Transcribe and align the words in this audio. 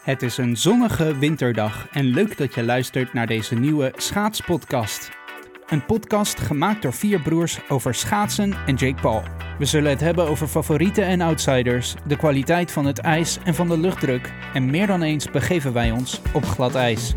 Het 0.00 0.22
is 0.22 0.36
een 0.36 0.56
zonnige 0.56 1.18
winterdag 1.18 1.86
en 1.90 2.04
leuk 2.04 2.38
dat 2.38 2.54
je 2.54 2.64
luistert 2.64 3.12
naar 3.12 3.26
deze 3.26 3.54
nieuwe 3.54 3.92
schaatspodcast. 3.96 5.10
Een 5.68 5.84
podcast 5.84 6.40
gemaakt 6.40 6.82
door 6.82 6.92
vier 6.92 7.20
broers 7.20 7.58
over 7.68 7.94
schaatsen 7.94 8.56
en 8.66 8.74
Jake 8.74 9.00
Paul. 9.00 9.22
We 9.58 9.64
zullen 9.64 9.90
het 9.90 10.00
hebben 10.00 10.28
over 10.28 10.46
favorieten 10.46 11.04
en 11.04 11.20
outsiders, 11.20 11.94
de 12.06 12.16
kwaliteit 12.16 12.70
van 12.72 12.86
het 12.86 12.98
ijs 12.98 13.38
en 13.44 13.54
van 13.54 13.68
de 13.68 13.78
luchtdruk. 13.78 14.32
En 14.54 14.70
meer 14.70 14.86
dan 14.86 15.02
eens 15.02 15.30
begeven 15.30 15.72
wij 15.72 15.90
ons 15.90 16.20
op 16.32 16.44
glad 16.44 16.74
ijs. 16.74 17.14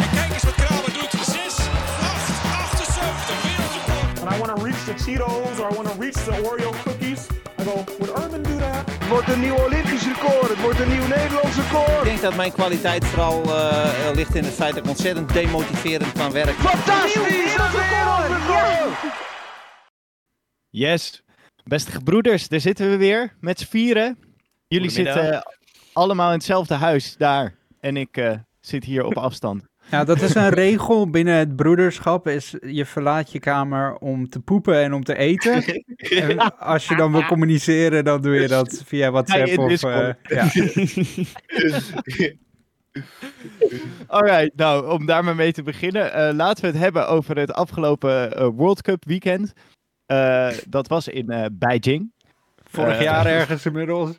En 0.00 0.10
kijk 0.14 0.32
eens 0.32 0.42
wat 0.42 0.54
Kramer 0.54 0.92
doet. 0.92 1.10
6, 1.10 1.36
8, 1.36 2.38
78. 2.48 3.42
Wereldrecord. 3.46 4.20
and 4.20 4.34
I 4.34 4.38
want 4.38 4.56
to 4.56 4.64
reach 4.64 4.84
the 4.84 4.94
Cheetos 5.04 5.60
or 5.60 5.72
I 5.72 5.74
want 5.74 5.88
to 5.88 6.00
reach 6.00 6.14
the 6.14 6.32
Oreo 6.32 6.72
cookies. 6.84 7.28
I 7.58 7.64
go, 7.64 7.84
would 7.98 8.10
Urban 8.18 8.42
do 8.42 8.51
wordt 9.12 9.28
een 9.28 9.40
nieuw 9.40 9.64
Olympisch 9.64 10.06
record. 10.06 10.48
Het 10.48 10.60
wordt 10.60 10.80
een 10.80 10.88
nieuw 10.88 11.06
Nederlands 11.06 11.56
Ik 11.56 11.62
record. 11.62 12.04
denk 12.04 12.20
dat 12.20 12.36
mijn 12.36 12.52
kwaliteit 12.52 13.04
vooral 13.04 13.42
eh, 13.42 14.08
eh, 14.08 14.14
ligt 14.14 14.34
in 14.34 14.44
het 14.44 14.52
feit 14.52 14.74
dat 14.74 14.84
ik 14.84 14.90
ontzettend 14.90 15.32
demotiverend 15.32 16.12
kan 16.12 16.32
werken. 16.32 16.54
Fantastisch! 16.54 17.56
Wereldrecord! 17.56 19.14
Yes, 20.70 21.22
beste 21.64 21.90
gebroeders, 21.90 22.48
daar 22.48 22.60
zitten 22.60 22.90
we 22.90 22.96
weer 22.96 23.36
met 23.40 23.60
z'n 23.60 23.66
vieren. 23.66 24.18
Jullie 24.66 24.90
zitten 24.90 25.42
allemaal 25.92 26.28
in 26.28 26.36
hetzelfde 26.36 26.74
huis 26.74 27.16
daar 27.16 27.54
en 27.80 27.96
ik 27.96 28.16
eh, 28.16 28.38
zit 28.60 28.84
hier 28.84 29.04
op 29.04 29.16
afstand. 29.28 29.71
Ja, 29.92 30.04
dat 30.04 30.20
is 30.20 30.34
een 30.34 30.48
regel 30.48 31.10
binnen 31.10 31.34
het 31.34 31.56
broederschap. 31.56 32.28
Is 32.28 32.54
je 32.66 32.86
verlaat 32.86 33.32
je 33.32 33.38
kamer 33.38 33.96
om 33.96 34.28
te 34.28 34.40
poepen 34.40 34.82
en 34.82 34.92
om 34.92 35.04
te 35.04 35.16
eten. 35.16 35.64
En 35.96 36.58
als 36.58 36.88
je 36.88 36.96
dan 36.96 37.12
wil 37.12 37.24
communiceren, 37.24 38.04
dan 38.04 38.22
doe 38.22 38.34
je 38.34 38.48
dat 38.48 38.82
via 38.86 39.10
WhatsApp 39.10 39.46
in 39.46 39.58
of... 39.58 39.82
Eh, 39.82 40.08
ja. 40.22 40.44
Alright, 44.06 44.56
nou 44.56 44.90
om 44.90 45.06
daar 45.06 45.24
maar 45.24 45.34
mee 45.34 45.52
te 45.52 45.62
beginnen, 45.62 46.12
eh, 46.12 46.34
laten 46.34 46.62
we 46.64 46.70
het 46.70 46.78
hebben 46.78 47.08
over 47.08 47.38
het 47.38 47.52
afgelopen 47.52 48.36
eh, 48.36 48.48
World 48.54 48.82
Cup 48.82 49.04
weekend. 49.04 49.52
Dat 50.68 50.88
was 50.88 51.08
in 51.08 51.50
Beijing. 51.52 52.12
Vorig 52.64 53.02
jaar 53.02 53.26
ergens 53.26 53.66
inmiddels. 53.66 54.10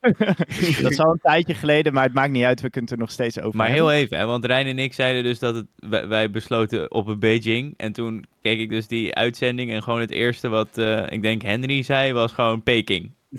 dat 0.82 0.90
is 0.90 0.98
al 0.98 1.12
een 1.12 1.18
tijdje 1.22 1.54
geleden, 1.54 1.92
maar 1.92 2.04
het 2.04 2.12
maakt 2.12 2.32
niet 2.32 2.44
uit, 2.44 2.60
we 2.60 2.70
kunnen 2.70 2.90
het 2.90 2.98
er 2.98 3.04
nog 3.04 3.10
steeds 3.14 3.40
over 3.40 3.56
Maar 3.56 3.68
hebben. 3.68 3.86
heel 3.86 3.94
even, 4.02 4.18
hè, 4.18 4.26
want 4.26 4.44
Rijn 4.44 4.66
en 4.66 4.78
ik 4.78 4.92
zeiden 4.94 5.22
dus 5.22 5.38
dat 5.38 5.54
het, 5.54 5.66
wij, 5.76 6.08
wij 6.08 6.30
besloten 6.30 6.90
op 6.90 7.06
een 7.06 7.18
Beijing. 7.18 7.74
En 7.76 7.92
toen 7.92 8.24
keek 8.42 8.58
ik 8.58 8.68
dus 8.70 8.86
die 8.86 9.14
uitzending 9.14 9.70
en 9.70 9.82
gewoon 9.82 10.00
het 10.00 10.10
eerste 10.10 10.48
wat 10.48 10.78
eh, 10.78 11.06
ik 11.10 11.22
denk 11.22 11.42
Henry 11.42 11.82
zei 11.82 12.12
was 12.12 12.32
gewoon 12.32 12.62
Peking. 12.62 13.10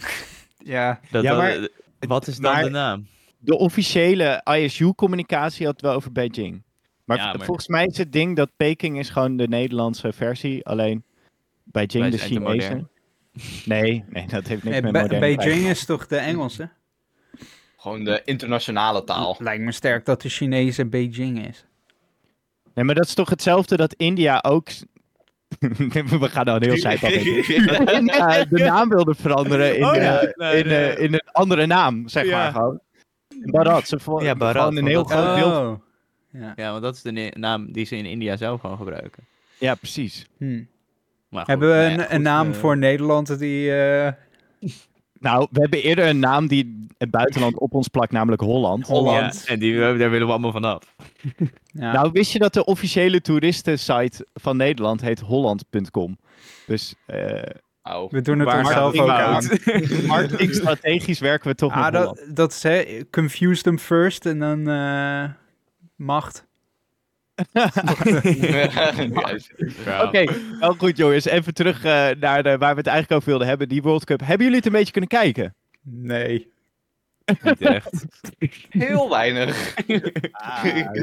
Ja, 0.63 0.99
Dat, 1.11 1.23
Ja, 1.23 1.35
maar- 1.37 1.51
eh, 1.55 1.63
wat 1.99 2.27
is 2.27 2.37
dan 2.37 2.53
maar- 2.53 2.63
de 2.63 2.69
naam? 2.69 3.07
De 3.39 3.57
officiële 3.57 4.41
ISU-communicatie 4.57 5.65
had 5.65 5.73
het 5.75 5.81
wel 5.85 5.93
over 5.93 6.11
Beijing. 6.11 6.63
Maar, 7.05 7.17
Ja, 7.17 7.33
maar- 7.33 7.45
volgens 7.45 7.67
mij 7.67 7.85
is 7.85 7.97
het 7.97 8.11
ding 8.11 8.35
dat 8.35 8.49
Peking 8.57 8.99
is 8.99 9.09
gewoon 9.09 9.37
de 9.37 9.47
Nederlandse 9.47 10.11
versie, 10.13 10.65
alleen 10.65 11.03
Beijing 11.63 12.01
Wij 12.01 12.09
de 12.09 12.17
Chinese. 12.17 12.85
Nee, 13.65 14.03
nee, 14.09 14.27
dat 14.27 14.47
heeft 14.47 14.63
niks 14.63 14.75
Nee, 14.75 14.81
met 14.81 14.91
Be- 14.91 14.99
modern 15.01 15.19
Beijing 15.19 15.65
is 15.67 15.85
toch 15.85 16.07
de 16.07 16.17
Engelse? 16.17 16.69
Gewoon 17.77 18.03
de 18.03 18.21
internationale 18.25 19.03
taal. 19.03 19.35
Lijkt 19.39 19.63
me 19.63 19.71
sterk 19.71 20.05
dat 20.05 20.21
de 20.21 20.29
Chinese 20.29 20.85
Beijing 20.85 21.47
is. 21.47 21.65
Nee, 22.73 22.85
maar 22.85 22.95
dat 22.95 23.05
is 23.05 23.13
toch 23.13 23.29
hetzelfde 23.29 23.77
dat 23.77 23.93
India 23.93 24.39
ook... 24.41 24.67
We 26.19 26.29
gaan 26.29 26.45
nou 26.45 26.57
een 26.63 26.69
heel 26.69 26.77
zijpad 26.77 27.11
in. 27.11 27.65
Dat 27.65 27.91
India 27.91 28.45
de 28.45 28.57
naam 28.63 28.89
wilde 28.89 29.15
veranderen 29.15 29.77
in, 29.77 29.85
Oh 29.85 29.95
ja, 29.95 30.19
eh, 30.21 30.31
nee, 30.35 30.59
in, 30.63 30.67
nee. 30.67 30.89
eh, 30.89 31.03
in 31.03 31.13
een 31.13 31.29
andere 31.31 31.65
naam, 31.65 32.07
zeg 32.07 32.25
Ja. 32.25 32.37
maar 32.37 32.51
gewoon. 32.51 32.79
Barat, 33.45 33.87
ze 33.87 33.99
vo- 33.99 34.21
Ja, 34.23 34.33
gewoon 34.37 34.77
een 34.77 34.87
heel 34.87 35.03
groot 35.03 35.35
deel... 35.35 35.47
Oh. 35.61 35.79
Ja. 36.33 36.53
Ja, 36.55 36.71
want 36.71 36.83
dat 36.83 36.95
is 36.95 37.01
de 37.01 37.33
naam 37.37 37.71
die 37.71 37.85
ze 37.85 37.95
in 37.95 38.05
India 38.05 38.37
zelf 38.37 38.61
gewoon 38.61 38.77
gebruiken. 38.77 39.23
Ja, 39.57 39.75
precies. 39.75 40.27
Hm. 40.37 40.63
Maar 41.31 41.39
goed, 41.39 41.49
Hebben 41.49 41.69
we 41.69 41.75
nou 41.75 41.91
een, 41.91 41.97
ja, 41.97 42.03
een 42.09 42.15
goed, 42.15 42.21
naam 42.23 42.51
eh, 42.51 42.57
voor 42.57 42.77
Nederland 42.77 43.39
die... 43.39 43.71
eh, 43.75 44.11
Nou, 45.19 45.47
we 45.51 45.61
hebben 45.61 45.81
eerder 45.83 46.07
een 46.07 46.19
naam 46.19 46.47
die 46.47 46.87
het 46.97 47.11
buitenland 47.11 47.59
op 47.59 47.73
ons 47.73 47.87
plakt, 47.87 48.11
namelijk 48.11 48.41
Holland. 48.41 48.87
Holland. 48.87 49.43
Ja, 49.45 49.53
en 49.53 49.59
die, 49.59 49.79
daar 49.79 49.95
willen 50.09 50.25
we 50.27 50.31
allemaal 50.31 50.51
vanaf. 50.51 50.95
ja. 51.65 51.91
Nou, 51.93 52.09
wist 52.11 52.31
je 52.31 52.39
dat 52.39 52.53
de 52.53 52.65
officiële 52.65 53.21
toeristensite 53.21 54.27
van 54.33 54.57
Nederland 54.57 55.01
heet 55.01 55.19
holland.com? 55.19 56.17
Dus 56.67 56.95
eh 57.05 57.41
Oh. 57.83 58.11
we 58.11 58.21
doen 58.21 58.39
het 58.39 58.53
onszelf 58.53 58.99
ook 58.99 59.09
aan. 59.09 59.43
marketing 60.07 60.53
strategisch 60.53 61.19
werken 61.19 61.47
we 61.49 61.55
toch 61.55 61.71
Ah, 61.73 61.83
met 61.83 61.93
Holland. 61.95 62.17
dat, 62.17 62.35
dat 62.35 62.51
is 62.51 62.63
hè, 62.63 63.01
confuse 63.11 63.63
them 63.63 63.79
first 63.79 64.25
en 64.25 64.39
dan 64.39 64.69
eh, 64.69 65.23
macht. 65.95 66.45
Oké, 70.07 70.25
wel 70.59 70.73
goed 70.73 70.97
jongens. 70.97 71.25
Even 71.25 71.53
terug 71.53 71.83
eh, 71.83 72.09
naar 72.19 72.43
de, 72.43 72.57
waar 72.57 72.71
we 72.71 72.77
het 72.79 72.87
eigenlijk 72.87 73.11
over 73.11 73.29
wilden 73.29 73.47
hebben, 73.47 73.69
die 73.69 73.81
World 73.81 74.05
Cup. 74.05 74.19
Hebben 74.19 74.39
jullie 74.41 74.55
het 74.55 74.65
een 74.65 74.71
beetje 74.71 74.91
kunnen 74.91 75.09
kijken? 75.09 75.55
Nee. 75.81 76.49
Niet 77.43 77.61
echt. 77.61 78.05
Heel 78.69 79.09
weinig. 79.09 79.73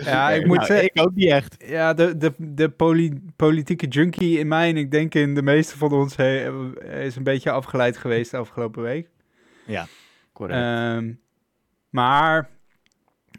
Ja, 0.04 0.30
ik 0.30 0.46
moet 0.46 0.56
Nou, 0.56 0.66
zeggen, 0.66 0.84
ik 0.94 1.00
ook 1.00 1.14
niet 1.14 1.30
echt. 1.30 1.56
ja, 1.66 1.94
de, 1.94 2.16
de, 2.16 2.32
de 2.38 2.68
poli- 2.68 3.20
politieke 3.36 3.86
junkie 3.86 4.38
in 4.38 4.48
mij 4.48 4.68
en 4.68 4.76
ik 4.76 4.90
denk 4.90 5.14
in 5.14 5.34
de 5.34 5.42
meeste 5.42 5.78
van 5.78 5.92
ons 5.92 6.16
he- 6.16 6.50
is 7.04 7.16
een 7.16 7.22
beetje 7.22 7.50
afgeleid 7.50 7.96
geweest 7.96 8.30
de 8.30 8.36
afgelopen 8.36 8.82
week. 8.82 9.08
Correct. 10.32 10.58
Ehm, 10.60 11.12
maar 11.90 12.48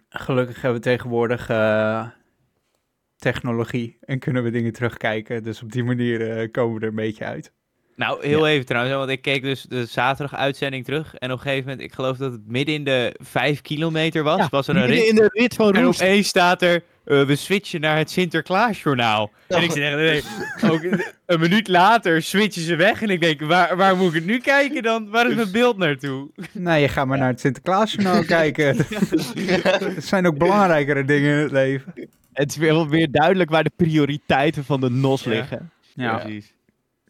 gelukkig 0.09 0.61
hebben 0.61 0.81
we 0.81 0.87
tegenwoordig 0.87 1.49
eh, 1.49 2.07
technologie 3.19 3.97
en 4.01 4.19
kunnen 4.19 4.43
we 4.43 4.49
dingen 4.51 4.73
terugkijken. 4.73 5.43
Dus 5.43 5.61
op 5.63 5.71
die 5.71 5.83
manier 5.83 6.31
eh, 6.37 6.51
komen 6.51 6.75
we 6.75 6.81
er 6.81 6.87
een 6.89 6.95
beetje 6.95 7.25
uit. 7.25 7.51
Nou, 7.95 8.25
heel 8.27 8.47
even 8.47 8.65
trouwens, 8.65 8.95
want 8.95 9.09
ik 9.09 9.21
keek 9.21 9.41
dus 9.41 9.61
de 9.61 9.85
zaterdag 9.85 10.39
uitzending 10.39 10.85
terug. 10.85 11.15
En 11.15 11.31
op 11.31 11.37
een 11.37 11.43
gegeven 11.43 11.69
moment, 11.69 11.81
ik 11.87 11.93
geloof 11.93 12.17
dat 12.17 12.31
het 12.31 12.47
midden 12.47 12.75
in 12.75 12.83
de 12.83 13.15
vijf 13.21 13.61
kilometer 13.61 14.23
was, 14.23 14.49
was 14.49 14.67
er 14.67 14.75
een 14.75 14.81
Midden 14.81 14.97
rit. 14.99 15.09
in 15.09 15.15
de 15.15 15.29
rit 15.33 15.53
van 15.53 15.73
En 15.75 15.85
opeens 15.85 16.27
staat 16.27 16.61
er, 16.61 16.83
eh, 17.05 17.21
we 17.25 17.35
switchen 17.35 17.81
naar 17.81 17.97
het 17.97 18.09
Sinterklaasjournaal. 18.11 19.31
En 19.47 19.63
ik 19.63 19.71
zeg, 19.71 19.95
nee. 19.95 20.23
Ook 20.71 20.83
een- 20.83 21.03
een 21.25 21.39
minuut 21.39 21.67
later 21.67 22.21
switchen 22.21 22.61
ze 22.61 22.75
weg. 22.75 23.01
En 23.01 23.09
ik 23.09 23.21
denk, 23.21 23.41
waar, 23.41 23.77
waar 23.77 23.97
moet 23.97 24.07
ik 24.07 24.13
het 24.13 24.25
nu 24.25 24.39
kijken 24.39 24.83
dan? 24.83 25.09
Waar 25.09 25.29
is 25.29 25.35
mijn 25.35 25.51
beeld 25.51 25.77
naartoe? 25.77 26.29
Nou, 26.51 26.79
je 26.79 26.87
gaat 26.87 27.07
maar 27.07 27.17
naar 27.17 27.27
het 27.29 27.39
Sinterklaasjournaal 27.39 28.23
kijken. 28.23 28.77
er 29.63 29.93
zijn 30.01 30.27
ook 30.27 30.37
belangrijkere 30.37 31.05
dingen 31.05 31.31
in 31.31 31.37
het 31.43 31.51
leven. 31.51 31.93
Het 32.39 32.49
is 32.49 32.57
weer, 32.57 32.87
weer 32.89 33.11
duidelijk 33.11 33.49
waar 33.49 33.63
de 33.63 33.71
prioriteiten 33.75 34.63
van 34.63 34.79
de 34.81 34.89
NOS 34.89 35.23
Ja. 35.23 35.29
liggen. 35.29 35.71
Ja. 35.93 36.17
precies. 36.17 36.53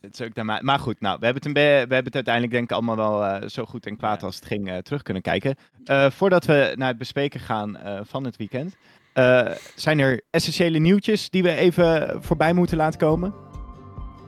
Het 0.02 0.20
is 0.20 0.26
ook 0.28 0.62
Maar 0.62 0.80
goed, 0.80 1.02
nou, 1.02 1.18
we 1.20 1.26
hebben, 1.26 1.44
het 1.44 1.54
we 1.54 1.62
hebben 1.94 2.04
het 2.04 2.16
uiteindelijk 2.16 2.54
denk 2.54 2.64
ik 2.64 2.72
allemaal 2.72 2.96
wel 2.96 3.26
eh, 3.26 3.48
zo 3.50 3.66
goed 3.66 3.86
en 3.86 3.98
kwaad 3.98 4.24
als 4.24 4.36
het 4.36 4.46
ging 4.46 4.70
eh, 4.70 4.78
terug 4.78 5.02
kunnen 5.02 5.22
kijken. 5.24 5.56
Eh, 5.86 6.10
voordat 6.10 6.46
we 6.46 6.74
naar 6.76 6.88
het 6.88 6.98
bespreken 6.98 7.40
gaan 7.40 7.78
eh, 7.78 8.00
van 8.04 8.24
het 8.24 8.38
weekend, 8.38 8.76
eh, 9.14 9.52
zijn 9.76 10.00
er 10.00 10.22
essentiële 10.30 10.80
nieuwtjes 10.80 11.30
die 11.30 11.44
we 11.44 11.56
even 11.56 12.18
voorbij 12.24 12.54
moeten 12.54 12.78
laten 12.78 13.00
komen. 13.00 13.34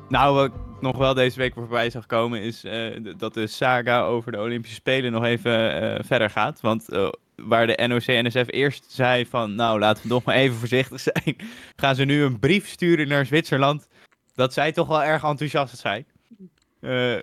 Nou, 0.09 0.35
wat 0.35 0.45
ik 0.45 0.53
nog 0.81 0.97
wel 0.97 1.13
deze 1.13 1.37
week 1.37 1.53
voorbij 1.53 1.89
zag 1.89 2.05
komen, 2.05 2.41
is 2.41 2.63
eh, 2.63 3.13
dat 3.17 3.33
de 3.33 3.47
saga 3.47 4.01
over 4.01 4.31
de 4.31 4.39
Olympische 4.39 4.75
Spelen 4.75 5.11
nog 5.11 5.23
even 5.23 5.81
eh, 5.81 6.03
verder 6.05 6.29
gaat. 6.29 6.61
Want 6.61 6.89
eh, 6.89 7.09
waar 7.35 7.67
de 7.67 7.87
NOC-NSF 7.87 8.45
eerst 8.47 8.91
zei 8.91 9.25
van, 9.25 9.55
nou, 9.55 9.79
laten 9.79 10.03
we 10.03 10.09
nog 10.09 10.23
maar 10.23 10.35
even 10.35 10.57
voorzichtig 10.57 10.99
zijn, 11.13 11.35
gaan 11.75 11.95
ze 11.95 12.03
nu 12.03 12.23
een 12.23 12.39
brief 12.39 12.67
sturen 12.67 13.07
naar 13.07 13.25
Zwitserland, 13.25 13.87
dat 14.35 14.53
zij 14.53 14.71
toch 14.71 14.87
wel 14.87 15.03
erg 15.03 15.23
enthousiast 15.23 15.77
zijn. 15.77 16.05
Eh, 16.79 17.15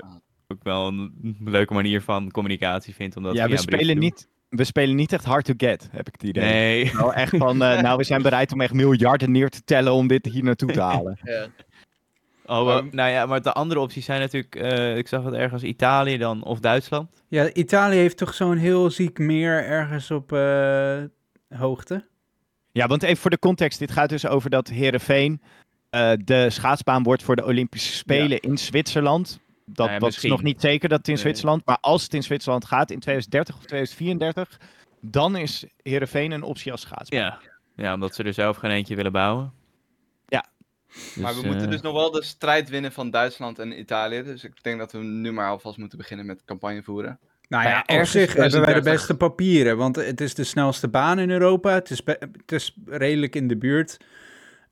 ook 0.49 0.63
wel 0.63 0.87
een 0.87 1.37
leuke 1.45 1.75
manier 1.75 2.03
van 2.03 2.31
communicatie 2.31 2.95
vindt, 2.95 3.17
omdat 3.17 3.35
ja, 3.35 3.49
we 3.49 3.57
spelen, 3.57 3.99
niet, 3.99 4.29
we 4.49 4.65
spelen 4.65 4.97
niet 4.97 5.13
echt 5.13 5.25
hard 5.25 5.45
to 5.45 5.55
get, 5.57 5.89
heb 5.91 6.07
ik 6.07 6.13
het 6.13 6.23
idee. 6.23 6.45
Nee. 6.45 6.93
Wel 6.93 7.15
echt 7.15 7.37
van, 7.37 7.63
eh, 7.63 7.81
nou, 7.83 7.97
we 7.97 8.05
zijn 8.05 8.23
bereid 8.23 8.53
om 8.53 8.61
echt 8.61 8.73
miljarden 8.73 9.31
neer 9.31 9.49
te 9.49 9.65
tellen 9.65 9.93
om 9.93 10.07
dit 10.07 10.27
hier 10.27 10.45
naartoe 10.45 10.73
te 10.73 10.81
halen. 10.91 11.19
Oh, 12.51 12.65
wel, 12.65 12.83
nou 12.91 13.11
ja, 13.11 13.27
maar 13.27 13.43
de 13.43 13.53
andere 13.53 13.81
opties 13.81 14.05
zijn 14.05 14.21
natuurlijk, 14.21 14.55
eh, 14.55 14.97
ik 14.97 15.09
zag 15.09 15.25
het 15.25 15.35
ergens 15.35 15.63
Italië 15.63 16.19
dan, 16.19 16.45
of 16.45 16.59
Duitsland. 16.61 17.23
Ja, 17.29 17.53
Italië 17.53 17.97
heeft 17.97 18.17
toch 18.17 18.35
zo'n 18.35 18.57
heel 18.57 18.91
ziek 18.91 19.19
meer 19.19 19.65
ergens 19.65 20.11
op 20.11 20.33
eh, 20.33 20.99
hoogte. 21.49 22.05
Ja, 22.73 22.87
want 22.87 23.03
even 23.03 23.17
voor 23.17 23.31
de 23.31 23.39
context. 23.39 23.79
Dit 23.79 23.91
gaat 23.91 24.09
dus 24.09 24.27
over 24.27 24.51
dat 24.51 24.69
Herenveen 24.69 25.41
de 26.25 26.47
schaatsbaan 26.51 27.03
wordt 27.03 27.23
voor 27.23 27.37
de 27.37 27.45
Olympische 27.45 27.93
Spelen 27.93 28.41
in 28.41 28.59
Zwitserland. 28.59 29.41
Dat 29.65 29.77
Nou 29.77 29.91
ja, 29.91 29.99
was 29.99 30.09
misschien. 30.09 30.31
nog 30.31 30.43
niet 30.43 30.61
zeker 30.61 30.89
dat 30.89 30.99
het 30.99 31.09
in 31.09 31.15
Nee. 31.15 31.23
Zwitserland. 31.23 31.65
Maar 31.67 31.79
als 31.81 32.03
het 32.03 32.15
in 32.15 32.23
Zwitserland 32.23 32.65
gaat 32.65 32.91
in 32.91 32.99
2030 33.01 33.55
of 33.57 33.65
2034, 33.65 34.61
dan 35.01 35.37
is 35.37 35.65
Herenveen 35.83 36.31
een 36.31 36.43
optie 36.43 36.73
als 36.73 36.81
schaatsbaan. 36.81 37.21
Ja. 37.21 37.39
ja, 37.77 37.95
omdat 37.95 38.15
ze 38.15 38.23
er 38.23 38.35
zelf 38.35 38.57
geen 38.57 38.71
eentje 38.71 38.97
willen 38.97 39.13
bouwen. 39.13 39.53
Ja. 41.15 41.23
Maar 41.23 41.35
we 41.35 41.41
Dus, 41.41 41.49
moeten 41.49 41.67
eh, 41.67 41.71
dus 41.71 41.81
nog 41.81 41.93
wel 41.93 42.11
de 42.11 42.23
strijd 42.23 42.69
winnen 42.69 42.93
van 42.93 43.11
Duitsland 43.11 43.59
en 43.59 43.79
Italië. 43.79 44.23
Dus 44.23 44.45
ik 44.45 44.63
denk 44.63 44.79
dat 44.79 44.93
we 44.93 44.99
nu 44.99 45.33
maar 45.33 45.51
alvast 45.51 45.79
moeten 45.79 45.99
beginnen 45.99 46.27
met 46.27 46.45
campagne 46.45 46.83
voeren. 46.83 47.19
Nou 47.49 47.65
ja, 47.65 47.85
op 47.87 48.05
zich 48.05 48.35
hebben 48.35 48.61
wij 48.61 48.75
de 48.75 48.81
2030. 48.81 48.93
beste 48.93 49.17
papieren, 49.17 49.77
want 49.77 49.97
het 49.97 50.21
is 50.21 50.35
de 50.35 50.45
snelste 50.45 50.89
baan 50.89 51.19
in 51.19 51.31
Europa. 51.31 51.75
Het 51.75 51.91
is, 51.91 52.01
het 52.05 52.53
is 52.53 52.77
redelijk 52.87 53.37
in 53.37 53.49
de 53.49 53.57
buurt. 53.57 53.97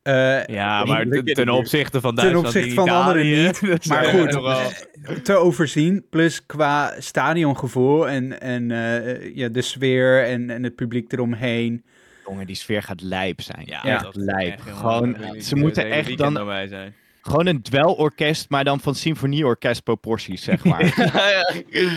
Eh, 0.06 0.44
Ja, 0.46 0.84
maar 0.84 1.06
ten 1.24 1.48
opzichte 1.48 2.00
van 2.00 2.14
Ten 2.14 2.24
Duitsland 2.24 2.46
opzichte 2.46 2.69
en 2.69 2.74
van 2.74 2.84
de 2.84 2.90
anderen 2.90 3.26
Italië, 3.26 3.46
niet, 3.46 3.86
maar 3.88 4.04
goed, 4.04 5.24
te 5.24 5.34
overzien. 5.34 6.06
Plus 6.10 6.46
qua 6.46 6.94
stadiongevoel 6.98 8.08
en, 8.08 8.40
en 8.40 8.70
eh, 8.70 9.34
ja, 9.34 9.48
de 9.48 9.62
sfeer 9.62 10.24
en, 10.24 10.50
en 10.50 10.62
het 10.62 10.74
publiek 10.74 11.12
eromheen. 11.12 11.84
Jongen, 12.28 12.46
die 12.46 12.56
sfeer 12.56 12.82
gaat 12.82 13.00
lijp 13.02 13.40
zijn. 13.40 13.62
Ja, 13.64 13.81
Ja. 13.82 13.99
dat 13.99 14.17
lijp. 14.17 14.52
echt 14.52 14.64
helemaal- 14.64 14.93
Gewoon, 14.96 15.40
ze 15.43 15.56
moeten 15.56 15.90
echt 15.90 16.19
dan- 16.19 16.34
zijn. 16.69 16.94
Gewoon 17.20 17.46
een 17.46 17.62
dwelorkest, 17.62 18.49
maar 18.50 18.64
dan 18.64 18.81
van 18.81 18.94
symfonieorkest 18.94 19.82
proporties, 19.82 20.43
zeg 20.43 20.64
maar. 20.70 20.94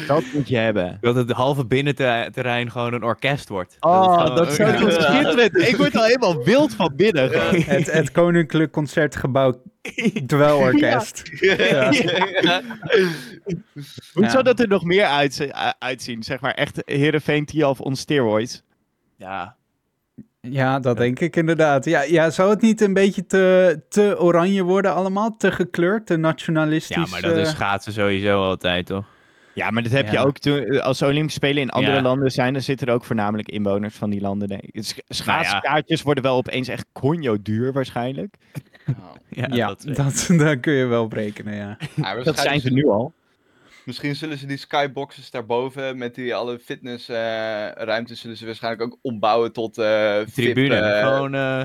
dat 0.08 0.24
moet 0.34 0.48
je 0.48 0.58
hebben. 0.58 0.98
Dat 1.02 1.16
het 1.16 1.32
halve 1.32 1.66
binnenterrein 1.66 2.72
gewoon 2.72 2.94
een 2.94 3.04
orkest 3.04 3.50
wordt. 3.50 3.78
Oh, 3.80 4.18
dat 4.36 4.54
gewoon- 4.54 4.78
zou 4.78 4.78
toch 4.78 4.92
schitterend. 5.04 5.58
Ik 5.68 5.76
word 5.76 5.96
al 5.96 6.04
helemaal 6.04 6.44
wild 6.44 6.74
van 6.74 6.94
binnen. 6.96 7.30
Het, 7.66 7.92
het 7.92 8.12
Koninklijk 8.12 8.72
Concertgebouw 8.72 9.62
Dwelorkest. 10.26 11.24
Ja. 11.42 11.92
Hoe 14.14 14.24
Ja. 14.24 14.30
zou 14.30 14.44
dat 14.44 14.60
er 14.60 14.68
nog 14.68 14.84
meer 14.84 15.06
uitzi- 15.06 15.52
uitzien? 15.80 16.24
Zeg 16.24 16.40
maar 16.40 16.54
echt 16.54 16.82
Heerenveen 16.86 17.46
Tialf 17.46 17.80
on 17.82 17.96
steroids. 17.96 18.62
Ja, 19.18 19.56
Ja, 20.42 20.80
dat 20.80 20.98
denk 20.98 21.20
ik 21.20 21.36
inderdaad. 21.36 21.86
Ja, 21.86 22.02
ja, 22.02 22.30
zou 22.30 22.50
het 22.50 22.62
niet 22.62 22.82
een 22.82 22.94
beetje 22.94 23.26
te, 23.26 23.80
te 23.90 24.16
oranje 24.20 24.64
worden 24.64 24.94
allemaal? 24.94 25.38
Te 25.38 25.52
gekleurd, 25.52 26.06
te 26.06 26.18
nationalistisch? 26.18 26.96
ja, 26.96 27.06
maar 27.10 27.22
dat 27.22 27.38
is 27.38 27.48
eh? 27.48 27.54
schaatsen 27.54 27.94
sowieso 27.94 28.44
altijd, 28.44 28.86
toch? 28.86 29.06
Ja, 29.54 29.70
maar 29.72 29.84
dat 29.84 29.92
heb 29.92 30.10
je 30.12 30.20
ook 30.20 30.38
toen, 30.38 30.82
als 30.82 31.02
Olympische 31.02 31.40
Spelen 31.40 31.62
in 31.62 31.70
andere 31.70 31.96
Ja. 31.96 32.02
landen 32.02 32.32
zijn, 32.32 32.54
dan 32.54 32.62
zitten 32.62 32.88
er 32.88 32.94
ook 32.94 33.04
voornamelijk 33.04 33.48
inwoners 33.50 33.96
van 33.96 34.10
die 34.10 34.22
landen. 34.22 34.48
Nee. 34.48 34.84
Sch- 34.84 34.98
Schaatskaartjes 35.08 36.02
worden 36.02 36.24
wel 36.24 36.36
opeens 36.36 36.68
echt 36.68 36.86
conjo 36.94 37.38
duur 37.42 37.74
waarschijnlijk. 37.74 38.36
Ja, 39.30 39.48
Ja, 39.52 39.68
dat, 39.68 39.96
dat, 39.96 40.30
daar 40.40 40.58
kun 40.58 40.74
je 40.74 40.86
wel 40.86 41.04
op 41.04 41.14
rekenen, 41.14 41.56
ja. 41.56 41.78
Dat 42.24 42.40
zijn 42.40 42.60
ze 42.60 42.70
nu 42.70 42.88
al. 42.88 43.14
Misschien 43.90 44.16
zullen 44.16 44.38
ze 44.38 44.46
die 44.46 44.58
skyboxes 44.58 45.32
daarboven 45.32 45.98
met 45.98 46.16
die 46.16 46.36
alle 46.36 46.60
fitnessruimtes 46.60 48.20
zullen 48.20 48.38
ze 48.38 48.46
waarschijnlijk 48.46 48.84
ook 48.84 48.98
ombouwen 49.02 49.52
tot 49.52 49.78
eh 49.78 50.18
tribune. 50.34 50.76
VIP, 50.76 50.84
eh, 50.84 51.08
gewoon 51.08 51.34
eh, 51.36 51.62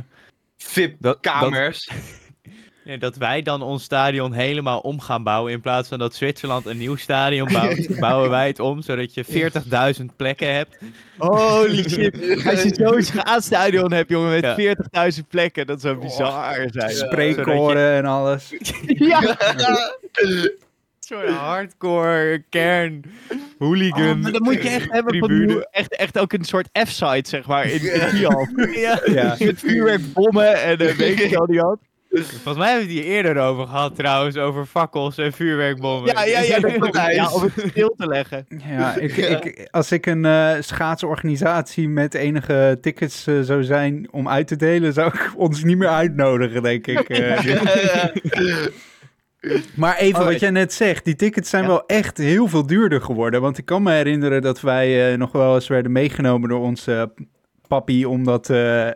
VIP 0.56 0.96
dat- 0.98 1.20
kamers. 1.20 1.90
ja, 2.84 2.96
dat 2.96 3.16
wij 3.16 3.42
dan 3.42 3.62
ons 3.62 3.82
stadion 3.84 4.32
helemaal 4.32 4.78
om 4.80 5.00
gaan 5.00 5.22
bouwen. 5.22 5.52
In 5.52 5.60
plaats 5.60 5.88
van 5.88 5.98
dat 5.98 6.14
Zwitserland 6.14 6.66
een 6.66 6.78
nieuw 6.78 6.96
stadion 6.96 7.52
bouwt, 7.52 7.98
bouwen 8.00 8.30
wij 8.30 8.46
het 8.46 8.60
om. 8.60 8.82
Zodat 8.82 9.14
je 9.14 9.24
40.000 10.00 10.04
plekken 10.16 10.54
hebt. 10.54 10.78
Holy 11.18 11.88
shit. 11.90 12.14
Als 12.46 12.62
je 12.62 12.74
zo'n 12.74 13.02
schaatsstadion 13.02 13.92
hebt, 13.92 14.10
jongen, 14.10 14.40
met 14.40 14.56
Ja. 14.56 15.10
40.000 15.12 15.28
plekken, 15.28 15.66
dat 15.66 15.80
zou 15.80 15.96
bizar 15.98 16.68
zijn. 16.70 16.90
Spreekkoren 16.90 17.92
en 17.92 18.04
alles. 18.04 18.54
Ja. 18.86 19.36
Zo'n 21.04 21.28
hardcore 21.48 22.44
kern 22.48 23.04
hooligan. 23.58 24.10
Oh, 24.10 24.16
maar 24.16 24.32
dan 24.32 24.42
moet 24.42 24.62
je 24.62 24.68
echt 24.68 24.92
hebben 24.92 25.18
van 25.18 25.64
echt, 25.70 25.96
echt 25.96 26.18
ook 26.18 26.32
een 26.32 26.44
soort 26.44 26.68
F-site, 26.86 27.28
zeg 27.28 27.46
maar, 27.46 27.66
in, 27.66 27.92
in. 27.92 28.16
Ja. 28.16 28.48
Ja. 29.14 29.36
Met 29.38 29.58
vuurwerkbommen 29.58 30.62
en 30.62 30.82
uh, 30.82 30.92
weet 30.92 31.20
ik 31.20 31.34
al 31.34 31.46
die 31.46 31.60
had. 31.60 31.78
Volgens 32.22 32.56
mij 32.56 32.68
hebben 32.68 32.88
we 32.88 32.94
het 32.94 33.02
hier 33.02 33.14
eerder 33.14 33.42
over 33.42 33.66
gehad 33.66 33.96
trouwens, 33.96 34.36
over 34.36 34.66
fakkels 34.66 35.18
en 35.18 35.32
vuurwerkbommen. 35.32 36.12
Ja, 36.12 36.24
ja, 36.24 36.40
ja, 36.40 36.58
dat. 36.60 36.94
Ja, 37.14 37.32
om 37.32 37.42
het 37.42 37.52
stil 37.70 37.94
te 37.96 38.06
leggen. 38.06 38.46
Ja, 38.66 38.96
ik, 38.96 39.16
ik, 39.16 39.68
als 39.70 39.92
ik 39.92 40.06
een 40.06 40.24
eh, 40.24 40.52
schaatsorganisatie 40.60 41.88
met 41.88 42.14
enige 42.14 42.78
tickets 42.80 43.26
eh, 43.26 43.40
zou 43.40 43.64
zijn 43.64 44.08
om 44.10 44.28
uit 44.28 44.46
te 44.46 44.56
delen, 44.56 44.92
zou 44.92 45.08
ik 45.08 45.32
ons 45.36 45.64
niet 45.64 45.78
meer 45.78 45.88
uitnodigen, 45.88 46.62
denk 46.62 46.86
ik. 46.86 47.08
Maar 49.74 49.96
even 49.96 50.20
Oh, 50.20 50.26
wat 50.26 50.40
jij 50.40 50.50
net 50.50 50.72
zegt, 50.72 51.04
die 51.04 51.16
tickets 51.16 51.50
zijn 51.50 51.62
Ja. 51.62 51.68
wel 51.68 51.86
echt 51.86 52.18
heel 52.18 52.48
veel 52.48 52.66
duurder 52.66 53.00
geworden. 53.00 53.40
Want 53.40 53.58
ik 53.58 53.64
kan 53.64 53.82
me 53.82 53.92
herinneren 53.92 54.42
dat 54.42 54.60
wij 54.60 55.12
eh, 55.12 55.18
nog 55.18 55.32
wel 55.32 55.54
eens 55.54 55.68
werden 55.68 55.92
meegenomen 55.92 56.48
door 56.48 56.60
onze 56.60 57.12
papi, 57.68 58.06
omdat 58.06 58.50
eh, 58.50 58.88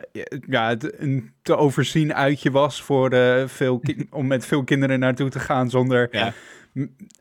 ja, 0.47 0.67
het 0.69 0.99
een 1.01 1.31
te 1.41 1.55
overzien 1.55 2.13
uitje 2.13 2.51
was 2.51 2.81
voor 2.81 3.09
eh, 3.09 3.47
veel 3.47 3.81
om 4.09 4.27
met 4.27 4.45
veel 4.45 4.63
kinderen 4.63 4.99
naartoe 4.99 5.29
te 5.29 5.39
gaan 5.39 5.69
zonder 5.69 6.07
Ja. 6.11 6.33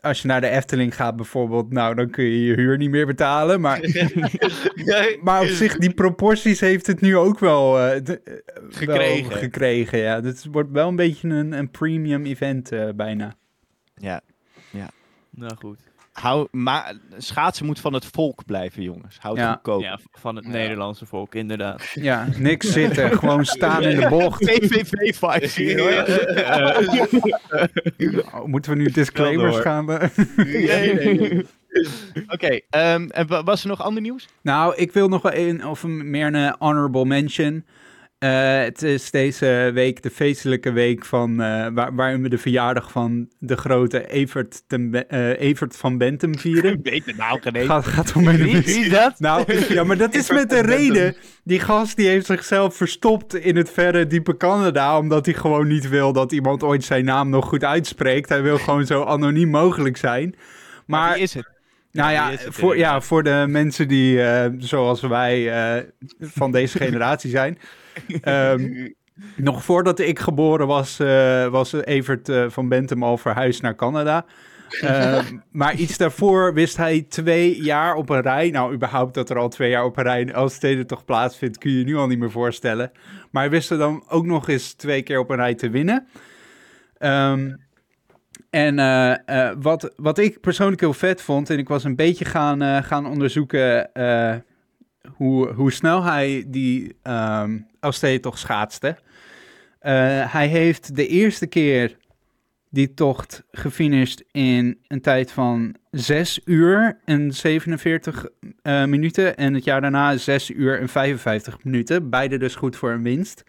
Als 0.00 0.22
je 0.22 0.28
naar 0.28 0.40
de 0.40 0.48
Efteling 0.48 0.94
gaat 0.96 1.16
bijvoorbeeld, 1.16 1.72
nou, 1.72 1.94
dan 1.94 2.10
kun 2.10 2.24
je 2.24 2.44
je 2.44 2.54
huur 2.54 2.76
niet 2.76 2.90
meer 2.90 3.06
betalen. 3.06 3.60
Maar, 3.60 3.80
maar 5.22 5.40
op 5.40 5.46
zich, 5.46 5.76
die 5.76 5.94
proporties 5.94 6.60
heeft 6.60 6.86
het 6.86 7.00
nu 7.00 7.16
ook 7.16 7.38
wel, 7.38 7.78
eh, 7.80 8.04
de- 8.04 8.20
eh, 8.24 8.32
wel 8.54 8.70
Gekregen. 8.70 9.32
gekregen. 9.36 9.98
Ja, 9.98 10.22
het 10.22 10.46
wordt 10.50 10.70
wel 10.70 10.88
een 10.88 10.96
beetje 10.96 11.28
een, 11.28 11.52
een 11.52 11.70
premium 11.70 12.26
event 12.26 12.72
eh, 12.72 12.88
bijna. 12.94 13.34
Ja. 13.94 14.20
Nou 15.30 15.54
goed. 15.56 15.78
Hou, 16.20 16.48
maar 16.50 16.94
schaatsen 17.18 17.66
moet 17.66 17.80
van 17.80 17.92
het 17.92 18.04
volk 18.04 18.44
blijven, 18.46 18.82
jongens. 18.82 19.16
Houd 19.20 19.36
Ja. 19.36 19.42
het 19.42 19.52
goedkoop. 19.52 19.82
Ja, 19.82 19.98
van 20.12 20.36
het 20.36 20.46
Nederlandse 20.46 21.06
volk, 21.06 21.34
inderdaad. 21.34 21.90
Ja, 21.94 22.28
niks 22.36 22.72
zitten, 22.72 23.18
gewoon 23.18 23.44
staan 23.44 23.82
in 23.82 24.00
de 24.00 24.08
bocht. 24.08 24.44
VVV-vibes 24.50 25.56
hier, 25.56 25.80
hoor. 25.80 26.04
Oh, 28.34 28.44
moeten 28.44 28.70
we 28.72 28.76
nu 28.76 28.90
disclaimers 28.90 29.56
gaan? 29.56 29.90
eh? 29.90 30.08
Nee, 30.36 30.94
nee, 30.94 31.18
nee. 31.20 31.46
Oké, 32.28 32.60
ehm, 32.70 33.08
en 33.10 33.26
wa- 33.26 33.42
was 33.44 33.62
er 33.62 33.68
nog 33.68 33.82
ander 33.82 34.02
nieuws? 34.02 34.28
Nou, 34.42 34.74
ik 34.76 34.92
wil 34.92 35.08
nog 35.08 35.22
wel 35.22 35.34
een, 35.34 35.66
of 35.66 35.84
meer 35.86 36.34
een 36.34 36.54
honorable 36.58 37.04
mention. 37.04 37.64
Eh, 38.18 38.58
het 38.58 38.82
is 38.82 39.10
deze 39.10 39.70
week 39.74 40.02
de 40.02 40.10
feestelijke 40.10 40.72
week 40.72 41.04
van, 41.04 41.30
eh, 41.42 41.66
waar, 41.72 41.94
waarin 41.94 42.22
we 42.22 42.28
de 42.28 42.38
verjaardag 42.38 42.90
van 42.90 43.28
de 43.38 43.56
grote 43.56 44.08
Evert, 44.08 44.62
ten 44.66 45.08
eh, 45.08 45.40
Evert 45.40 45.76
van 45.76 45.98
Bentum 45.98 46.38
vieren. 46.38 46.80
weet 46.82 47.04
de 47.04 47.14
naam 47.16 47.38
geen 47.40 47.66
Gaat, 47.66 47.86
gaat 47.86 48.12
om 48.14 48.28
een 48.28 48.36
Wie, 48.36 48.62
wie 48.62 48.84
is 48.84 48.90
dat? 48.90 49.20
Nou, 49.20 49.44
ja, 49.74 49.84
maar 49.84 49.96
dat 49.96 50.14
is 50.14 50.30
met 50.30 50.52
een 50.52 50.60
reden. 50.60 51.16
Die 51.44 51.60
gast 51.60 51.96
die 51.96 52.08
heeft 52.08 52.26
zichzelf 52.26 52.76
verstopt 52.76 53.34
in 53.34 53.56
het 53.56 53.70
verre 53.70 54.06
diepe 54.06 54.36
Canada, 54.36 54.98
omdat 54.98 55.24
hij 55.26 55.34
gewoon 55.34 55.66
niet 55.66 55.88
wil 55.88 56.12
dat 56.12 56.32
iemand 56.32 56.62
ooit 56.62 56.84
zijn 56.84 57.04
naam 57.04 57.30
nog 57.30 57.48
goed 57.48 57.64
uitspreekt. 57.64 58.28
Hij 58.28 58.42
wil 58.42 58.58
gewoon 58.58 58.86
zo 58.86 59.04
anoniem 59.04 59.50
mogelijk 59.50 59.96
zijn. 59.96 60.34
Maar, 60.86 61.12
wie 61.14 61.22
is 61.22 61.34
het? 61.34 61.48
nou 61.92 62.12
ja, 62.12 62.30
het 62.30 62.46
voor, 62.50 62.76
ja, 62.76 63.00
voor 63.00 63.22
de 63.22 63.44
mensen 63.48 63.88
die, 63.88 64.20
zoals 64.58 65.00
wij, 65.00 65.52
van 66.20 66.52
deze 66.52 66.78
generatie 66.84 67.30
zijn. 67.30 67.58
Ehm, 68.20 68.88
nog 69.36 69.64
voordat 69.64 69.98
ik 69.98 70.18
geboren 70.18 70.66
was, 70.66 70.98
eh, 70.98 71.46
was 71.46 71.72
Evert 71.72 72.28
eh, 72.28 72.44
van 72.48 72.68
Bentum 72.68 73.02
al 73.02 73.18
verhuisd 73.18 73.62
naar 73.62 73.74
Canada. 73.74 74.24
Ehm, 74.80 75.24
maar 75.50 75.74
iets 75.74 75.96
daarvoor 75.96 76.54
wist 76.54 76.76
hij 76.76 77.06
twee 77.08 77.62
jaar 77.62 77.94
op 77.94 78.08
een 78.08 78.20
rij. 78.20 78.50
Nou, 78.50 78.74
überhaupt 78.74 79.14
dat 79.14 79.30
er 79.30 79.38
al 79.38 79.48
twee 79.48 79.70
jaar 79.70 79.84
op 79.84 79.96
een 79.96 80.02
rij 80.02 80.20
in 80.20 80.32
Elstede 80.32 80.84
toch 80.84 81.04
plaatsvindt, 81.04 81.58
kun 81.58 81.70
je 81.70 81.78
je 81.78 81.84
nu 81.84 81.96
al 81.96 82.06
niet 82.06 82.18
meer 82.18 82.30
voorstellen. 82.30 82.90
Maar 83.30 83.42
hij 83.42 83.50
wist 83.50 83.70
er 83.70 83.78
dan 83.78 84.04
ook 84.08 84.26
nog 84.26 84.48
eens 84.48 84.72
twee 84.72 85.02
keer 85.02 85.18
op 85.18 85.30
een 85.30 85.36
rij 85.36 85.54
te 85.54 85.70
winnen. 85.70 86.06
Ehm, 86.98 87.54
en 88.50 88.78
eh, 88.78 89.50
wat, 89.58 89.92
wat 89.96 90.18
ik 90.18 90.40
persoonlijk 90.40 90.80
heel 90.80 90.92
vet 90.92 91.22
vond, 91.22 91.50
en 91.50 91.58
ik 91.58 91.68
was 91.68 91.84
een 91.84 91.96
beetje 91.96 92.24
gaan, 92.24 92.84
gaan 92.84 93.06
onderzoeken 93.06 93.90
hoe, 95.16 95.52
hoe 95.52 95.72
snel 95.72 96.02
hij 96.02 96.44
die 96.46 96.96
um, 97.02 97.66
Elstede 97.80 98.20
toch 98.20 98.38
schaatste. 98.38 98.96
Eh, 99.78 100.32
hij 100.32 100.46
heeft 100.46 100.96
de 100.96 101.06
eerste 101.06 101.46
keer 101.46 101.96
die 102.70 102.94
tocht 102.94 103.42
gefinished 103.50 104.24
in 104.32 104.78
een 104.86 105.00
tijd 105.00 105.30
van 105.32 105.74
6 105.90 106.40
uur 106.44 106.98
en 107.04 107.32
47 107.32 108.26
eh, 108.62 108.84
minuten. 108.84 109.36
En 109.36 109.54
het 109.54 109.64
jaar 109.64 109.80
daarna 109.80 110.16
6 110.16 110.50
uur 110.50 110.80
en 110.80 110.88
55 110.88 111.64
minuten. 111.64 112.10
Beide 112.10 112.38
dus 112.38 112.54
goed 112.54 112.76
voor 112.76 112.90
een 112.90 113.02
winst. 113.02 113.42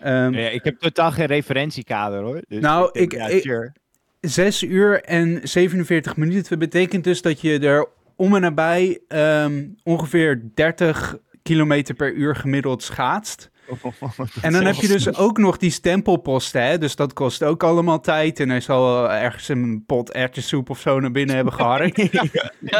Ehm, 0.00 0.32
Ja, 0.34 0.48
ik 0.48 0.64
heb 0.64 0.78
totaal 0.78 1.10
geen 1.12 1.26
referentiekader 1.26 2.20
hoor. 2.22 2.42
Dus 2.48 2.60
Nou, 2.60 2.92
denk, 2.92 3.12
ik- 3.12 3.18
ja, 3.18 3.26
ik- 3.26 3.42
sure. 3.42 3.72
6 4.20 4.62
uur 4.62 5.02
en 5.02 5.40
47 5.48 6.16
minuten 6.16 6.58
betekent 6.58 7.04
dus 7.04 7.22
dat 7.22 7.40
je 7.40 7.58
er 7.58 7.88
om 8.16 8.34
en 8.34 8.40
nabij 8.40 9.00
ehm, 9.08 9.66
ongeveer 9.82 10.50
30 10.54 11.16
kilometer 11.42 11.94
per 11.94 12.12
uur 12.12 12.36
gemiddeld 12.36 12.82
schaatst. 12.82 13.52
En 14.42 14.52
dan 14.52 14.64
heb 14.64 14.74
je 14.74 14.88
dus 14.88 15.16
ook 15.16 15.38
nog 15.38 15.56
die 15.56 15.70
stempelposten, 15.70 16.62
hè? 16.62 16.78
dus 16.78 16.96
dat 16.96 17.12
kost 17.12 17.42
ook 17.42 17.62
allemaal 17.62 18.00
tijd. 18.00 18.40
En 18.40 18.48
hij 18.48 18.60
zal 18.60 19.10
ergens 19.10 19.48
een 19.48 19.82
pot 19.86 20.12
erwtensoep 20.12 20.70
of 20.70 20.80
zo 20.80 21.00
naar 21.00 21.10
binnen 21.10 21.34
hebben 21.34 21.54
geharkt. 21.60 21.96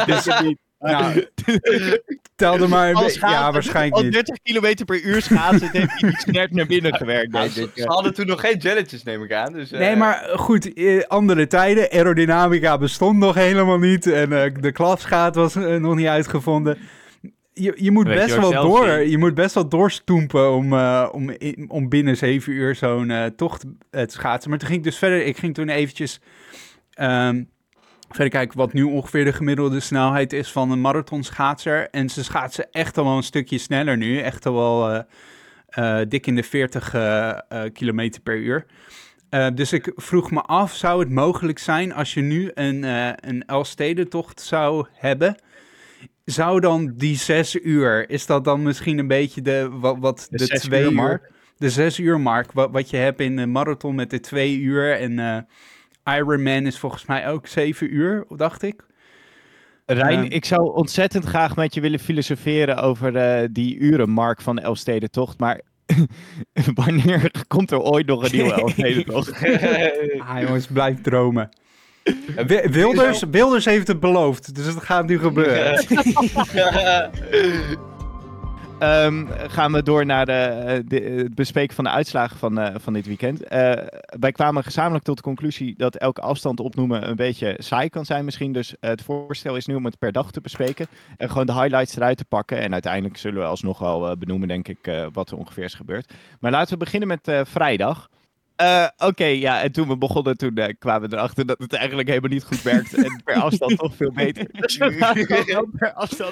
Dus, 0.05 0.27
Nou, 0.91 1.25
tel 2.35 2.59
er 2.59 2.69
maar 2.69 2.89
een 2.89 3.03
beetje. 3.03 3.19
Ja, 3.27 3.51
waarschijnlijk 3.51 3.95
Al 3.95 4.03
niet. 4.03 4.11
30 4.13 4.37
km 4.43 4.85
per 4.85 5.01
uur 5.01 5.21
schaatsen, 5.21 5.69
heeft 5.71 5.91
hij 5.99 6.09
die 6.09 6.17
snert 6.19 6.51
naar 6.51 6.65
binnen 6.65 6.95
gewerkt. 6.95 7.33
Ja, 7.33 7.47
ze, 7.47 7.69
hadden 7.75 8.13
toen 8.13 8.27
nog 8.27 8.39
geen 8.39 8.57
jelletjes, 8.57 9.03
neem 9.03 9.23
ik 9.23 9.33
aan. 9.33 9.53
Dus, 9.53 9.71
eh, 9.71 9.79
Nee, 9.79 9.95
maar 9.95 10.29
goed, 10.35 10.73
eh, 10.73 11.01
andere 11.07 11.47
tijden. 11.47 11.89
Aerodynamica 11.91 12.77
bestond 12.77 13.17
nog 13.19 13.35
helemaal 13.35 13.77
niet. 13.79 14.07
En 14.07 14.43
eh, 14.43 14.51
de 14.59 14.71
klapschaat 14.71 15.35
was 15.35 15.55
eh, 15.55 15.75
nog 15.75 15.95
niet 15.95 16.07
uitgevonden. 16.07 16.77
Je, 17.53 17.73
je 17.75 17.91
moet 17.91 18.07
Weet 18.07 18.17
best 18.17 18.35
wel 18.37 18.51
door. 18.51 18.87
Je 18.89 19.17
moet 19.17 19.33
best 19.33 19.53
wel 19.53 19.69
doorstoempen 19.69 20.51
om, 20.51 20.73
eh, 20.73 21.09
om, 21.11 21.29
in- 21.29 21.65
om 21.69 21.89
binnen 21.89 22.17
zeven 22.17 22.53
uur 22.53 22.75
zo'n 22.75 23.11
eh, 23.11 23.25
tocht 23.25 23.63
eh, 23.91 24.01
te 24.01 24.13
schaatsen. 24.13 24.49
Maar 24.49 24.59
toen 24.59 24.67
ging 24.67 24.79
ik 24.79 24.85
dus 24.85 24.97
verder. 24.97 25.25
Ik 25.25 25.37
ging 25.37 25.53
toen 25.53 25.69
eventjes 25.69 26.19
ehm, 26.93 27.43
verder 28.15 28.33
kijken 28.33 28.57
wat 28.57 28.73
nu 28.73 28.83
ongeveer 28.83 29.25
de 29.25 29.33
gemiddelde 29.33 29.79
snelheid 29.79 30.33
is 30.33 30.51
van 30.51 30.71
een 30.71 30.81
marathonschaatser. 30.81 31.89
En 31.89 32.09
ze 32.09 32.23
schaatsen 32.23 32.71
echt 32.71 32.97
al 32.97 33.03
wel 33.03 33.17
een 33.17 33.23
stukje 33.23 33.57
sneller 33.57 33.97
nu. 33.97 34.19
Echt 34.19 34.45
al 34.45 34.53
wel 34.53 34.89
eh, 34.89 34.99
eh, 35.75 35.99
dik 36.07 36.27
in 36.27 36.35
de 36.35 36.43
40 36.43 36.93
eh, 36.93 37.29
eh, 37.29 37.73
kilometer 37.73 38.21
per 38.21 38.37
uur. 38.37 38.65
Dus 39.53 39.73
ik 39.73 39.91
vroeg 39.95 40.31
me 40.31 40.41
af, 40.41 40.75
zou 40.75 40.99
het 40.99 41.09
mogelijk 41.09 41.59
zijn 41.59 41.93
als 41.93 42.13
je 42.13 42.21
nu 42.21 42.51
een, 42.53 42.83
een 43.29 43.45
Elfstedentocht 43.45 44.41
zou 44.41 44.85
hebben? 44.93 45.35
Zou 46.25 46.59
dan 46.59 46.93
die 46.95 47.17
zes 47.17 47.55
uur, 47.55 48.09
is 48.09 48.25
dat 48.25 48.43
dan 48.43 48.63
misschien 48.63 48.97
een 48.97 49.07
beetje 49.07 49.41
de, 49.41 49.69
wat, 49.71 49.97
wat 49.99 50.27
De 50.29 50.47
twee 50.47 50.91
uur 50.91 51.21
de 51.57 51.69
zes 51.69 51.99
uur 51.99 52.19
mark, 52.19 52.51
wat, 52.51 52.71
wat 52.71 52.89
je 52.89 52.97
hebt 52.97 53.19
in 53.19 53.35
de 53.35 53.45
marathon 53.45 53.95
met 53.95 54.09
de 54.09 54.19
twee 54.19 54.57
uur 54.57 54.99
en 54.99 55.47
Ironman 56.05 56.65
is 56.65 56.79
volgens 56.79 57.05
mij 57.05 57.27
ook 57.29 57.47
zeven 57.47 57.93
uur, 57.95 58.25
dacht 58.29 58.61
ik. 58.61 58.83
Rijn, 59.85 60.23
Ehm. 60.23 60.31
ik 60.31 60.45
zou 60.45 60.73
ontzettend 60.75 61.25
graag 61.25 61.55
met 61.55 61.73
je 61.73 61.81
willen 61.81 61.99
filosoferen 61.99 62.77
over 62.77 63.15
eh, 63.15 63.47
die 63.51 63.77
urenmark 63.77 64.41
van 64.41 64.55
de 64.55 64.61
Elfstedentocht, 64.61 65.39
maar 65.39 65.61
wanneer 66.73 67.31
komt 67.47 67.71
er 67.71 67.79
ooit 67.81 68.05
nog 68.05 68.23
een 68.23 68.31
nieuwe 68.31 68.53
Elfstedentocht? 68.61 69.31
Ah 70.19 70.41
jongens, 70.41 70.67
blijf 70.67 71.01
dromen. 71.01 71.49
Wi- 72.47 72.69
Wilders, 72.69 73.23
Wilders 73.31 73.65
heeft 73.65 73.87
het 73.87 73.99
beloofd, 73.99 74.55
dus 74.55 74.65
het 74.65 74.83
gaat 74.83 75.07
nu 75.07 75.19
gebeuren. 75.19 75.85
Ehm, 78.79 79.25
gaan 79.47 79.71
we 79.71 79.83
door 79.83 80.05
naar 80.05 80.27
eh, 80.27 80.79
de- 80.87 81.01
het 81.01 81.35
bespreken 81.35 81.75
van 81.75 81.83
de 81.83 81.89
uitslagen 81.89 82.37
van, 82.37 82.59
eh, 82.59 82.75
van 82.79 82.93
dit 82.93 83.05
weekend. 83.05 83.43
Eh, 83.43 83.71
wij 84.19 84.31
kwamen 84.31 84.63
gezamenlijk 84.63 85.03
tot 85.03 85.15
de 85.17 85.23
conclusie 85.23 85.73
dat 85.77 85.95
elke 85.95 86.21
afstand 86.21 86.59
opnoemen 86.59 87.09
een 87.09 87.15
beetje 87.15 87.55
saai 87.57 87.89
kan 87.89 88.05
zijn 88.05 88.25
misschien. 88.25 88.51
Dus 88.53 88.75
het 88.79 89.01
voorstel 89.01 89.55
is 89.55 89.65
nu 89.65 89.75
om 89.75 89.85
het 89.85 89.99
per 89.99 90.11
dag 90.11 90.31
te 90.31 90.41
bespreken. 90.41 90.87
En 91.17 91.29
gewoon 91.29 91.45
de 91.45 91.53
highlights 91.53 91.95
eruit 91.95 92.17
te 92.17 92.25
pakken. 92.25 92.59
En 92.59 92.73
uiteindelijk 92.73 93.17
zullen 93.17 93.41
we 93.41 93.47
alsnog 93.47 93.79
wel 93.79 94.17
benoemen, 94.17 94.47
denk 94.47 94.67
ik, 94.67 94.91
wat 95.13 95.31
er 95.31 95.37
ongeveer 95.37 95.63
is 95.63 95.73
gebeurd. 95.73 96.13
Maar 96.39 96.51
laten 96.51 96.73
we 96.73 96.79
beginnen 96.83 97.07
met 97.07 97.31
vrijdag. 97.47 98.09
Eh, 98.55 98.87
Oké, 98.97 99.25
ja, 99.25 99.61
en 99.61 99.71
toen 99.71 99.87
we 99.87 99.97
begonnen, 99.97 100.37
toen 100.37 100.55
eh, 100.55 100.73
kwamen 100.79 101.09
we 101.09 101.15
erachter 101.15 101.45
dat 101.45 101.59
het 101.59 101.73
eigenlijk 101.73 102.07
helemaal 102.07 102.29
niet 102.29 102.43
goed 102.43 102.61
werkt. 102.61 102.93
En 102.93 103.21
per 103.25 103.35
afstand 103.35 103.77
toch 103.77 103.95
veel 103.95 104.11
beter. 104.11 104.45
Per 105.77 105.93
afstand. 105.93 106.31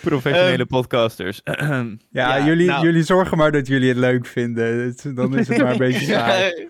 Professionele 0.00 0.56
Ehm, 0.56 0.66
podcasters. 0.66 1.40
Ja, 1.44 1.96
Ja, 2.10 2.44
jullie, 2.46 2.66
nou. 2.66 2.84
jullie 2.84 3.02
zorgen 3.02 3.36
maar 3.36 3.52
dat 3.52 3.66
jullie 3.66 3.88
het 3.88 3.98
leuk 3.98 4.26
vinden. 4.26 4.96
Dan 5.14 5.38
is 5.38 5.48
het 5.48 5.58
maar 5.58 5.72
een 5.72 5.78
beetje 5.78 6.06
saai. 6.14 6.68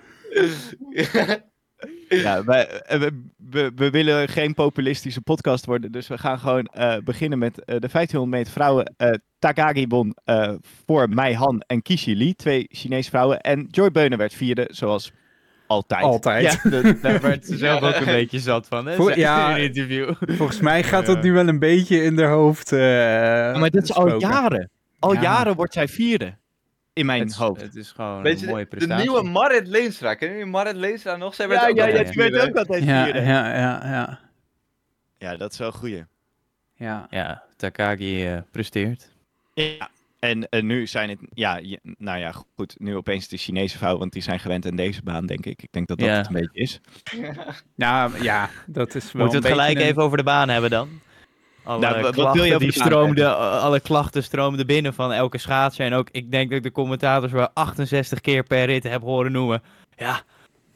Ja, 2.08 2.44
wij, 2.44 2.68
eh, 2.68 2.99
we, 3.00 3.23
we, 3.37 3.73
we 3.75 3.90
willen 3.90 4.28
geen 4.28 4.54
populistische 4.54 5.20
podcast 5.20 5.66
worden, 5.66 5.92
dus 5.92 6.08
we 6.08 6.18
gaan 6.18 6.38
gewoon 6.38 6.64
eh, 6.66 6.96
beginnen 7.04 7.38
met 7.38 7.58
eh, 7.58 7.64
de 7.64 7.88
1500 7.88 8.30
meter 8.30 8.52
vrouwen. 8.52 8.94
Takagi 9.55 9.87
won 9.87 10.17
eh, 10.25 10.53
voor 10.87 11.09
Mei 11.09 11.35
Han 11.35 11.61
en 11.67 11.83
Kishi 11.83 12.17
Lee, 12.17 12.35
twee 12.35 12.67
Chinese 12.71 13.11
vrouwen. 13.11 13.41
En 13.41 13.67
Joy 13.71 13.91
Beunen 13.91 14.19
werd 14.19 14.35
vierde, 14.35 14.69
zoals 14.73 15.12
altijd. 15.67 16.03
Altijd. 16.03 16.61
Ja, 16.62 16.71
dat- 16.83 17.03
daar 17.03 17.21
werd 17.21 17.47
ze 17.47 17.57
zelf 17.57 17.83
ook 17.83 17.95
een 17.95 18.05
beetje 18.05 18.38
zat 18.38 18.67
van, 18.69 18.87
hè? 18.87 18.95
Voor- 18.95 19.09
zei 19.09 19.21
ja. 19.21 19.57
in 19.57 19.62
interview. 19.65 20.15
Volgens 20.21 20.61
mij 20.61 20.83
gaat 20.83 21.07
dat 21.07 21.23
nu 21.23 21.33
wel 21.33 21.49
een 21.49 21.59
beetje 21.59 22.03
in 22.03 22.19
haar 22.19 22.31
hoofd. 22.31 22.73
eh 22.73 22.81
Ja, 23.53 23.59
maar 23.59 23.71
dat 23.71 23.83
is 23.83 23.93
al 23.93 24.19
jaren. 24.21 24.71
Al 24.99 25.12
Ja. 25.15 25.21
jaren 25.21 25.55
wordt 25.57 25.73
zij 25.73 25.88
vierde. 25.88 26.35
In 26.93 27.07
mijn 27.07 27.21
Het, 27.23 27.35
hoofd. 27.35 27.61
het 27.61 27.75
is 27.76 27.91
gewoon 27.91 28.23
Weet 28.23 28.41
je, 28.41 28.47
een 28.47 28.53
mooie 28.53 28.65
de, 28.65 28.71
de 28.71 28.76
prestatie. 28.76 29.09
nieuwe 29.11 29.29
Marit 29.31 29.67
Leenstra. 29.67 30.15
Kennen 30.15 30.37
jullie 30.38 30.53
Marit 30.53 30.76
Leenstra 30.76 31.17
nog? 31.17 31.35
Zij 31.35 31.49
werd 31.49 31.61
Ja, 31.61 31.69
ook 31.69 31.76
ja, 31.76 31.87
ja, 31.87 32.03
die 32.03 32.31
werd 32.31 32.49
ook 32.49 32.57
altijd 32.57 32.85
Ja, 32.85 33.05
vierde. 33.05 33.21
ja, 33.21 33.55
ja, 33.57 33.81
ja. 33.85 34.19
Ja, 35.19 35.37
dat 35.37 35.53
is 35.53 35.59
wel 35.59 35.67
een 35.67 35.73
goeie. 35.75 36.05
ja. 36.75 37.07
Ja, 37.11 37.43
Takagi 37.57 38.26
eh, 38.26 38.38
presteert. 38.50 39.09
Ja, 39.65 39.89
en 40.19 40.49
eh, 40.49 40.63
nu 40.63 40.87
zijn 40.87 41.09
het, 41.09 41.19
ja, 41.35 41.57
je- 41.57 41.81
nou 41.99 42.19
ja, 42.19 42.33
goed, 42.57 42.75
nu 42.79 42.97
opeens 42.97 43.29
de 43.29 43.37
Chinese 43.37 43.79
vrouw, 43.79 43.99
want 43.99 44.13
die 44.13 44.23
zijn 44.23 44.41
gewend 44.41 44.67
aan 44.67 44.77
deze 44.77 45.03
baan, 45.03 45.27
denk 45.27 45.47
ik. 45.47 45.63
Ik 45.63 45.73
denk 45.73 45.89
dat 45.89 45.99
dat 45.99 46.09
Ja. 46.09 46.17
het 46.17 46.27
een 46.27 46.33
beetje 46.33 46.61
is. 46.61 46.81
Nou, 47.75 48.23
ja, 48.23 48.51
dat 48.67 48.95
is 48.95 49.13
wel 49.13 49.23
Moeten 49.23 49.43
we 49.43 49.49
een 49.49 49.53
het 49.53 49.63
gelijk 49.63 49.79
een- 49.79 49.91
even 49.91 50.03
over 50.03 50.17
de 50.17 50.23
baan 50.23 50.49
hebben 50.49 50.71
dan? 50.71 50.89
Alle, 51.63 51.81
Nou, 51.81 52.03
wat 52.03 52.15
klachten 52.15 52.35
wil 52.35 52.45
je 52.45 52.55
over 52.55 52.65
die 52.67 52.73
de 52.73 52.79
baan 52.79 52.89
stroomden, 52.89 53.39
alle 53.61 53.81
klachten 53.81 54.23
stroomden 54.23 54.67
binnen 54.67 54.95
van 54.95 55.13
elke 55.13 55.39
schaatser. 55.39 55.87
En 55.87 55.93
ook, 55.93 56.09
ik 56.11 56.31
denk 56.31 56.49
dat 56.49 56.59
ik 56.59 56.65
de 56.65 56.73
commentators 56.73 57.33
wel 57.33 57.49
68 57.55 58.21
keer 58.21 58.43
per 58.43 58.65
rit 58.65 58.83
heb 58.83 59.03
horen 59.03 59.33
noemen. 59.33 59.63
Ja, 59.97 60.23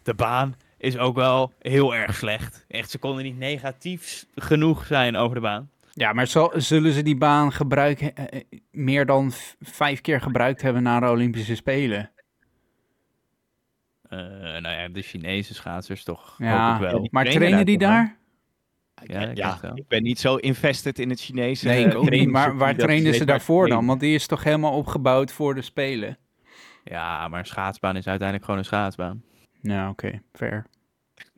de 0.03 0.15
baan 0.15 0.57
is 0.79 0.99
ook 0.99 1.15
wel 1.17 1.53
heel 1.59 1.95
erg 1.95 2.17
slecht. 2.17 2.65
Echt, 2.69 2.91
ze 2.91 2.99
konden 2.99 3.25
niet 3.25 3.39
negatief 3.39 4.25
genoeg 4.35 4.87
zijn 4.87 5.17
over 5.17 5.35
de 5.35 5.41
baan. 5.41 5.71
Ja, 5.93 6.13
maar 6.13 6.27
zal, 6.27 6.53
zullen 6.57 6.93
ze 6.93 7.03
die 7.03 7.17
baan 7.17 7.53
gebruiken, 7.53 8.17
eh, 8.17 8.41
eh, 8.41 8.61
meer 8.71 9.07
dan 9.07 9.33
vijf 9.61 10.01
keer 10.01 10.21
gebruikt 10.21 10.63
hebben 10.63 10.83
na 10.83 11.01
de 11.01 11.09
Olympische 11.09 11.55
Spelen? 11.55 12.11
Eh, 14.03 14.19
nou 14.19 14.69
ja, 14.69 14.89
de 14.89 15.03
Chinese 15.03 15.55
schaatsers 15.55 16.05
toch 16.05 16.35
Ja, 16.39 16.67
hoop 16.67 16.83
ik 16.83 16.91
wel. 16.91 17.01
die 17.01 17.09
maar 17.13 17.25
trainen 17.25 17.47
trainen 17.47 17.67
die 17.67 17.79
daar? 17.79 18.19
Ja, 19.05 19.21
ik 19.21 19.37
ja, 19.37 19.59
ik 19.75 19.89
ben 19.89 20.03
niet 20.03 20.19
zo 20.19 20.37
invested 20.37 20.99
in 20.99 21.11
het 21.11 21.21
Chinese. 21.21 21.67
Nee, 21.67 21.87
ik 21.87 21.95
ook 21.95 22.11
niet. 22.11 22.29
Maar 22.29 22.57
waar 22.57 22.77
trainen 22.77 23.15
ze 23.15 23.25
daarvoor 23.25 23.69
dan? 23.69 23.87
Want 23.87 24.01
die 24.01 24.15
is 24.15 24.27
toch 24.27 24.45
helemaal 24.45 24.73
opgebouwd 24.73 25.33
voor 25.33 25.55
de 25.55 25.63
Spelen? 25.63 26.19
Ja, 26.85 27.29
maar 27.29 27.39
een 27.39 27.47
schaatsbaan 27.47 27.97
is 27.97 28.07
uiteindelijk 28.07 28.45
gewoon 28.45 28.61
een 28.61 28.67
schaatsbaan. 28.67 29.23
Ja, 29.63 29.89
oké, 29.89 30.23
fair. 30.33 30.67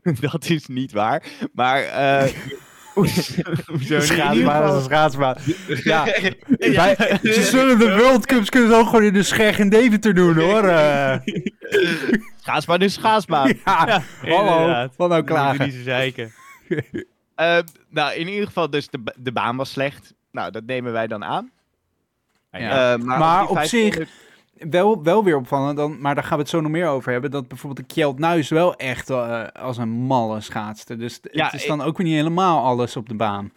dat 0.30 0.48
is 0.48 0.66
niet 0.66 0.92
waar. 0.92 1.22
Maar, 1.52 1.82
eh 1.82 2.32
hoezo? 3.66 3.94
In 3.94 4.02
Schaatsbaan 4.02 4.68
is 4.68 4.74
een 4.74 4.82
schaatsbaan. 4.82 5.36
Ja, 5.66 6.04
wij- 6.58 7.18
ze 7.22 7.42
zullen 7.42 7.78
de 7.78 7.96
World 7.96 8.26
Cups 8.26 8.48
kunnen 8.50 8.70
ze 8.70 8.76
ook 8.76 8.86
gewoon 8.86 9.02
in 9.02 9.12
de 9.12 9.22
Scherg 9.22 9.58
en 9.58 9.68
Deventer 9.68 10.14
doen, 10.14 10.38
hoor. 10.38 10.64
eh. 10.64 11.16
Schaatsbaan 12.42 12.80
is 12.80 12.92
schaatsbaan. 12.94 13.52
ja, 13.64 14.02
hallo, 14.22 14.88
wat 14.96 15.08
nou 15.08 15.22
klagen? 15.24 15.64
niet 15.64 15.74
zo 15.74 15.82
zeiken. 15.82 16.32
Eh, 17.34 17.58
nou, 17.88 18.14
in 18.14 18.28
ieder 18.28 18.46
geval, 18.46 18.70
dus 18.70 18.88
de, 18.88 19.00
de 19.16 19.32
baan 19.32 19.56
was 19.56 19.70
slecht. 19.70 20.14
Nou, 20.32 20.50
dat 20.50 20.64
nemen 20.66 20.92
wij 20.92 21.06
dan 21.06 21.24
aan. 21.24 21.50
Ja. 22.52 22.92
Eh, 22.92 22.98
maar 22.98 23.46
op 23.48 23.56
500 23.56 24.08
Wel, 24.70 25.02
wel 25.02 25.24
weer 25.24 25.36
opvallend, 25.36 25.76
dan, 25.76 26.00
maar 26.00 26.14
daar 26.14 26.24
gaan 26.24 26.36
we 26.36 26.42
het 26.42 26.50
zo 26.50 26.60
nog 26.60 26.70
meer 26.70 26.86
over 26.86 27.12
hebben. 27.12 27.30
Dat 27.30 27.48
bijvoorbeeld 27.48 27.88
de 27.88 27.94
Kjeld 27.94 28.18
Nuis 28.18 28.48
wel 28.48 28.76
echt 28.76 29.10
eh, 29.10 29.44
als 29.52 29.76
een 29.76 29.88
malle 29.88 30.40
schaatste. 30.40 30.96
Dus 30.96 31.20
Ja, 31.32 31.44
het 31.44 31.54
is 31.54 31.66
dan 31.66 31.80
ook 31.80 31.96
weer 31.96 32.06
niet 32.06 32.16
helemaal 32.16 32.64
alles 32.64 32.96
op 32.96 33.08
de 33.08 33.14
baan. 33.14 33.52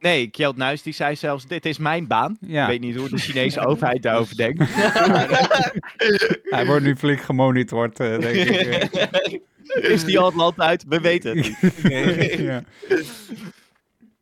Nee, 0.00 0.28
Kjeld 0.28 0.56
Nuis 0.56 0.82
die 0.82 0.92
zei 0.92 1.16
zelfs, 1.16 1.46
dit 1.46 1.66
is 1.66 1.78
mijn 1.78 2.06
baan. 2.06 2.36
Ja. 2.40 2.62
Ik 2.62 2.68
weet 2.68 2.80
niet 2.80 2.96
hoe 2.96 3.08
de 3.08 3.18
Chinese 3.18 3.66
overheid 3.66 4.02
daarover 4.02 4.36
denkt. 4.36 4.58
Hij 6.54 6.66
wordt 6.66 6.84
nu 6.84 6.96
flink 6.96 7.20
gemonitord, 7.20 8.00
eh, 8.00 8.18
denk 8.18 8.48
ik. 8.48 9.42
is 9.94 10.04
die 10.04 10.18
al 10.18 10.26
het 10.26 10.34
land 10.34 10.60
uit? 10.60 10.84
We 10.88 11.00
weten 11.00 11.36
het 11.36 11.62
niet. 11.82 12.38
ja. 12.38 12.62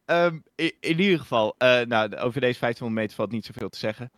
Ehm, 0.04 0.38
in, 0.54 0.73
in 0.80 1.00
ieder 1.00 1.18
geval, 1.18 1.54
eh, 1.59 1.68
nou, 1.68 2.16
over 2.16 2.40
deze 2.40 2.61
1500 2.61 2.95
meter 2.95 3.16
valt 3.16 3.30
niet 3.30 3.45
zoveel 3.45 3.68
te 3.68 3.78
zeggen. 3.78 4.11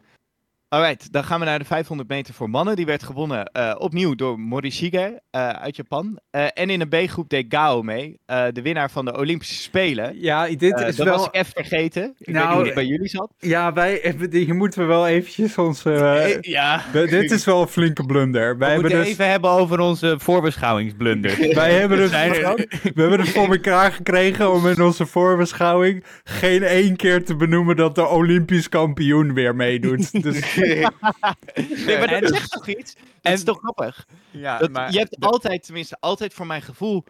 Alright, 0.75 1.13
dan 1.13 1.25
gaan 1.25 1.39
we 1.41 1.45
naar 1.47 1.59
de 1.59 1.65
500 1.65 2.09
meter 2.09 2.35
voor 2.35 2.51
mannen. 2.51 2.77
Die 2.77 2.87
werd 2.87 3.03
gewonnen 3.03 3.45
eh, 3.47 3.75
opnieuw 3.79 4.15
door 4.15 4.39
Morishige 4.41 5.21
eh, 5.31 5.49
uit 5.49 5.77
Japan. 5.77 6.19
Eh, 6.31 6.45
en 6.55 6.71
in 6.71 6.81
een 6.81 6.89
B-groep 6.89 7.29
deed 7.29 7.45
Gao 7.49 7.83
mee, 7.83 8.19
eh, 8.27 8.45
de 8.53 8.63
winnaar 8.63 8.91
van 8.91 9.05
de 9.05 9.17
Olympische 9.19 9.55
Spelen. 9.55 10.21
ja, 10.21 10.47
dit 10.47 10.81
is 10.81 10.97
dat 10.97 11.07
wel... 11.07 11.17
was 11.17 11.27
ik 11.27 11.35
even 11.35 11.53
vergeten. 11.53 12.03
Ik 12.19 12.27
weet 12.27 12.35
Nou, 12.35 12.47
niet 12.47 12.55
hoe 12.57 12.65
het 12.65 12.75
bij 12.75 12.85
jullie 12.85 13.09
zat. 13.09 13.33
Ja, 13.39 13.73
wij, 13.73 14.15
hier 14.31 14.55
moeten 14.55 14.81
we 14.81 14.87
wel 14.87 15.07
eventjes 15.09 15.59
ons... 15.59 15.85
eh, 15.85 16.41
ja, 16.41 16.83
dit 16.93 17.31
is 17.31 17.45
wel 17.45 17.61
een 17.63 17.69
flinke 17.69 18.05
blunder. 18.07 18.43
Wij 18.43 18.57
we 18.59 18.65
hebben 18.65 18.81
moeten 18.83 18.99
dus... 19.01 19.09
even 19.09 19.31
hebben 19.31 19.51
over 19.51 19.81
onze 19.81 20.15
voorbeschouwingsblunder. 20.19 21.37
Wij 21.55 21.73
hebben 21.73 21.99
dus, 21.99 22.11
Zijn 22.11 22.35
er- 22.35 22.55
we 22.95 23.01
hebben 23.01 23.21
het 23.21 23.29
voor 23.29 23.49
elkaar 23.53 23.93
gekregen 23.93 24.53
om 24.53 24.67
in 24.67 24.81
onze 24.83 25.07
voorbeschouwing 25.07 26.05
geen 26.25 26.63
één 26.63 26.97
keer 26.97 27.25
te 27.25 27.37
benoemen 27.37 27.77
dat 27.77 27.95
de 27.95 28.07
Olympisch 28.07 28.69
kampioen 28.69 29.35
weer 29.35 29.57
meedoet. 29.57 30.09
Dus 30.23 30.59
Nee, 31.87 31.99
maar 31.99 32.21
dat 32.21 32.29
zegt 32.29 32.51
toch 32.51 32.69
iets? 32.69 32.97
Dat 33.21 33.33
is 33.33 33.45
toch 33.45 33.59
grappig? 33.59 34.07
ja, 34.31 34.59
Dat, 34.59 34.71
maar 34.71 34.93
je 34.93 34.99
hebt 34.99 35.21
altijd, 35.21 35.63
tenminste 35.65 35.97
altijd 36.01 36.35
voor 36.35 36.47
mijn 36.47 36.63
gevoel, 36.63 37.05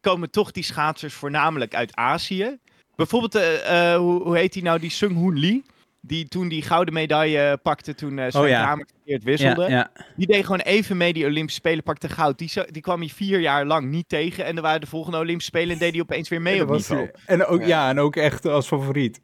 komen 0.00 0.30
toch 0.30 0.50
die 0.50 0.64
schaatsers 0.64 1.14
voornamelijk 1.14 1.74
uit 1.74 1.96
Azië. 1.96 2.58
Bijvoorbeeld, 2.96 3.34
eh, 3.34 3.92
eh, 3.92 3.98
hoe, 3.98 4.22
hoe 4.22 4.36
heet 4.36 4.52
die 4.52 4.62
nou, 4.62 4.78
die 4.78 4.90
Sung 4.90 5.14
Hoon 5.14 5.38
Lee? 5.38 5.62
Die 6.04 6.28
toen 6.28 6.48
die 6.48 6.62
gouden 6.62 6.94
medaille 6.94 7.58
pakte 7.62 7.94
toen 7.94 8.18
uh, 8.18 8.24
Sven 8.28 8.40
Oh 8.42 8.48
ja. 8.48 8.76
Verkeerd 8.76 9.22
wisselde. 9.24 9.62
Ja, 9.62 9.68
ja. 9.68 9.90
Die 10.16 10.26
deed 10.26 10.44
gewoon 10.44 10.60
even 10.60 10.96
mee 10.96 11.12
die 11.12 11.26
Olympische 11.26 11.60
Spelen, 11.60 11.82
pakte 11.82 12.08
goud. 12.08 12.38
Die, 12.38 12.48
zo- 12.48 12.64
die 12.70 12.82
kwam 12.82 13.00
hij 13.00 13.08
vier 13.08 13.40
jaar 13.40 13.66
lang 13.66 13.90
niet 13.90 14.08
tegen. 14.08 14.44
En 14.44 14.56
er 14.56 14.62
waren 14.62 14.80
de 14.80 14.86
volgende 14.86 15.18
Olympische 15.18 15.50
Spelen 15.50 15.72
en 15.72 15.78
deed 15.78 15.92
hij 15.92 16.00
opeens 16.00 16.28
weer 16.28 16.42
mee 16.42 16.56
En 16.58 16.62
op 16.62 16.70
niveau. 16.70 17.10
en 17.26 17.44
ook, 17.46 17.60
ja. 17.60 17.66
Ja. 17.66 17.88
en 17.90 17.98
ook 18.00 18.16
echt 18.16 18.46
als 18.46 18.66
favoriet. 18.66 19.20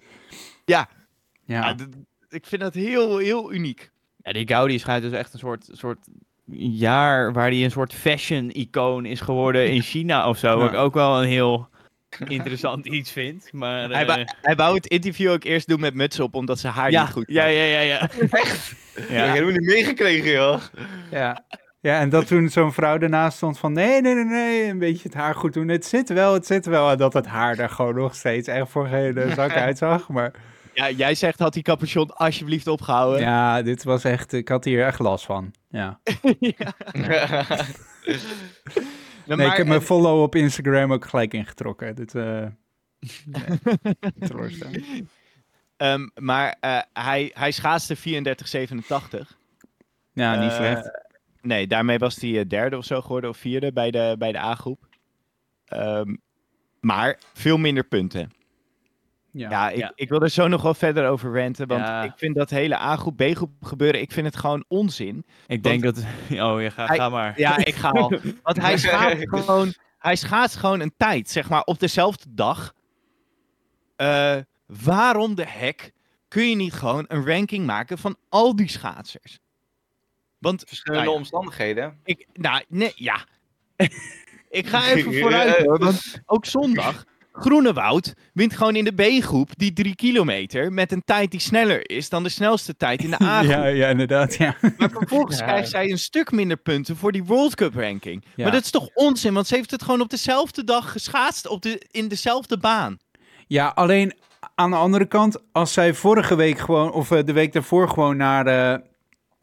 Ja. 0.64 0.88
Ja. 1.44 1.68
Ja, 1.68 1.74
ik 2.28 2.46
vind 2.46 2.62
dat 2.62 2.74
heel, 2.74 3.18
heel 3.18 3.52
uniek. 3.52 3.90
Ja, 4.22 4.32
die 4.32 4.48
Gaudi 4.48 4.78
schijnt 4.78 5.02
dus 5.02 5.12
echt 5.12 5.32
een 5.32 5.38
soort, 5.38 5.68
soort 5.72 5.98
jaar 6.60 7.32
waar 7.32 7.48
hij 7.50 7.64
een 7.64 7.70
soort 7.70 7.94
fashion-icoon 7.94 9.04
is 9.04 9.20
geworden 9.20 9.70
in 9.70 9.82
China 9.92 10.28
of 10.28 10.38
zo. 10.38 10.56
Wat 10.58 10.66
ik 10.66 10.72
Ja. 10.72 10.78
ook 10.80 10.94
wel 10.94 11.22
een 11.22 11.28
heel 11.28 11.68
interessant 12.26 12.86
iets 12.98 13.12
vind. 13.12 13.52
Maar, 13.52 13.90
Hij, 13.90 14.00
eh, 14.00 14.06
wou- 14.06 14.24
hij 14.42 14.56
wou 14.56 14.74
het 14.74 14.86
interview 14.86 15.30
ook 15.30 15.44
eerst 15.44 15.68
doen 15.68 15.80
met 15.80 15.94
muts 15.94 16.20
op, 16.20 16.34
omdat 16.34 16.58
zijn 16.58 16.72
haar 16.72 16.90
ja, 16.90 17.02
niet 17.02 17.12
goed 17.12 17.24
ja, 17.26 17.44
ja, 17.44 17.62
ja, 17.74 17.80
ja. 17.80 17.94
Ja. 17.94 18.02
Ik 18.02 18.20
heb 18.94 19.08
ja. 19.08 19.32
helemaal 19.32 19.52
niet 19.52 19.66
meegekregen, 19.66 20.30
joh. 20.30 20.60
Ja. 21.10 21.44
ja, 21.80 22.00
en 22.00 22.08
dat 22.08 22.26
toen 22.26 22.48
zo'n 22.48 22.72
vrouw 22.72 22.98
ernaast 22.98 23.36
stond 23.36 23.58
van 23.58 23.72
nee, 23.72 24.00
nee, 24.00 24.14
nee, 24.14 24.24
nee, 24.24 24.64
een 24.64 24.78
beetje 24.78 25.02
het 25.08 25.14
haar 25.14 25.34
goed 25.34 25.52
doen. 25.52 25.68
Het 25.68 25.84
zit 25.84 26.08
wel, 26.08 26.32
het 26.32 26.46
zit 26.46 26.66
wel. 26.66 26.90
En 26.90 26.98
dat 26.98 27.12
het 27.12 27.26
haar 27.26 27.58
er 27.58 27.70
gewoon 27.70 27.94
nog 27.94 28.14
steeds 28.14 28.48
echt 28.48 28.70
voor 28.70 28.86
geen 28.86 29.32
zak 29.34 29.50
uitzag. 29.52 30.08
Maar 30.08 30.32
Ja, 30.78 30.90
jij 30.90 31.14
zegt, 31.14 31.38
had 31.38 31.52
die 31.52 31.62
capuchon 31.62 32.10
alsjeblieft 32.16 32.66
opgehouden. 32.66 33.20
ja, 33.20 33.62
dit 33.62 33.84
was 33.84 34.04
echt, 34.04 34.32
ik 34.32 34.48
had 34.48 34.64
hier 34.64 34.84
echt 34.86 34.98
last 34.98 35.24
van. 35.24 35.54
Ja. 35.68 36.00
Nee, 39.26 39.36
maar- 39.36 39.46
ik 39.46 39.56
heb 39.56 39.66
mijn 39.66 39.80
follow 39.82 40.22
op 40.22 40.34
Instagram 40.34 40.92
ook 40.92 41.04
gelijk 41.04 41.34
ingetrokken. 41.34 41.94
Dit, 41.94 42.14
eh 42.14 42.46
nee. 43.24 45.06
Ehm, 45.76 46.08
maar 46.14 46.56
eh, 46.60 46.78
hij, 46.92 47.30
hij 47.34 47.50
schaatste 47.50 47.96
34,87. 47.96 48.02
Ja, 50.12 50.40
niet 50.40 50.50
Eh, 50.50 50.56
slecht. 50.56 50.90
Nee, 51.40 51.66
daarmee 51.66 51.98
was 51.98 52.16
hij 52.20 52.46
derde 52.46 52.76
of 52.76 52.84
zo 52.84 53.00
geworden, 53.00 53.30
of 53.30 53.36
vierde 53.36 53.72
bij 53.72 53.90
de, 53.90 54.14
bij 54.18 54.32
de 54.32 54.38
A-groep. 54.38 54.86
Ehm, 55.64 56.14
maar 56.80 57.18
veel 57.34 57.56
minder 57.58 57.84
punten. 57.84 58.30
Ja. 59.38 59.50
Ja, 59.50 59.70
ik, 59.70 59.78
Ja. 59.78 59.92
ik 59.94 60.08
wil 60.08 60.20
er 60.20 60.28
zo 60.30 60.48
nog 60.48 60.62
wel 60.62 60.74
verder 60.74 61.08
over 61.08 61.40
ranten. 61.42 61.66
Want 61.66 61.80
Ja. 61.80 62.02
ik 62.02 62.12
vind 62.16 62.34
dat 62.34 62.50
hele 62.50 62.76
A-groep, 62.78 63.16
B-groep 63.16 63.50
gebeuren, 63.60 64.00
ik 64.00 64.12
vind 64.12 64.26
het 64.26 64.36
gewoon 64.36 64.64
onzin. 64.68 65.24
Ik 65.46 65.62
denk 65.62 65.82
dat... 65.82 65.96
Oh, 66.30 66.62
ja, 66.62 66.70
ga, 66.70 66.86
Hij- 66.86 66.96
ga 66.96 67.08
maar. 67.08 67.32
Ja, 67.40 67.56
ik 67.56 67.74
ga 67.74 67.88
al. 67.88 68.08
Want 68.42 68.60
hij 68.60 68.78
schaatst 68.88 69.28
gewoon, 69.28 69.72
hij 69.98 70.16
gewoon 70.48 70.80
een 70.80 70.94
tijd, 70.96 71.30
zeg 71.30 71.48
maar, 71.48 71.62
op 71.62 71.80
dezelfde 71.80 72.24
dag. 72.28 72.74
Eh, 73.96 74.36
waarom 74.66 75.34
de 75.34 75.44
hek 75.46 75.92
kun 76.28 76.48
je 76.48 76.56
niet 76.56 76.72
gewoon 76.72 77.04
een 77.08 77.26
ranking 77.26 77.66
maken 77.66 77.98
van 77.98 78.16
al 78.28 78.56
die 78.56 78.68
schaatsers? 78.68 79.38
Want, 80.38 80.64
Verschillende 80.66 81.04
nou 81.04 81.14
ja, 81.14 81.20
omstandigheden. 81.20 82.00
ik, 82.04 82.26
nou, 82.32 82.62
nee, 82.68 82.92
ja. 82.94 83.24
ik 84.50 84.66
ga 84.66 84.88
even 84.90 85.14
vooruit, 85.14 85.56
hoor, 85.56 85.78
want 85.78 86.22
ook 86.26 86.44
zondag, 86.46 87.04
Groenewoud 87.40 88.14
wint 88.32 88.56
gewoon 88.56 88.76
in 88.76 88.84
de 88.84 88.92
B-groep 89.18 89.50
die 89.56 89.72
drie 89.72 89.94
kilometer 89.94 90.72
met 90.72 90.92
een 90.92 91.02
tijd 91.04 91.30
die 91.30 91.40
sneller 91.40 91.90
is 91.90 92.08
dan 92.08 92.22
de 92.22 92.28
snelste 92.28 92.76
tijd 92.76 93.02
in 93.04 93.10
de 93.10 93.22
A-groep. 93.24 93.50
ja, 93.50 93.66
ja, 93.66 93.88
inderdaad, 93.88 94.34
ja. 94.34 94.56
Maar 94.76 94.90
vervolgens 94.90 95.38
Ja. 95.38 95.44
krijgt 95.44 95.68
zij 95.70 95.90
een 95.90 95.98
stuk 95.98 96.30
minder 96.32 96.56
punten 96.56 96.96
voor 96.96 97.12
die 97.12 97.24
World 97.24 97.54
Cup 97.54 97.74
ranking. 97.74 98.24
Ja. 98.34 98.42
Maar 98.42 98.52
dat 98.52 98.62
is 98.64 98.70
toch 98.70 98.88
onzin, 98.94 99.34
want 99.34 99.46
ze 99.46 99.54
heeft 99.54 99.70
het 99.70 99.82
gewoon 99.82 100.00
op 100.00 100.10
dezelfde 100.10 100.64
dag 100.64 100.92
geschaatst 100.92 101.48
op 101.48 101.62
de, 101.62 101.82
in 101.90 102.08
dezelfde 102.08 102.58
baan. 102.58 102.96
Ja, 103.46 103.72
alleen 103.74 104.12
aan 104.54 104.70
de 104.70 104.76
andere 104.76 105.06
kant, 105.06 105.36
als 105.52 105.72
zij 105.72 105.94
vorige 105.94 106.34
week 106.36 106.58
gewoon, 106.58 106.92
of 106.92 107.10
eh, 107.10 107.24
de 107.24 107.32
week 107.32 107.52
daarvoor 107.52 107.88
gewoon 107.88 108.16
naar 108.16 108.46
eh, 108.46 108.78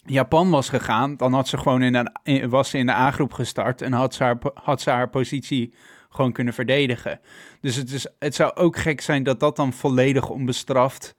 Japan 0.05 0.49
was 0.49 0.69
gegaan, 0.69 1.17
dan 1.17 1.33
had 1.33 1.47
ze 1.47 1.57
gewoon 1.57 1.81
in 1.81 1.95
een, 1.95 2.11
in- 2.23 2.49
was 2.49 2.69
ze 2.69 2.77
in 2.77 2.85
de 2.85 2.91
A-groep 2.91 3.33
gestart 3.33 3.81
en 3.81 3.93
had 3.93 4.13
ze, 4.13 4.23
haar, 4.23 4.37
had 4.53 4.81
ze 4.81 4.89
haar 4.89 5.09
positie 5.09 5.73
gewoon 6.15 6.31
kunnen 6.31 6.53
verdedigen. 6.53 7.19
Dus 7.61 7.75
het, 7.75 7.91
is, 7.91 8.07
het 8.19 8.35
zou 8.35 8.55
ook 8.55 8.77
gek 8.77 9.01
zijn 9.01 9.23
dat 9.23 9.39
dat 9.39 9.55
dan 9.55 9.73
volledig 9.73 10.29
onbestraft 10.29 11.15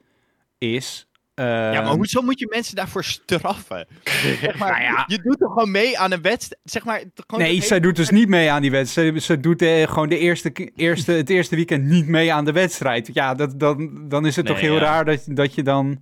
is. 0.59 1.09
ja, 1.35 1.45
maar 1.71 1.85
Ehm, 1.85 1.97
hoezo 1.97 2.23
moet 2.23 2.39
je 2.39 2.47
mensen 2.51 2.77
daarvoor 2.77 3.05
straffen? 3.05 3.87
Zeg 4.41 4.59
maar, 4.59 4.71
Nou 4.71 4.83
ja. 4.83 5.05
Je 5.07 5.19
doet 5.23 5.39
toch 5.39 5.53
gewoon 5.53 5.71
mee 5.71 5.99
aan 5.99 6.13
een 6.13 6.23
wedstrijd? 6.23 6.61
Zeg 6.65 6.85
maar, 6.85 7.03
Nee, 7.37 7.63
zij 7.63 7.81
doet 7.81 7.97
dus 7.97 8.11
niet 8.11 8.29
mee 8.29 8.51
aan 8.51 8.63
die 8.63 8.71
wedstrijd. 8.71 9.15
Ze, 9.15 9.21
ze 9.21 9.41
doet 9.41 9.63
eh, 9.63 9.89
gewoon 9.89 10.09
de 10.09 10.19
eerste, 10.19 10.71
eerste, 10.77 11.13
het 11.13 11.31
eerste 11.31 11.57
weekend 11.57 11.85
niet 11.85 12.07
mee 12.07 12.33
aan 12.33 12.45
de 12.45 12.53
wedstrijd. 12.53 13.11
Ja, 13.13 13.35
dat, 13.35 13.61
dan, 13.61 14.09
dan 14.09 14.27
is 14.27 14.37
het 14.37 14.47
toch 14.47 14.61
heel 14.61 14.75
ja. 14.75 14.81
raar 14.81 15.05
dat, 15.05 15.25
dat 15.27 15.55
je 15.55 15.63
dan... 15.63 16.01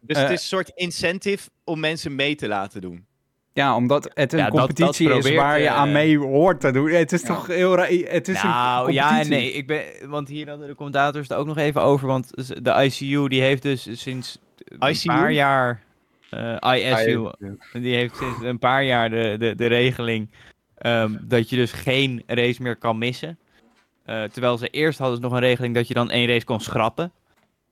Dus 0.00 0.16
eh, 0.16 0.22
het 0.22 0.32
is 0.32 0.40
een 0.40 0.46
soort 0.46 0.72
incentive 0.74 1.48
om 1.64 1.80
mensen 1.80 2.14
mee 2.14 2.34
te 2.34 2.48
laten 2.48 2.80
doen. 2.80 3.06
Ja, 3.52 3.76
omdat 3.76 4.10
het 4.14 4.32
een 4.32 4.38
Ja, 4.38 4.44
dat- 4.44 4.54
dat 4.56 4.66
competitie 4.66 5.12
is 5.14 5.34
waar 5.34 5.58
je 5.60 5.66
eh, 5.66 5.74
aan 5.76 5.92
mee 5.92 6.18
hoort 6.18 6.60
te 6.60 6.70
doen. 6.72 6.90
Het 6.90 7.12
is 7.12 7.22
toch 7.22 7.46
heel 7.46 7.76
raar. 7.76 7.88
Het 7.88 8.28
is 8.28 8.42
nou, 8.42 8.88
een 8.88 8.94
ja 8.94 9.20
en 9.20 9.28
nee. 9.28 9.52
Ik 9.52 9.66
ben, 9.66 9.82
want 10.06 10.28
hier 10.28 10.48
hadden 10.48 10.68
de 10.68 10.74
commentators 10.74 11.28
het 11.28 11.38
ook 11.38 11.46
nog 11.46 11.56
even 11.56 11.82
over. 11.82 12.06
Want 12.06 12.30
de 12.64 12.84
ICU 12.84 13.28
die 13.28 13.40
heeft 13.42 13.62
dus 13.62 13.88
sinds 14.00 14.38
een 14.78 14.96
paar 15.04 15.32
jaar... 15.32 15.82
eh, 16.30 16.56
ISU, 16.76 17.30
die 17.72 17.94
heeft 17.94 18.16
sinds 18.16 18.42
een 18.42 18.58
paar 18.58 18.84
jaar 18.84 19.10
de, 19.10 19.36
de, 19.38 19.54
de 19.54 19.66
regeling 19.66 20.30
ehm, 20.78 21.16
dat 21.20 21.50
je 21.50 21.56
dus 21.56 21.72
geen 21.72 22.22
race 22.26 22.62
meer 22.62 22.76
kan 22.76 22.98
missen. 22.98 23.38
Eh, 24.04 24.22
terwijl 24.22 24.58
ze 24.58 24.68
eerst 24.68 24.98
hadden 24.98 25.16
ze 25.16 25.22
nog 25.22 25.32
een 25.32 25.38
regeling 25.40 25.74
dat 25.74 25.88
je 25.88 25.94
dan 25.94 26.10
één 26.10 26.26
race 26.28 26.44
kon 26.44 26.60
schrappen. 26.60 27.12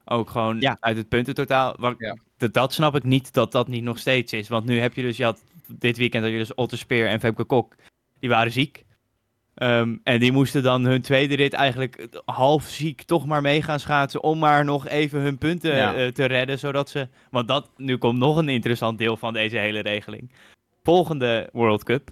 Ook 0.05 0.31
gewoon 0.31 0.61
Ja. 0.61 0.77
uit 0.81 0.97
het 0.97 1.09
puntentotaal. 1.09 1.75
Wat, 1.79 1.95
Ja. 1.99 2.17
dat, 2.37 2.53
dat 2.53 2.73
snap 2.73 2.95
ik 2.97 3.05
niet 3.05 3.33
dat 3.33 3.53
dat 3.53 3.69
niet 3.69 3.83
nog 3.83 3.99
steeds 3.99 4.33
is. 4.33 4.49
Want 4.49 4.65
nu 4.67 4.81
heb 4.81 4.95
je 4.95 5.03
dus, 5.03 5.17
je 5.17 5.25
had, 5.25 5.43
dit 5.69 5.97
weekend 5.97 6.23
had 6.25 6.33
je 6.33 6.39
dus 6.39 6.55
Otter 6.55 6.79
Speer 6.79 7.07
en 7.07 7.21
Femke 7.21 7.45
Kok. 7.45 7.75
Die 8.21 8.29
waren 8.29 8.53
ziek. 8.53 8.85
Ehm, 9.55 9.97
en 10.05 10.21
die 10.21 10.33
moesten 10.33 10.63
dan 10.63 10.85
hun 10.85 11.03
tweede 11.03 11.35
rit 11.37 11.53
eigenlijk 11.53 12.09
half 12.25 12.65
ziek 12.69 13.03
toch 13.03 13.27
maar 13.27 13.41
mee 13.43 13.63
gaan 13.63 13.81
schaatsen. 13.81 14.23
Om 14.23 14.39
maar 14.39 14.65
nog 14.65 14.89
even 14.89 15.21
hun 15.21 15.39
punten 15.39 15.77
Ja. 15.77 15.95
eh, 15.95 16.07
te 16.07 16.25
redden. 16.25 16.59
Zodat 16.59 16.91
ze. 16.91 17.09
Want 17.31 17.49
dat, 17.49 17.71
nu 17.77 17.97
komt 17.97 18.19
nog 18.19 18.37
een 18.37 18.49
interessant 18.49 18.99
deel 18.99 19.17
van 19.17 19.33
deze 19.33 19.57
hele 19.57 19.81
regeling. 19.81 20.31
Volgende 20.83 21.49
World 21.53 21.85
Cup 21.85 22.11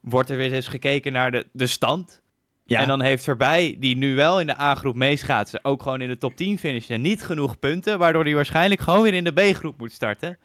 wordt 0.00 0.30
er 0.30 0.36
weer 0.36 0.52
eens 0.52 0.68
gekeken 0.68 1.12
naar 1.12 1.30
de, 1.30 1.46
de 1.52 1.66
stand. 1.66 2.22
Ja. 2.66 2.80
En 2.80 2.88
dan 2.88 3.00
heeft 3.02 3.24
Verbij, 3.24 3.76
die 3.78 3.96
nu 3.96 4.14
wel 4.14 4.40
in 4.40 4.46
de 4.46 4.60
A-groep 4.60 4.94
meeschaatsen, 4.94 5.64
ook 5.64 5.82
gewoon 5.82 6.00
in 6.00 6.08
de 6.08 6.18
top 6.18 6.36
10 6.36 6.58
finishen, 6.58 7.00
niet 7.00 7.22
genoeg 7.24 7.58
punten. 7.58 7.98
Waardoor 7.98 8.24
hij 8.24 8.34
waarschijnlijk 8.34 8.80
gewoon 8.80 9.02
weer 9.02 9.14
in 9.14 9.24
de 9.24 9.32
B-groep 9.32 9.78
moet 9.78 9.92
starten. 9.92 10.38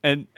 En 0.00 0.28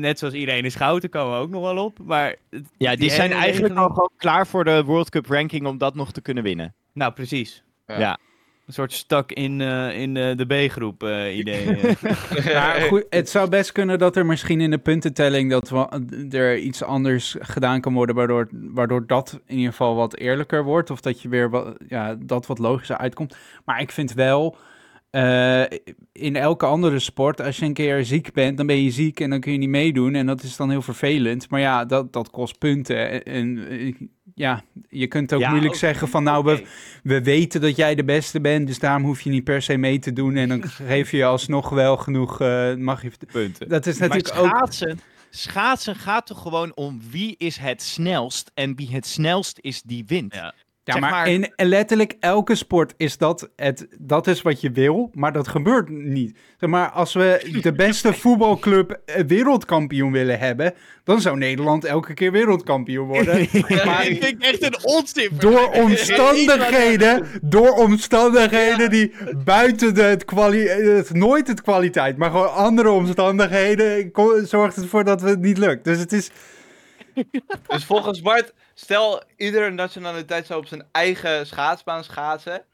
net 0.00 0.18
zoals 0.18 0.34
Irene 0.34 0.70
Schouten 0.70 1.08
komen 1.10 1.32
we 1.36 1.42
ook 1.42 1.50
nog 1.50 1.62
wel 1.62 1.84
op. 1.84 1.98
Maar 2.04 2.36
Ja, 2.76 2.96
die, 2.96 3.10
zijn 3.10 3.32
eigenlijk 3.32 3.74
al 3.76 3.88
gewoon 3.88 4.10
klaar 4.16 4.46
voor 4.46 4.64
de 4.64 4.84
World 4.84 5.10
Cup 5.10 5.26
ranking 5.26 5.66
om 5.66 5.78
dat 5.78 5.94
nog 5.94 6.12
te 6.12 6.20
kunnen 6.20 6.42
winnen. 6.42 6.74
Nou, 6.92 7.12
precies. 7.12 7.62
Ja. 7.86 7.98
Ja. 7.98 8.18
Een 8.66 8.72
soort 8.72 8.92
stak 8.92 9.32
in, 9.32 9.60
eh, 9.60 9.98
in 10.00 10.16
eh, 10.16 10.36
de 10.36 10.46
B-groep 10.66 11.02
eh, 11.02 11.36
idee. 11.36 11.66
Maar 12.54 12.80
goed, 12.80 13.06
het 13.10 13.28
zou 13.28 13.48
best 13.48 13.72
kunnen 13.72 13.98
dat 13.98 14.16
er 14.16 14.26
misschien 14.26 14.60
in 14.60 14.70
de 14.70 14.78
puntentelling 14.78 15.50
dat 15.50 15.68
wa- 15.68 16.00
er 16.30 16.58
iets 16.58 16.82
anders 16.82 17.36
gedaan 17.40 17.80
kan 17.80 17.92
worden, 17.94 18.14
waardoor, 18.14 18.48
waardoor 18.52 19.06
dat 19.06 19.40
in 19.46 19.56
ieder 19.56 19.70
geval 19.70 19.94
wat 19.94 20.16
eerlijker 20.16 20.64
wordt. 20.64 20.90
Of 20.90 21.00
dat 21.00 21.22
je 21.22 21.28
weer 21.28 21.50
wat, 21.50 21.76
ja, 21.88 22.14
dat 22.18 22.46
wat 22.46 22.58
logischer 22.58 22.96
uitkomt. 22.98 23.36
Maar 23.64 23.80
ik 23.80 23.90
vind 23.90 24.12
wel, 24.12 24.56
eh, 25.12 25.62
in 26.12 26.36
elke 26.36 26.66
andere 26.66 26.98
sport, 26.98 27.40
als 27.40 27.56
je 27.56 27.64
een 27.64 27.72
keer 27.72 28.04
ziek 28.04 28.32
bent, 28.32 28.56
dan 28.56 28.66
ben 28.66 28.82
je 28.82 28.90
ziek 28.90 29.20
en 29.20 29.30
dan 29.30 29.40
kun 29.40 29.52
je 29.52 29.58
niet 29.58 29.68
meedoen. 29.68 30.14
En 30.14 30.26
dat 30.26 30.42
is 30.42 30.56
dan 30.56 30.70
heel 30.70 30.82
vervelend. 30.82 31.50
Maar 31.50 31.60
ja, 31.60 31.84
dat, 31.84 32.12
dat 32.12 32.30
kost 32.30 32.58
punten. 32.58 33.10
En, 33.10 33.24
en, 33.24 33.68
eh, 33.68 33.94
ja, 34.34 34.62
je 34.88 35.06
kunt 35.06 35.32
ook 35.32 35.40
Ja, 35.40 35.50
moeilijk 35.50 35.74
zeggen 35.74 36.08
van 36.08 36.22
nou, 36.22 36.44
we, 36.44 36.64
we 37.02 37.22
weten 37.22 37.60
dat 37.60 37.76
jij 37.76 37.94
de 37.94 38.04
beste 38.04 38.40
bent, 38.40 38.66
dus 38.66 38.78
daarom 38.78 39.04
hoef 39.04 39.20
je 39.20 39.30
niet 39.30 39.44
per 39.44 39.62
se 39.62 39.76
mee 39.76 39.98
te 39.98 40.12
doen. 40.12 40.36
En 40.36 40.48
dan 40.48 40.62
geef 40.88 41.10
je 41.10 41.16
je 41.16 41.24
alsnog 41.24 41.68
wel 41.68 41.96
genoeg, 41.96 42.40
eh, 42.40 42.74
mag 42.74 43.02
je... 43.02 43.10
punten. 43.32 43.68
Dat 43.68 43.86
is 43.86 43.98
Maar 43.98 44.08
natuurlijk 44.08 44.38
ook... 44.38 44.46
schaatsen, 44.46 45.00
schaatsen 45.30 45.96
gaat 45.96 46.26
toch 46.26 46.42
gewoon 46.42 46.72
om 46.74 47.00
wie 47.10 47.34
is 47.38 47.56
het 47.56 47.82
snelst 47.82 48.50
en 48.54 48.76
wie 48.76 48.90
het 48.90 49.06
snelst 49.06 49.58
is, 49.60 49.82
die 49.82 50.04
wint. 50.06 50.34
Ja. 50.34 50.54
Ja, 50.84 50.92
zeg 50.92 51.02
maar, 51.02 51.10
maar- 51.10 51.28
in 51.28 51.52
letterlijk 51.56 52.16
elke 52.20 52.54
sport 52.54 52.94
is 52.96 53.18
dat, 53.18 53.50
het, 53.56 53.86
dat 53.98 54.26
is 54.26 54.42
wat 54.42 54.60
je 54.60 54.70
wil, 54.70 55.10
maar 55.14 55.32
dat 55.32 55.48
gebeurt 55.48 55.88
niet. 55.88 56.38
Zeg 56.56 56.70
maar, 56.70 56.90
als 56.90 57.12
we 57.12 57.58
de 57.62 57.72
beste 57.86 58.12
voetbalclub 58.12 59.00
eh, 59.04 59.24
wereldkampioen 59.26 60.12
willen 60.12 60.38
hebben, 60.38 60.74
dan 61.04 61.20
zou 61.20 61.38
Nederland 61.38 61.84
elke 61.84 62.14
keer 62.14 62.32
wereldkampioen 62.32 63.06
worden. 63.06 63.48
Maar 63.84 64.06
ik 64.06 64.22
vind 64.22 64.42
echt 64.42 64.62
een 64.62 64.78
onzin. 64.82 65.28
Door 65.38 65.70
omstandigheden, 65.70 67.26
door 67.42 67.70
omstandigheden 67.70 68.90
die 68.90 69.12
buiten 69.44 69.94
de, 69.94 70.02
het, 70.02 70.24
kwali 70.24 70.66
het 70.68 71.14
nooit 71.14 71.46
het 71.48 71.62
kwaliteit, 71.62 72.16
maar 72.16 72.30
gewoon 72.30 72.52
andere 72.54 72.90
omstandigheden 72.90 74.10
zorgt 74.44 74.74
het 74.74 74.84
ervoor 74.84 75.04
dat 75.04 75.20
het 75.20 75.40
niet 75.40 75.58
lukt. 75.58 75.84
Dus 75.84 75.98
het 75.98 76.12
is, 76.12 76.30
Dus 77.68 77.84
volgens 77.84 78.20
Bart, 78.20 78.52
stel 78.74 79.22
iedere 79.36 79.70
nationaliteit 79.70 80.46
zou 80.46 80.60
op 80.60 80.66
zijn 80.66 80.84
eigen 80.92 81.46
schaatsbaan 81.46 82.04
schaatsen. 82.04 82.64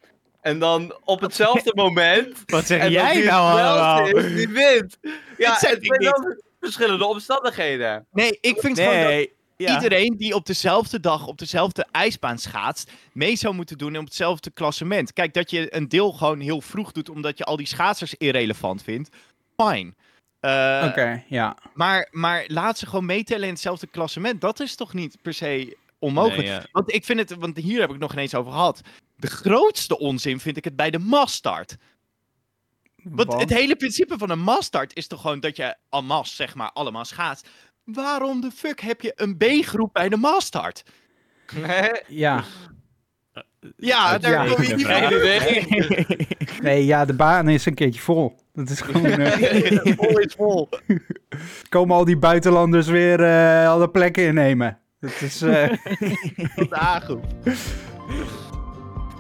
En 0.40 0.58
dan 0.58 0.96
op 1.04 1.20
hetzelfde 1.20 1.72
moment. 1.84 2.42
Wat 2.46 2.66
zeg 2.66 2.80
en 2.80 2.90
jij 2.90 3.22
nou 3.24 3.58
allemaal? 3.58 4.06
is, 4.06 4.34
die 4.34 4.48
wint. 4.48 4.98
Ja, 5.38 5.52
het 5.52 5.62
ik 5.62 5.68
zijn 5.68 5.80
niet. 5.80 6.02
dan 6.02 6.40
verschillende 6.60 7.04
omstandigheden. 7.06 8.06
Nee, 8.12 8.38
ik 8.40 8.60
vind 8.60 8.78
gewoon 8.78 8.94
dat 8.94 9.08
Nee, 9.08 9.32
ja. 9.56 9.74
iedereen 9.74 10.16
die 10.16 10.34
op 10.34 10.46
dezelfde 10.46 11.00
dag 11.00 11.26
op 11.26 11.38
dezelfde 11.38 11.86
ijsbaan 11.90 12.38
schaatst, 12.38 12.90
mee 13.12 13.36
zou 13.36 13.54
moeten 13.54 13.78
doen 13.78 13.96
op 13.96 14.04
hetzelfde 14.04 14.50
klassement. 14.50 15.12
Kijk, 15.12 15.34
dat 15.34 15.50
je 15.50 15.74
een 15.74 15.88
deel 15.88 16.12
gewoon 16.12 16.40
heel 16.40 16.60
vroeg 16.60 16.92
doet 16.92 17.08
omdat 17.08 17.38
je 17.38 17.44
al 17.44 17.56
die 17.56 17.66
schaatsers 17.66 18.14
irrelevant 18.14 18.82
vindt, 18.82 19.08
fine. 19.56 19.94
Eh, 20.40 20.84
Oké, 20.88 21.24
ja. 21.28 21.56
maar, 21.74 22.08
maar 22.10 22.44
laat 22.46 22.78
ze 22.78 22.86
gewoon 22.86 23.06
meetellen 23.06 23.46
in 23.46 23.52
hetzelfde 23.52 23.86
klassement. 23.86 24.40
Dat 24.40 24.60
is 24.60 24.74
toch 24.74 24.94
niet 24.94 25.16
per 25.22 25.34
se 25.34 25.76
onmogelijk? 25.98 26.48
Nee, 26.48 26.56
ja. 26.56 26.66
Want 26.72 26.94
ik 26.94 27.04
vind 27.04 27.18
het, 27.18 27.34
want 27.34 27.56
hier 27.56 27.80
heb 27.80 27.90
ik 27.90 27.98
nog 27.98 28.12
ineens 28.12 28.34
over 28.34 28.52
gehad. 28.52 28.80
De 29.16 29.26
grootste 29.26 29.98
onzin 29.98 30.40
vind 30.40 30.56
ik 30.56 30.64
het 30.64 30.76
bij 30.76 30.90
de 30.90 30.98
massstart. 30.98 31.76
Want 33.02 33.28
Want? 33.28 33.40
het 33.40 33.50
hele 33.58 33.76
principe 33.76 34.18
van 34.18 34.30
een 34.30 34.40
massstart 34.40 34.96
is 34.96 35.06
toch 35.06 35.20
gewoon 35.20 35.40
dat 35.40 35.56
je 35.56 35.74
en 35.90 36.04
masse, 36.04 36.34
zeg 36.34 36.54
maar, 36.54 36.70
allemaal 36.72 37.04
schaatst. 37.04 37.48
Waarom 37.84 38.40
de 38.40 38.50
fuck 38.50 38.80
heb 38.80 39.00
je 39.00 39.12
een 39.16 39.36
B-groep 39.36 39.92
bij 39.92 40.08
de 40.08 40.16
massstart? 40.16 40.82
Ja. 42.08 42.44
Ja, 43.76 44.18
daar 44.18 44.46
Ja. 44.46 44.54
kom 44.54 44.62
je 44.64 44.74
niet 44.74 44.86
mee. 44.86 46.26
Nee, 46.60 46.84
ja, 46.84 47.04
de 47.04 47.14
baan 47.14 47.48
is 47.48 47.66
een 47.66 47.74
keertje 47.74 48.00
vol. 48.00 48.36
Dat 48.58 48.70
is 48.70 48.80
gewoon... 48.86 49.04
eh, 49.06 49.92
vol 49.96 50.18
is 50.18 50.34
vol. 50.36 50.68
komen 51.68 51.96
al 51.96 52.04
die 52.04 52.16
buitenlanders 52.18 52.86
weer 52.86 53.22
eh, 53.24 53.68
alle 53.68 53.90
plekken 53.90 54.24
innemen. 54.26 54.78
Dat 55.00 55.20
is... 55.20 55.42
eh, 55.42 55.68
Van 56.56 56.66
de 56.68 56.76
A-groep. 56.80 57.24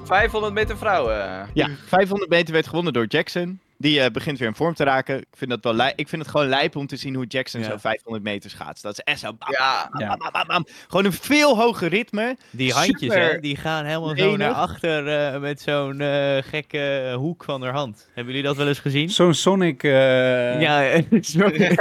500 0.04 0.54
meter 0.54 0.76
vrouwen. 0.78 1.48
Ja, 1.54 1.68
500 1.86 2.30
meter 2.30 2.52
werd 2.54 2.66
gewonnen 2.66 2.92
door 2.92 3.06
Jackson. 3.06 3.60
Die 3.80 4.00
eh, 4.00 4.10
begint 4.10 4.38
weer 4.38 4.48
in 4.48 4.54
vorm 4.54 4.74
te 4.74 4.84
raken. 4.84 5.18
Ik 5.18 5.26
vind, 5.36 5.50
dat 5.50 5.76
wel 5.76 5.86
ik 5.96 6.08
vind 6.08 6.22
het 6.22 6.30
gewoon 6.30 6.46
lijp 6.46 6.76
om 6.76 6.86
te 6.86 6.96
zien 6.96 7.14
hoe 7.14 7.26
Jackson 7.26 7.60
Ja. 7.60 7.66
zo 7.70 7.76
500 7.76 8.24
meter 8.24 8.50
schaatst. 8.50 8.82
Dat 8.82 8.92
is 8.92 8.98
echt 8.98 9.20
zo... 9.20 9.32
bam, 9.32 9.50
Ja, 9.52 9.88
bam, 9.92 10.00
Ja. 10.00 10.16
bam, 10.16 10.30
bam, 10.32 10.46
bam. 10.46 10.66
Gewoon 10.88 11.04
een 11.04 11.12
veel 11.12 11.56
hoger 11.56 11.88
ritme. 11.88 12.36
Die 12.50 12.72
handjes, 12.72 13.14
hè, 13.14 13.38
die 13.40 13.56
gaan 13.56 13.84
helemaal 13.84 14.16
zo 14.16 14.36
naar 14.36 14.52
achter 14.52 15.08
eh, 15.32 15.40
met 15.40 15.60
zo'n 15.60 16.00
eh, 16.00 16.36
gekke 16.42 17.12
hoek 17.16 17.44
van 17.44 17.62
haar 17.62 17.72
hand. 17.72 18.08
Hebben 18.14 18.34
jullie 18.34 18.48
dat 18.48 18.56
wel 18.56 18.68
eens 18.68 18.78
gezien? 18.78 19.10
Zo'n 19.10 19.34
Sonic... 19.34 19.82
eh, 19.82 20.60
Ja, 20.68 21.00
sorry. 21.20 21.60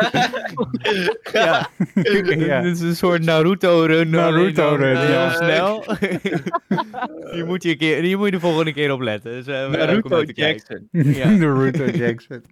ja. 1.33 1.69
Ja. 1.75 2.61
Het 2.63 2.65
is 2.75 2.79
een 2.79 2.95
soort 2.95 3.23
Naruto-run. 3.25 4.09
Naruto-run. 4.09 4.97
Heel 4.97 5.29
snel. 5.31 5.83
hier, 7.33 7.45
moet 7.45 7.63
je 7.63 7.69
een 7.69 7.77
keer, 7.77 8.01
hier 8.03 8.17
moet 8.17 8.25
je 8.25 8.31
de 8.31 8.39
volgende 8.39 8.73
keer 8.73 8.91
op 8.91 8.99
letten. 9.01 9.31
Dus, 9.31 9.47
eh, 9.47 9.67
leuk 9.69 10.03
om 10.05 10.11
naar 10.11 10.25
te 10.25 10.33
kijken. 10.33 10.87
Ja. 11.17 11.29
Naruto 11.29 11.85
Jackson. 12.05 12.43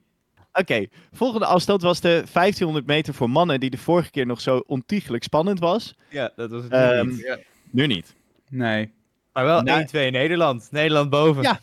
Oké, 0.54 0.86
volgende 1.14 1.46
afstand 1.46 1.82
was 1.82 2.02
de 2.02 2.10
1500 2.34 2.86
meter 2.86 3.14
voor 3.14 3.30
mannen. 3.30 3.60
Die 3.60 3.70
de 3.70 3.78
vorige 3.78 4.12
keer 4.12 4.26
nog 4.26 4.42
zo 4.42 4.58
ontiegelijk 4.68 5.24
spannend 5.24 5.60
was. 5.60 5.96
Ja, 6.10 6.32
dat 6.36 6.52
was 6.52 6.64
het 6.64 6.72
Ehm, 6.72 7.08
niet. 7.08 7.20
Ja. 7.20 7.38
Nu 7.72 7.88
niet. 7.88 8.16
Nee. 8.50 8.92
Maar 9.34 9.46
wel 9.46 9.62
Nou- 9.62 9.80
1-2 9.80 10.12
Nederland. 10.12 10.68
Nederland 10.72 11.10
boven. 11.10 11.44
Ja. 11.44 11.60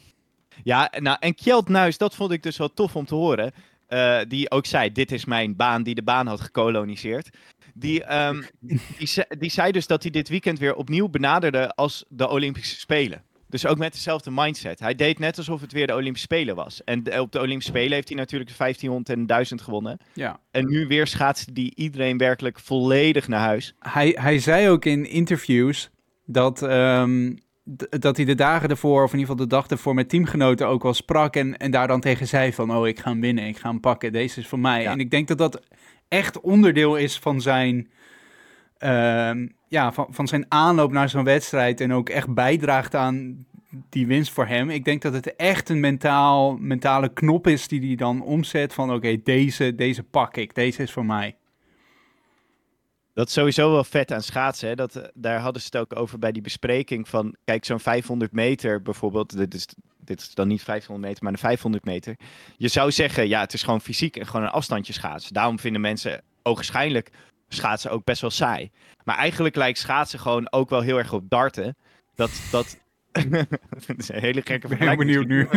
Ja, 0.65 0.93
nou, 0.99 1.17
en 1.21 1.35
Kjeld 1.35 1.69
Nuis, 1.69 1.99
dat 1.99 2.15
vond 2.15 2.31
ik 2.33 2.43
dus 2.43 2.57
wel 2.57 2.73
tof 2.75 2.97
om 2.97 3.05
te 3.07 3.15
horen. 3.15 3.53
Eh, 3.87 4.19
die 4.29 4.51
ook 4.51 4.67
zei, 4.67 4.93
dit 4.93 5.13
is 5.13 5.25
mijn 5.25 5.57
baan, 5.57 5.83
die 5.83 5.95
de 5.95 6.03
baan 6.03 6.27
had 6.27 6.41
gekoloniseerd. 6.41 7.31
Die, 7.75 8.05
ehm, 8.05 8.43
die, 8.99 9.07
ze- 9.07 9.35
die 9.39 9.51
zei 9.51 9.73
dus 9.73 9.87
dat 9.87 10.03
hij 10.03 10.11
dit 10.11 10.29
weekend 10.29 10.59
weer 10.59 10.75
opnieuw 10.75 11.09
benaderde 11.09 11.75
als 11.75 12.05
de 12.09 12.29
Olympische 12.29 12.79
Spelen. 12.81 13.23
Dus 13.49 13.67
ook 13.67 13.79
met 13.79 13.93
dezelfde 13.93 14.31
mindset. 14.31 14.81
Hij 14.81 14.95
deed 14.95 15.19
net 15.19 15.39
alsof 15.39 15.61
het 15.61 15.73
weer 15.73 15.87
de 15.87 15.95
Olympische 15.95 16.27
Spelen 16.27 16.55
was. 16.57 16.85
En 16.85 17.03
de- 17.03 17.21
op 17.21 17.33
de 17.33 17.41
Olympische 17.41 17.71
Spelen 17.71 17.93
heeft 17.93 18.09
hij 18.09 18.17
natuurlijk 18.17 18.51
de 18.51 18.57
1500 18.57 19.19
en 19.19 19.27
1000 19.27 19.61
gewonnen. 19.63 19.99
Ja. 20.15 20.41
En 20.51 20.67
nu 20.69 20.87
weer 20.87 21.07
schaatste 21.07 21.53
die 21.53 21.73
iedereen 21.75 22.19
werkelijk 22.19 22.59
volledig 22.61 23.29
naar 23.29 23.41
huis. 23.41 23.75
Hij, 23.79 24.17
hij 24.21 24.39
zei 24.39 24.69
ook 24.69 24.85
in 24.85 25.07
interviews 25.11 25.91
dat, 26.27 26.63
ehm, 26.63 27.37
dat 27.99 28.17
hij 28.17 28.25
de 28.27 28.35
dagen 28.35 28.69
ervoor, 28.69 29.03
of 29.05 29.13
in 29.13 29.19
ieder 29.19 29.31
geval 29.31 29.47
de 29.49 29.55
dag 29.57 29.67
ervoor, 29.67 29.95
met 29.95 30.09
teamgenoten 30.09 30.67
ook 30.69 30.83
wel 30.83 30.95
sprak. 30.95 31.37
En, 31.37 31.57
en 31.57 31.71
daar 31.71 31.89
dan 31.89 32.01
tegen 32.01 32.27
zei 32.27 32.53
van, 32.53 32.77
oh, 32.77 32.87
ik 32.89 32.99
ga 32.99 33.11
hem 33.11 33.21
winnen, 33.21 33.47
ik 33.47 33.59
ga 33.59 33.69
hem 33.69 33.81
pakken, 33.81 34.13
deze 34.13 34.41
is 34.41 34.47
voor 34.49 34.59
mij. 34.61 34.83
Ja. 34.83 34.91
En 34.93 35.01
ik 35.01 35.11
denk 35.11 35.29
dat 35.29 35.39
dat 35.39 35.63
echt 36.13 36.41
onderdeel 36.41 36.97
is 36.97 37.19
van 37.19 37.41
zijn, 37.41 37.91
ehm, 38.79 39.49
ja, 39.69 39.93
van, 39.93 40.07
van 40.11 40.29
zijn 40.29 40.45
aanloop 40.49 40.93
naar 40.93 41.09
zo'n 41.09 41.25
wedstrijd. 41.25 41.81
En 41.81 41.93
ook 41.93 42.09
echt 42.09 42.35
bijdraagt 42.35 42.95
aan 42.95 43.47
die 43.89 44.07
winst 44.07 44.33
voor 44.33 44.47
hem. 44.47 44.71
Ik 44.71 44.85
denk 44.85 45.03
dat 45.03 45.13
het 45.13 45.37
echt 45.37 45.69
een 45.69 45.81
mentaal, 45.81 46.57
mentale 46.57 47.13
knop 47.13 47.47
is 47.47 47.69
die 47.69 47.87
hij 47.87 47.95
dan 47.95 48.23
omzet 48.23 48.75
van, 48.75 48.93
oké, 48.93 49.23
deze, 49.23 49.75
deze 49.75 50.03
pak 50.03 50.37
ik, 50.37 50.55
deze 50.55 50.83
is 50.83 50.93
voor 50.93 51.07
mij. 51.07 51.37
Dat 53.15 53.27
is 53.27 53.33
sowieso 53.33 53.71
wel 53.71 53.85
vet 53.85 54.13
aan 54.13 54.23
schaatsen. 54.23 54.69
Hè? 54.69 54.75
Dat, 54.75 54.97
eh, 54.97 55.09
daar 55.15 55.41
hadden 55.41 55.63
ze 55.63 55.69
het 55.71 55.77
ook 55.77 55.97
over 56.01 56.19
bij 56.19 56.33
die 56.33 56.43
bespreking 56.43 57.09
van... 57.09 57.37
Kijk, 57.45 57.65
zo'n 57.65 57.81
500 57.81 58.33
meter 58.33 58.83
bijvoorbeeld. 58.83 59.37
Dit 59.37 59.55
is, 59.55 59.67
dit 60.05 60.21
is 60.21 60.35
dan 60.35 60.49
niet 60.49 60.63
500 60.63 61.07
meter, 61.09 61.25
maar 61.25 61.33
een 61.33 61.39
500 61.39 61.85
meter. 61.85 62.17
Je 62.57 62.69
zou 62.69 62.93
zeggen, 62.93 63.29
ja, 63.29 63.41
het 63.41 63.53
is 63.53 63.63
gewoon 63.63 63.81
fysiek 63.81 64.17
en 64.17 64.27
gewoon 64.27 64.43
een 64.43 64.53
afstandje 64.53 64.93
schaatsen. 64.93 65.35
Daarom 65.35 65.59
vinden 65.59 65.81
mensen 65.81 66.23
ogenschijnlijk 66.43 67.11
schaatsen 67.49 67.91
ook 67.91 68.05
best 68.05 68.21
wel 68.21 68.31
saai. 68.31 68.71
Maar 69.05 69.17
eigenlijk 69.17 69.57
lijkt 69.57 69.79
schaatsen 69.79 70.19
gewoon 70.19 70.53
ook 70.53 70.71
wel 70.71 70.81
heel 70.81 70.99
erg 70.99 71.13
op 71.13 71.31
darten. 71.31 71.77
Dat... 72.15 72.31
dat 72.51 72.81
dat 73.71 73.99
is 73.99 74.09
een 74.09 74.21
hele 74.21 74.43
gekke 74.45 74.69
Ik 74.69 74.79
ben 74.79 74.79
heel 74.79 74.97
vergelijking. 74.97 75.27
benieuwd 75.27 75.27
nu. 75.29 75.49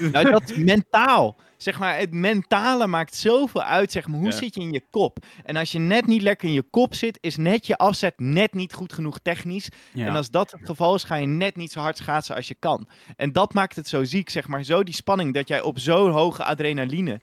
Nou, 0.12 0.30
dat 0.30 0.56
mentaal. 0.56 1.36
Zeg 1.58 1.78
maar, 1.78 1.98
het 1.98 2.12
mentale 2.12 2.86
maakt 2.86 3.14
zoveel 3.14 3.62
uit. 3.62 3.92
Zeg 3.92 4.06
maar, 4.06 4.18
hoe 4.18 4.28
Ja. 4.30 4.36
zit 4.36 4.54
je 4.54 4.60
in 4.60 4.72
je 4.72 4.82
kop? 4.90 5.18
En 5.44 5.56
als 5.56 5.72
je 5.72 5.78
net 5.78 6.06
niet 6.06 6.22
lekker 6.22 6.48
in 6.48 6.54
je 6.54 6.62
kop 6.62 6.94
zit, 6.94 7.18
is 7.20 7.36
net 7.36 7.66
je 7.66 7.76
afzet 7.76 8.14
net 8.16 8.54
niet 8.54 8.72
goed 8.72 8.92
genoeg 8.92 9.18
technisch. 9.22 9.68
Ja. 9.92 10.06
En 10.06 10.16
als 10.16 10.30
dat 10.30 10.50
het 10.50 10.60
geval 10.64 10.94
is, 10.94 11.04
ga 11.04 11.14
je 11.14 11.26
net 11.26 11.56
niet 11.56 11.72
zo 11.72 11.80
hard 11.80 11.96
schaatsen 11.96 12.34
als 12.36 12.48
je 12.48 12.54
kan. 12.58 12.88
En 13.16 13.32
dat 13.32 13.54
maakt 13.54 13.76
het 13.76 13.88
zo 13.88 14.04
ziek, 14.04 14.30
zeg 14.30 14.48
maar. 14.48 14.64
Zo 14.64 14.82
die 14.82 14.94
spanning 14.94 15.34
dat 15.34 15.48
jij 15.48 15.60
op 15.60 15.78
zo'n 15.78 16.10
hoge 16.10 16.44
adrenaline 16.44 17.20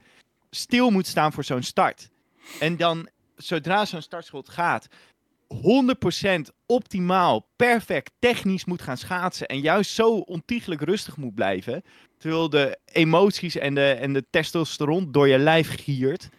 stil 0.49 0.89
moet 0.89 1.07
staan 1.07 1.33
voor 1.33 1.43
zo'n 1.43 1.63
start. 1.63 2.09
En 2.59 2.77
dan, 2.77 3.09
zodra 3.35 3.85
zo'n 3.85 4.01
startschot 4.01 4.49
gaat, 4.49 4.87
100% 5.47 6.51
optimaal, 6.65 7.47
perfect, 7.55 8.11
technisch 8.19 8.65
moet 8.65 8.81
gaan 8.81 8.97
schaatsen. 8.97 9.47
En 9.47 9.59
juist 9.59 9.91
zo 9.91 10.09
ontiegelijk 10.17 10.81
rustig 10.81 11.17
moet 11.17 11.35
blijven. 11.35 11.83
Terwijl 12.25 12.49
de 12.49 12.77
emoties 12.85 13.57
en 13.57 13.75
de, 13.75 13.91
en 13.91 14.13
de 14.13 14.25
testosteron 14.29 15.11
door 15.11 15.27
je 15.27 15.37
lijf 15.37 15.83
giert. 15.83 16.29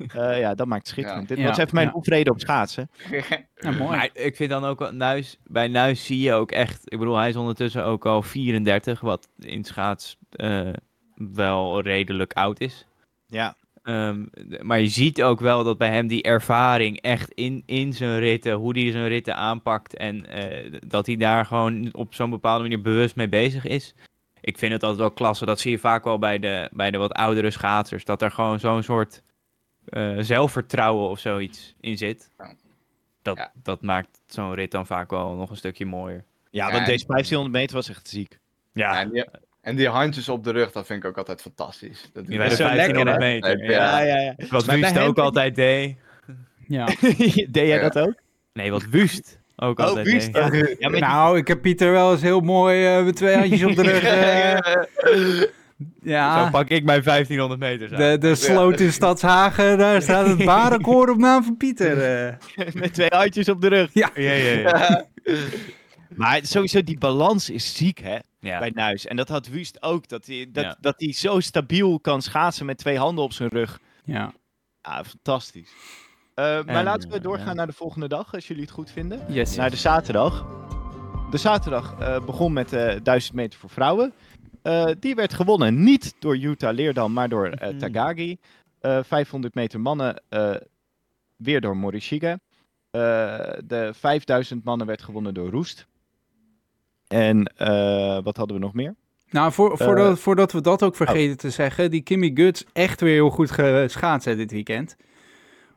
Eh, 0.00 0.38
ja, 0.38 0.54
dat 0.54 0.66
maakt 0.66 0.82
het 0.82 0.90
schitterend. 0.90 1.28
Dit 1.28 1.38
Ja, 1.38 1.46
was 1.46 1.58
even 1.58 1.74
mijn 1.74 1.86
ja. 1.86 1.94
oefreden 1.94 2.32
op 2.32 2.40
schaatsen. 2.40 2.90
Ja, 3.54 3.70
mooi. 3.70 3.96
Maar 3.96 4.10
ik 4.12 4.36
vind 4.36 4.50
dan 4.50 4.64
ook 4.64 4.78
wel, 4.78 4.92
Nuis, 4.92 5.38
bij 5.44 5.68
Nuis 5.68 6.04
zie 6.04 6.20
je 6.20 6.32
ook 6.32 6.52
echt, 6.52 6.92
ik 6.92 6.98
bedoel, 6.98 7.16
hij 7.16 7.28
is 7.28 7.36
ondertussen 7.36 7.84
ook 7.84 8.06
al 8.06 8.22
34, 8.22 9.00
wat 9.00 9.28
in 9.38 9.64
schaats 9.64 10.16
eh, 10.30 10.68
wel 11.14 11.80
redelijk 11.80 12.32
oud 12.32 12.60
is. 12.60 12.86
Ja, 13.26 13.56
Ehm, 13.82 14.24
maar 14.60 14.80
je 14.80 14.88
ziet 14.88 15.22
ook 15.22 15.40
wel 15.40 15.64
dat 15.64 15.78
bij 15.78 15.90
hem 15.90 16.06
die 16.06 16.22
ervaring 16.22 17.00
echt 17.00 17.32
in, 17.32 17.62
in 17.66 17.92
zijn 17.92 18.18
ritten, 18.18 18.52
hoe 18.52 18.78
hij 18.78 18.90
zijn 18.90 19.08
ritten 19.08 19.36
aanpakt 19.36 19.96
en 19.96 20.26
eh, 20.26 20.72
dat 20.86 21.06
hij 21.06 21.16
daar 21.16 21.46
gewoon 21.46 21.88
op 21.92 22.14
zo'n 22.14 22.30
bepaalde 22.30 22.62
manier 22.62 22.80
bewust 22.80 23.16
mee 23.16 23.28
bezig 23.28 23.66
is. 23.66 23.94
Ik 24.40 24.58
vind 24.58 24.72
het 24.72 24.82
altijd 24.82 25.00
wel 25.00 25.10
klasse, 25.10 25.44
dat 25.44 25.60
zie 25.60 25.70
je 25.70 25.78
vaak 25.78 26.04
wel 26.04 26.18
bij 26.18 26.38
de, 26.38 26.68
bij 26.72 26.90
de 26.90 26.98
wat 26.98 27.12
oudere 27.12 27.50
schaatsers, 27.50 28.04
dat 28.04 28.22
er 28.22 28.30
gewoon 28.30 28.60
zo'n 28.60 28.82
soort 28.82 29.22
eh, 29.84 30.16
zelfvertrouwen 30.18 31.08
of 31.08 31.18
zoiets 31.18 31.74
in 31.80 31.98
zit. 31.98 32.30
Dat, 33.22 33.36
Ja. 33.36 33.52
dat 33.62 33.82
maakt 33.82 34.20
zo'n 34.26 34.54
rit 34.54 34.70
dan 34.70 34.86
vaak 34.86 35.10
wel 35.10 35.34
nog 35.34 35.50
een 35.50 35.56
stukje 35.56 35.86
mooier. 35.86 36.24
ja, 36.50 36.66
Ja, 36.66 36.72
want 36.72 36.86
deze 36.86 37.06
1500 37.06 37.52
meter 37.62 37.76
was 37.76 37.88
echt 37.88 38.08
ziek. 38.08 38.38
Ja, 38.72 39.00
en, 39.00 39.10
die, 39.10 39.24
en 39.60 39.76
die 39.76 39.88
handjes 39.88 40.28
op 40.28 40.44
de 40.44 40.50
rug, 40.50 40.72
dat 40.72 40.86
vind 40.86 41.02
ik 41.04 41.08
ook 41.10 41.18
altijd 41.18 41.40
fantastisch. 41.42 42.10
Dat 42.12 42.26
Die 42.26 42.36
bij 42.38 42.48
de 42.48 42.54
zo 42.54 42.62
1500 42.64 43.18
lekker, 43.18 43.56
meter. 43.58 43.70
Ja. 43.70 44.00
Ja. 44.00 44.16
ja. 44.20 44.34
Wat 44.50 44.64
Wust 44.64 44.98
ook 44.98 45.18
altijd 45.18 45.54
deed. 45.54 45.96
Ja. 46.66 46.84
Deed 46.94 47.48
jij 47.52 47.66
Ja. 47.66 47.88
dat 47.88 47.98
ook? 47.98 48.14
Nee, 48.52 48.70
wat 48.70 48.84
Wust 48.84 49.39
ook 49.60 49.78
Oh, 49.78 49.86
altijd. 49.86 50.30
Ja, 50.78 50.88
Nou, 50.88 51.38
ik 51.38 51.48
heb 51.48 51.62
Pieter 51.62 51.92
wel 51.92 52.12
eens 52.12 52.20
heel 52.22 52.40
mooi 52.40 52.86
eh, 52.86 53.04
met 53.04 53.16
twee 53.16 53.36
handjes 53.36 53.64
op 53.64 53.74
de 53.76 53.82
rug. 53.82 54.02
eh, 54.04 54.56
Zo 55.40 55.46
ja, 56.02 56.50
pak 56.50 56.68
ik 56.68 56.84
mijn 56.84 57.02
1500 57.02 57.60
meter. 57.60 57.96
de, 57.96 58.18
de 58.18 58.34
sloot 58.34 58.80
in 58.80 58.92
Stadshagen, 58.92 59.78
daar 59.78 60.02
staat 60.08 60.26
het 60.26 60.44
baanrecord 60.44 61.10
op 61.10 61.16
naam 61.18 61.44
van 61.44 61.56
Pieter. 61.56 62.02
eh. 62.26 62.34
met 62.80 62.94
twee 62.94 63.08
handjes 63.10 63.48
op 63.48 63.60
de 63.60 63.68
rug. 63.68 63.90
ja. 63.92 64.10
Ja, 64.14 64.32
ja, 64.32 64.58
ja. 64.58 65.04
Maar 66.16 66.40
sowieso, 66.42 66.82
die 66.82 66.98
balans 66.98 67.50
is 67.50 67.76
ziek, 67.76 67.98
hè? 67.98 68.16
ja. 68.40 68.58
bij 68.58 68.70
Nuis. 68.74 69.06
En 69.06 69.16
dat 69.16 69.28
had 69.28 69.48
Wust 69.48 69.82
ook. 69.82 70.08
Dat 70.08 70.26
hij 70.26 70.48
dat, 70.52 70.64
Ja. 70.64 70.76
dat 70.80 70.94
hij 70.96 71.12
zo 71.12 71.40
stabiel 71.40 72.00
kan 72.00 72.22
schaatsen 72.22 72.66
met 72.66 72.78
twee 72.78 72.98
handen 72.98 73.24
op 73.24 73.32
zijn 73.32 73.48
rug. 73.48 73.78
ja. 74.04 74.32
Ja, 74.82 75.04
fantastisch. 75.04 75.68
Eh, 76.34 76.44
maar 76.44 76.66
En, 76.66 76.84
laten 76.84 77.08
we 77.08 77.16
eh, 77.16 77.22
doorgaan 77.22 77.56
naar 77.56 77.66
de 77.66 77.72
volgende 77.72 78.08
dag, 78.08 78.34
als 78.34 78.48
jullie 78.48 78.62
het 78.62 78.72
goed 78.72 78.90
vinden. 78.90 79.20
Yes. 79.28 79.56
Naar 79.56 79.70
de 79.70 79.76
zaterdag. 79.76 80.46
de 81.30 81.36
zaterdag 81.36 81.94
eh, 81.98 82.24
begon 82.24 82.52
met 82.52 82.68
de 82.68 83.00
1000 83.02 83.34
meter 83.34 83.58
voor 83.58 83.70
vrouwen. 83.70 84.12
Die 85.00 85.14
werd 85.14 85.34
gewonnen 85.34 85.82
niet 85.84 86.14
door 86.18 86.36
Jutta 86.36 86.70
Leerdam, 86.70 87.12
maar 87.12 87.28
door 87.28 87.48
Mhm. 87.48 87.78
Tagagi. 87.78 88.38
Eh, 88.80 88.98
500 89.02 89.54
meter 89.54 89.80
mannen 89.80 90.22
weer 91.36 91.60
door 91.60 91.76
Morishige. 91.76 92.40
De 92.90 93.90
5000 93.94 94.64
mannen 94.64 94.86
werd 94.86 95.02
gewonnen 95.02 95.34
door 95.34 95.50
Roest. 95.50 95.86
En 97.08 97.52
wat 98.24 98.36
hadden 98.36 98.56
we 98.56 98.62
nog 98.62 98.74
meer? 98.74 98.94
Nou, 99.30 99.52
voor, 99.52 99.76
voordat, 99.78 100.18
voordat 100.18 100.52
we 100.52 100.60
dat 100.60 100.82
ook 100.82 100.96
vergeten 100.96 101.36
te 101.36 101.50
zeggen, 101.50 101.90
die 101.90 102.02
Kimmy 102.02 102.30
Guts 102.34 102.64
echt 102.72 103.00
weer 103.00 103.12
heel 103.14 103.30
goed 103.30 103.50
geschaatst 103.50 104.24
dit 104.36 104.50
weekend. 104.50 104.96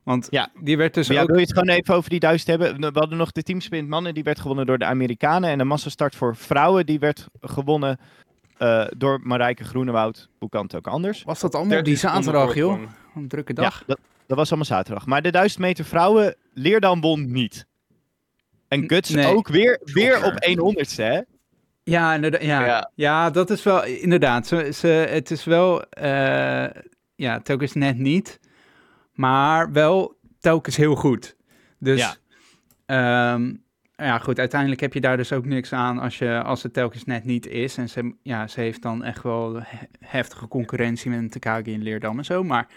Want 0.04 0.28
Ja. 0.30 0.50
die 0.62 0.78
werd 0.78 0.94
dus 0.94 1.08
Ja, 1.08 1.22
ook... 1.22 1.28
wil 1.28 1.36
je 1.38 1.42
het 1.44 1.54
gewoon 1.54 1.76
even 1.76 1.96
over 1.96 2.10
die 2.10 2.20
duizend 2.20 2.50
hebben? 2.50 2.94
We 2.94 3.00
hadden 3.00 3.18
nog 3.18 3.32
de 3.32 3.44
teamsprint 3.44 3.88
mannen, 3.88 4.14
die 4.14 4.24
werd 4.24 4.40
gewonnen 4.40 4.66
door 4.66 4.78
de 4.78 4.86
Amerikanen. 4.86 5.50
En 5.50 5.58
de 5.58 5.64
massastart 5.64 6.16
voor 6.16 6.36
vrouwen, 6.36 6.86
die 6.86 7.00
werd 7.00 7.28
gewonnen 7.42 8.00
eh, 8.58 8.86
door 8.98 9.20
Marijke 9.24 9.64
Groenewoud. 9.64 10.30
Hoe 10.40 10.50
kan 10.50 10.64
het 10.64 10.76
ook 10.76 10.88
anders? 10.88 11.24
Was 11.24 11.40
dat 11.40 11.56
allemaal 11.56 11.78
op 11.78 11.86
die 11.86 11.94
13 11.94 12.10
seconden 12.10 12.34
zaterdag, 12.34 12.56
joh? 12.56 12.92
Een 13.16 13.28
drukke 13.28 13.54
dag. 13.54 13.80
Ja, 13.80 13.84
dat, 13.86 14.00
dat 14.28 14.38
was 14.38 14.48
allemaal 14.48 14.66
zaterdag. 14.66 15.06
Maar 15.06 15.22
de 15.22 15.32
1000 15.32 15.62
meter 15.62 15.86
vrouwen, 15.86 16.36
Leerdam 16.54 17.02
won 17.02 17.32
niet. 17.32 17.66
En 18.68 18.90
Guts 18.90 19.10
nee. 19.10 19.26
ook 19.26 19.48
weer, 19.48 19.80
weer 19.84 20.26
op 20.26 20.34
100ste, 20.76 20.96
hè? 20.96 21.22
Ja, 21.84 22.14
inderdaad, 22.14 22.42
ja. 22.42 22.66
Ja. 22.66 22.92
Ja. 22.96 23.30
dat 23.30 23.50
is 23.50 23.64
wel, 23.64 23.86
inderdaad. 23.86 24.48
Ze, 24.48 24.70
ze, 24.74 24.88
het 24.88 25.32
is 25.32 25.44
wel, 25.44 25.84
eh, 25.90 26.66
ja, 27.16 27.40
telkens 27.40 27.74
net 27.74 27.98
niet, 27.98 28.40
maar 29.14 29.72
wel 29.72 30.16
telkens 30.40 30.76
heel 30.76 30.96
goed. 30.96 31.36
Dus, 31.80 32.00
Ja. 32.00 32.16
ja. 32.86 33.40
ja, 33.96 34.18
goed, 34.20 34.40
uiteindelijk 34.40 34.82
heb 34.82 34.94
je 34.94 35.02
daar 35.02 35.18
dus 35.18 35.32
ook 35.32 35.46
niks 35.46 35.74
aan 35.74 36.00
als, 36.00 36.18
je, 36.18 36.42
als 36.44 36.64
het 36.64 36.74
telkens 36.74 37.04
net 37.06 37.24
niet 37.24 37.48
is. 37.48 37.78
En 37.78 37.90
ze, 37.90 38.14
ja, 38.22 38.48
ze 38.48 38.60
heeft 38.60 38.82
dan 38.82 39.04
echt 39.04 39.24
wel 39.24 39.54
he- 39.56 39.88
heftige 40.00 40.48
concurrentie 40.48 41.10
met 41.10 41.20
een 41.20 41.30
Takagi 41.30 41.74
en 41.74 41.84
Leerdam 41.84 42.18
en 42.18 42.26
zo, 42.26 42.44
maar 42.44 42.68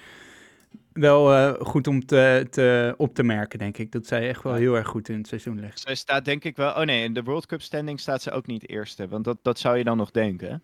wel 0.93 1.35
eh, 1.35 1.53
goed 1.67 1.87
om 1.87 2.07
te, 2.07 2.47
te, 2.51 2.95
op 2.97 3.15
te 3.15 3.23
merken, 3.23 3.59
denk 3.59 3.79
ik. 3.79 3.93
Dat 3.93 4.07
zij 4.07 4.29
echt 4.29 4.43
wel 4.43 4.55
heel 4.55 4.75
erg 4.75 4.87
goed 4.89 5.09
in 5.09 5.17
het 5.19 5.27
seizoen 5.29 5.61
ligt. 5.61 5.81
Zij 5.81 5.95
staat 5.95 6.25
denk 6.25 6.45
ik 6.45 6.57
wel... 6.57 6.71
Oh 6.71 6.81
nee, 6.83 7.05
in 7.05 7.15
de 7.15 7.23
World 7.23 7.47
Cup 7.47 7.63
standing 7.63 8.01
staat 8.01 8.23
ze 8.23 8.31
ook 8.31 8.47
niet 8.47 8.69
eerste. 8.69 9.09
Want 9.09 9.25
dat, 9.25 9.39
dat 9.43 9.59
zou 9.59 9.79
je 9.79 9.85
dan 9.85 9.97
nog 9.97 10.11
denken. 10.11 10.63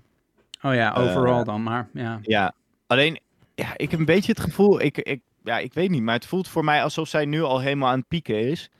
Oh 0.63 0.75
ja, 0.75 0.93
overal 0.93 1.39
Eh, 1.41 1.45
dan, 1.45 1.63
maar 1.63 1.89
ja. 1.93 2.19
Ja, 2.23 2.55
alleen, 2.87 3.21
ja, 3.55 3.73
ik 3.77 3.91
heb 3.91 4.01
een 4.01 4.07
beetje 4.07 4.33
het 4.33 4.41
gevoel, 4.41 4.81
ik, 4.81 4.99
ik, 4.99 5.21
ja, 5.45 5.59
ik 5.59 5.75
weet 5.75 5.91
niet, 5.91 6.03
maar 6.03 6.15
het 6.15 6.27
voelt 6.27 6.49
voor 6.49 6.65
mij 6.65 6.83
alsof 6.83 7.09
zij 7.09 7.25
nu 7.25 7.43
al 7.43 7.61
helemaal 7.61 7.91
aan 7.91 7.99
het 7.99 8.09
pieken 8.09 8.41
is. 8.41 8.71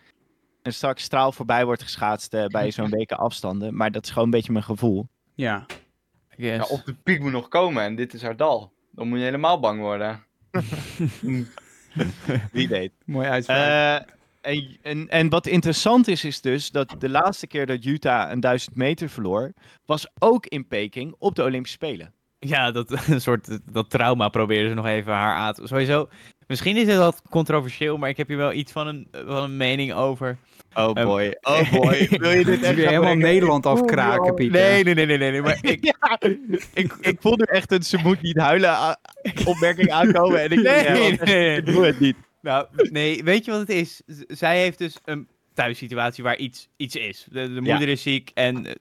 En 0.63 0.75
straks 0.75 1.03
straal 1.03 1.33
voorbij 1.33 1.65
wordt 1.65 1.83
geschaatst 1.83 2.35
eh, 2.35 2.47
bij 2.47 2.71
zo'n 2.77 2.91
weken 2.91 3.19
afstanden. 3.19 3.77
Maar 3.77 3.91
dat 3.91 4.05
is 4.05 4.11
gewoon 4.11 4.25
een 4.25 4.31
beetje 4.31 4.53
mijn 4.53 4.65
gevoel. 4.65 5.09
Ja, 5.35 5.67
Yes. 6.37 6.57
Ja, 6.57 6.75
of 6.75 6.83
de 6.83 6.95
piek 6.95 7.21
moet 7.21 7.33
nog 7.33 7.49
komen 7.49 7.83
en 7.83 7.95
dit 7.95 8.15
is 8.15 8.23
haar 8.23 8.37
dal. 8.37 8.73
Dan 8.91 9.09
moet 9.09 9.19
je 9.19 9.25
helemaal 9.25 9.61
bang 9.61 9.81
worden. 9.81 10.25
Wie 12.53 12.69
weet. 12.69 12.93
mooi 13.05 13.29
uitspraak. 13.29 14.09
Eh, 14.41 14.53
en, 14.53 14.79
en, 14.83 15.09
en 15.09 15.29
wat 15.29 15.47
interessant 15.47 16.09
is, 16.09 16.25
is 16.25 16.41
dus 16.41 16.71
dat 16.71 16.95
de 16.99 17.09
laatste 17.09 17.47
keer 17.47 17.67
dat 17.67 17.85
Utah 17.85 18.31
een 18.31 18.41
1000 18.41 18.77
meter 18.77 19.09
verloor, 19.09 19.53
was 19.85 20.07
ook 20.19 20.47
in 20.47 20.67
Peking 20.67 21.15
op 21.19 21.35
de 21.35 21.43
Olympische 21.43 21.77
Spelen. 21.77 22.15
Ja, 22.39 22.71
dat, 22.71 22.91
een 23.09 23.21
soort, 23.21 23.59
dat 23.73 23.91
trauma 23.91 24.29
proberen 24.29 24.69
ze 24.69 24.75
nog 24.75 24.87
even 24.87 25.13
haar 25.13 25.35
aan 25.35 25.53
te... 25.53 25.67
Sowieso, 25.67 26.09
misschien 26.53 26.77
is 26.77 26.87
het 26.87 26.97
wat 26.97 27.23
controversieel, 27.31 27.97
maar 27.97 28.09
ik 28.09 28.17
heb 28.17 28.29
hier 28.29 28.37
wel 28.37 28.53
iets 28.53 28.73
van 28.73 28.87
een, 28.87 29.09
van 29.13 29.43
een 29.43 29.57
mening 29.57 29.93
over. 29.93 30.37
Oh 30.75 30.91
Ehm, 30.95 31.07
boy, 31.07 31.37
oh 31.41 31.73
boy. 31.73 32.07
Wil 32.11 32.31
je 32.31 32.45
dit 32.45 32.63
echt 32.63 32.77
helemaal 32.77 33.01
brengen? 33.01 33.19
Nederland 33.19 33.67
afkraken, 33.67 34.35
Pieter. 34.35 34.61
Nee, 34.61 34.85
nee, 34.85 34.95
nee, 34.95 35.07
nee, 35.07 35.19
nee, 35.19 35.31
nee, 35.31 35.43
maar 35.43 35.59
ik... 35.61 35.85
Ja, 36.01 36.19
ik, 36.75 36.93
ik 37.01 37.17
voel 37.21 37.37
nu 37.37 37.45
echt 37.45 37.73
een 37.73 37.83
ze 37.83 37.99
moet 38.03 38.21
niet 38.23 38.37
huilen 38.37 38.99
opmerking 39.45 39.91
aankomen. 39.91 40.41
En 40.43 40.51
ik 40.51 40.63
Nee, 40.63 40.85
ja, 40.85 40.93
nee, 40.93 41.17
wat- 41.17 41.27
nee. 41.27 41.57
ik 41.57 41.67
doe 41.67 41.85
het 41.85 42.01
niet. 42.01 42.17
Nou, 42.41 42.67
nee, 42.91 43.25
weet 43.25 43.45
je 43.45 43.51
wat 43.51 43.61
het 43.61 43.69
is? 43.69 44.03
Zij 44.29 44.59
heeft 44.61 44.79
dus 44.79 44.97
een 45.05 45.29
thuissituatie 45.55 46.25
waar 46.25 46.37
iets, 46.37 46.69
iets 46.77 46.97
is. 46.97 47.27
De, 47.31 47.55
de 47.55 47.61
moeder 47.61 47.89
is 47.89 48.03
ziek 48.03 48.31
en... 48.35 48.67
eh, 48.67 48.73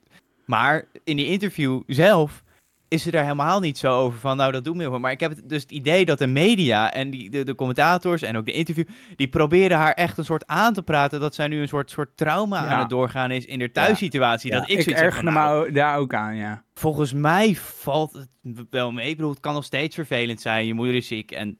Maar 0.45 0.87
in 1.03 1.15
die 1.17 1.25
interview 1.27 1.81
zelf 1.87 2.43
is 2.91 3.03
ze 3.03 3.11
daar 3.11 3.23
helemaal 3.23 3.59
niet 3.59 3.77
zo 3.77 3.99
over 3.99 4.19
van, 4.19 4.37
nou 4.37 4.51
dat 4.51 4.65
me 4.65 4.79
heel 4.79 4.89
veel. 4.89 4.99
Maar 4.99 5.11
ik 5.11 5.19
heb 5.19 5.31
het, 5.35 5.49
dus 5.49 5.61
het 5.61 5.71
idee 5.71 6.05
dat 6.05 6.17
de 6.17 6.27
media 6.27 6.93
en 6.93 7.09
die, 7.09 7.29
de, 7.29 7.43
de 7.43 7.55
commentators 7.55 8.21
en 8.21 8.37
ook 8.37 8.45
de 8.45 8.51
interview, 8.51 8.85
die 9.15 9.27
proberen 9.27 9.77
haar 9.77 9.93
echt 9.93 10.17
een 10.17 10.25
soort 10.25 10.47
aan 10.47 10.73
te 10.73 10.83
praten 10.83 11.19
dat 11.19 11.35
zij 11.35 11.47
nu 11.47 11.61
een 11.61 11.67
soort, 11.67 11.89
soort 11.89 12.17
trauma 12.17 12.63
Ja. 12.63 12.67
aan 12.67 12.79
het 12.79 12.89
doorgaan 12.89 13.31
is 13.31 13.45
in 13.45 13.59
haar 13.59 13.71
thuissituatie. 13.71 14.51
dat 14.51 14.69
ik, 14.69 14.85
ik 14.85 15.13
van, 15.13 15.23
me 15.23 15.31
nou, 15.31 15.71
daar 15.71 15.97
ook 15.97 16.13
aan, 16.13 16.35
ja. 16.35 16.63
volgens 16.73 17.13
mij 17.13 17.55
valt 17.55 18.13
het 18.13 18.67
wel 18.69 18.91
mee. 18.91 19.09
Ik 19.09 19.15
bedoel, 19.15 19.31
het 19.31 19.39
kan 19.39 19.53
nog 19.53 19.63
steeds 19.63 19.95
vervelend 19.95 20.41
zijn. 20.41 20.65
Je 20.65 20.73
moeder 20.73 20.95
is 20.95 21.07
ziek 21.07 21.31
en 21.31 21.59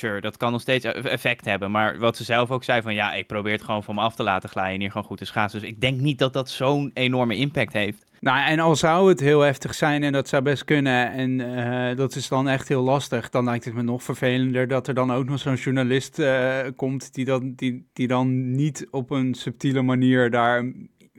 dat 0.00 0.36
kan 0.36 0.52
nog 0.52 0.60
steeds 0.60 0.84
e- 0.84 0.90
effect 0.90 1.44
hebben. 1.44 1.70
Maar 1.70 1.98
wat 1.98 2.16
ze 2.16 2.24
zelf 2.24 2.50
ook 2.50 2.64
zei 2.64 2.82
van, 2.82 2.94
ja, 2.94 3.14
ik 3.14 3.26
probeer 3.26 3.52
het 3.52 3.64
gewoon 3.64 3.82
van 3.82 3.94
me 3.94 4.00
af 4.00 4.14
te 4.14 4.22
laten 4.22 4.48
glijden 4.48 4.74
en 4.74 4.80
hier 4.80 4.90
gewoon 4.90 5.06
goed 5.06 5.18
te 5.18 5.24
schaatsen. 5.24 5.60
Dus 5.60 5.68
ik 5.68 5.80
denk 5.80 6.00
niet 6.00 6.18
dat 6.18 6.32
dat 6.32 6.50
zo'n 6.50 6.90
enorme 6.94 7.36
impact 7.36 7.72
heeft. 7.72 8.08
Nou, 8.20 8.46
en 8.46 8.60
al 8.60 8.76
zou 8.76 9.08
het 9.08 9.20
heel 9.20 9.40
heftig 9.40 9.74
zijn 9.74 10.02
en 10.02 10.12
dat 10.12 10.28
zou 10.28 10.42
best 10.42 10.64
kunnen 10.64 11.12
en 11.12 11.56
eh, 11.56 11.96
dat 11.96 12.14
is 12.14 12.28
dan 12.28 12.48
echt 12.48 12.68
heel 12.68 12.82
lastig, 12.82 13.30
dan 13.30 13.44
lijkt 13.44 13.64
het 13.64 13.74
me 13.74 13.82
nog 13.82 14.02
vervelender 14.02 14.68
dat 14.68 14.88
er 14.88 14.94
dan 14.94 15.12
ook 15.12 15.24
nog 15.24 15.38
zo'n 15.38 15.54
journalist 15.54 16.18
eh, 16.18 16.58
komt 16.76 17.14
die 17.14 17.24
dan, 17.24 17.52
die, 17.56 17.88
die 17.92 18.08
dan 18.08 18.50
niet 18.54 18.86
op 18.90 19.10
een 19.10 19.34
subtiele 19.34 19.82
manier 19.82 20.30
daar... 20.30 20.72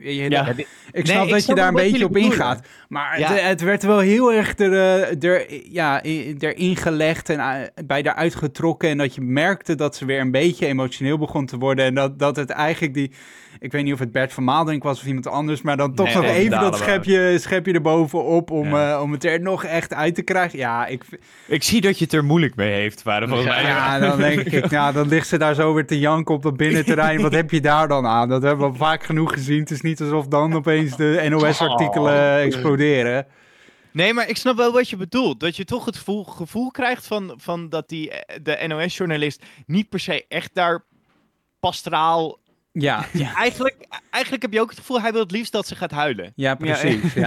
je, 0.03 0.29
Ja. 0.29 0.47
ik 0.47 0.55
Nee, 0.91 1.05
snap 1.05 1.25
ik 1.25 1.31
dat 1.31 1.45
je 1.45 1.55
daar 1.55 1.67
een 1.67 1.73
beetje 1.73 2.05
op 2.05 2.17
ingaat, 2.17 2.67
maar 2.89 3.19
Ja. 3.19 3.33
het, 3.33 3.41
het 3.41 3.61
werd 3.61 3.83
wel 3.83 3.99
heel 3.99 4.33
erg 4.33 4.57
er, 4.57 4.73
eh, 4.73 5.23
er, 5.23 5.45
ja, 5.71 6.01
erin 6.03 6.75
gelegd 6.75 7.29
en 7.29 7.39
eh, 7.39 7.85
bij 7.85 8.01
daaruit 8.01 8.35
getrokken 8.35 8.89
en 8.89 8.97
dat 8.97 9.15
je 9.15 9.21
merkte 9.21 9.75
dat 9.75 9.95
ze 9.95 10.05
weer 10.05 10.19
een 10.19 10.31
beetje 10.31 10.67
emotioneel 10.67 11.17
begon 11.17 11.45
te 11.45 11.57
worden 11.57 11.85
en 11.85 11.93
dat, 11.95 12.19
dat 12.19 12.35
het 12.35 12.49
eigenlijk 12.49 12.93
die... 12.93 13.11
Ik 13.63 13.71
weet 13.71 13.83
niet 13.83 13.93
of 13.93 13.99
het 13.99 14.11
Bert 14.11 14.33
van 14.33 14.43
Maaldenk 14.43 14.83
was 14.83 14.99
of 14.99 15.05
iemand 15.05 15.27
anders, 15.27 15.61
maar 15.61 15.77
dan 15.77 15.95
toch 15.95 16.05
Nee, 16.05 16.15
nog 16.15 16.23
nee, 16.23 16.33
even 16.35 16.59
dat 16.59 16.77
schepje, 16.77 17.37
schepje 17.39 17.73
erbovenop 17.73 18.51
om, 18.51 18.69
Ja. 18.69 18.93
eh, 18.93 19.01
om 19.01 19.11
het 19.11 19.25
er 19.25 19.41
nog 19.41 19.63
echt 19.63 19.93
uit 19.93 20.15
te 20.15 20.21
krijgen. 20.21 20.59
Ja, 20.59 20.85
ik, 20.85 21.03
Ik 21.47 21.63
zie 21.63 21.81
dat 21.81 21.97
je 21.97 22.03
het 22.03 22.13
er 22.13 22.23
moeilijk 22.23 22.55
mee 22.55 22.71
heeft, 22.71 23.03
waren 23.03 23.27
volgens 23.27 23.49
mij. 23.49 23.63
ja, 23.63 23.99
dan 24.07 24.17
denk 24.17 24.39
ik, 24.41 24.69
ja, 24.69 24.91
dan 24.91 25.07
ligt 25.07 25.27
ze 25.27 25.37
daar 25.37 25.53
zo 25.55 25.73
weer 25.73 25.85
te 25.87 25.99
janken 25.99 26.35
op 26.35 26.43
dat 26.43 26.57
binnenterrein. 26.57 27.21
Wat 27.21 27.31
heb 27.33 27.51
je 27.51 27.61
daar 27.61 27.87
dan 27.87 28.05
aan? 28.05 28.29
Dat 28.29 28.41
hebben 28.41 28.71
we 28.71 28.77
vaak 28.77 29.03
genoeg 29.03 29.33
gezien. 29.33 29.59
Het 29.59 29.71
is 29.71 29.81
niet 29.81 30.01
alsof 30.01 30.27
dan 30.27 30.53
opeens 30.55 30.95
de 30.95 31.25
NOS-artikelen 31.29 32.39
exploderen. 32.39 33.25
Nee, 33.91 34.13
maar 34.13 34.29
ik 34.29 34.37
snap 34.37 34.57
wel 34.57 34.71
wat 34.71 34.89
je 34.89 34.97
bedoelt. 34.97 35.39
Dat 35.39 35.55
je 35.55 35.65
toch 35.65 35.85
het 35.85 35.95
gevoel, 35.95 36.23
gevoel 36.23 36.71
krijgt 36.71 37.07
van, 37.07 37.33
van 37.37 37.69
dat 37.69 37.89
die, 37.89 38.11
eh, 38.11 38.37
de 38.43 38.67
NOS-journalist 38.67 39.43
niet 39.65 39.89
per 39.89 39.99
se 39.99 40.25
echt 40.27 40.49
daar 40.53 40.83
pastoraal... 41.59 42.39
Ja, 42.71 43.05
ja, 43.13 43.35
Eigenlijk, 43.35 43.75
eigenlijk 44.09 44.43
heb 44.43 44.53
je 44.53 44.61
ook 44.61 44.69
het 44.69 44.79
gevoel, 44.79 45.01
hij 45.01 45.11
wil 45.11 45.21
het 45.21 45.31
liefst 45.31 45.51
dat 45.51 45.67
ze 45.67 45.75
gaat 45.75 45.91
huilen. 45.91 46.31
ja 46.35 46.55
precies. 46.55 47.13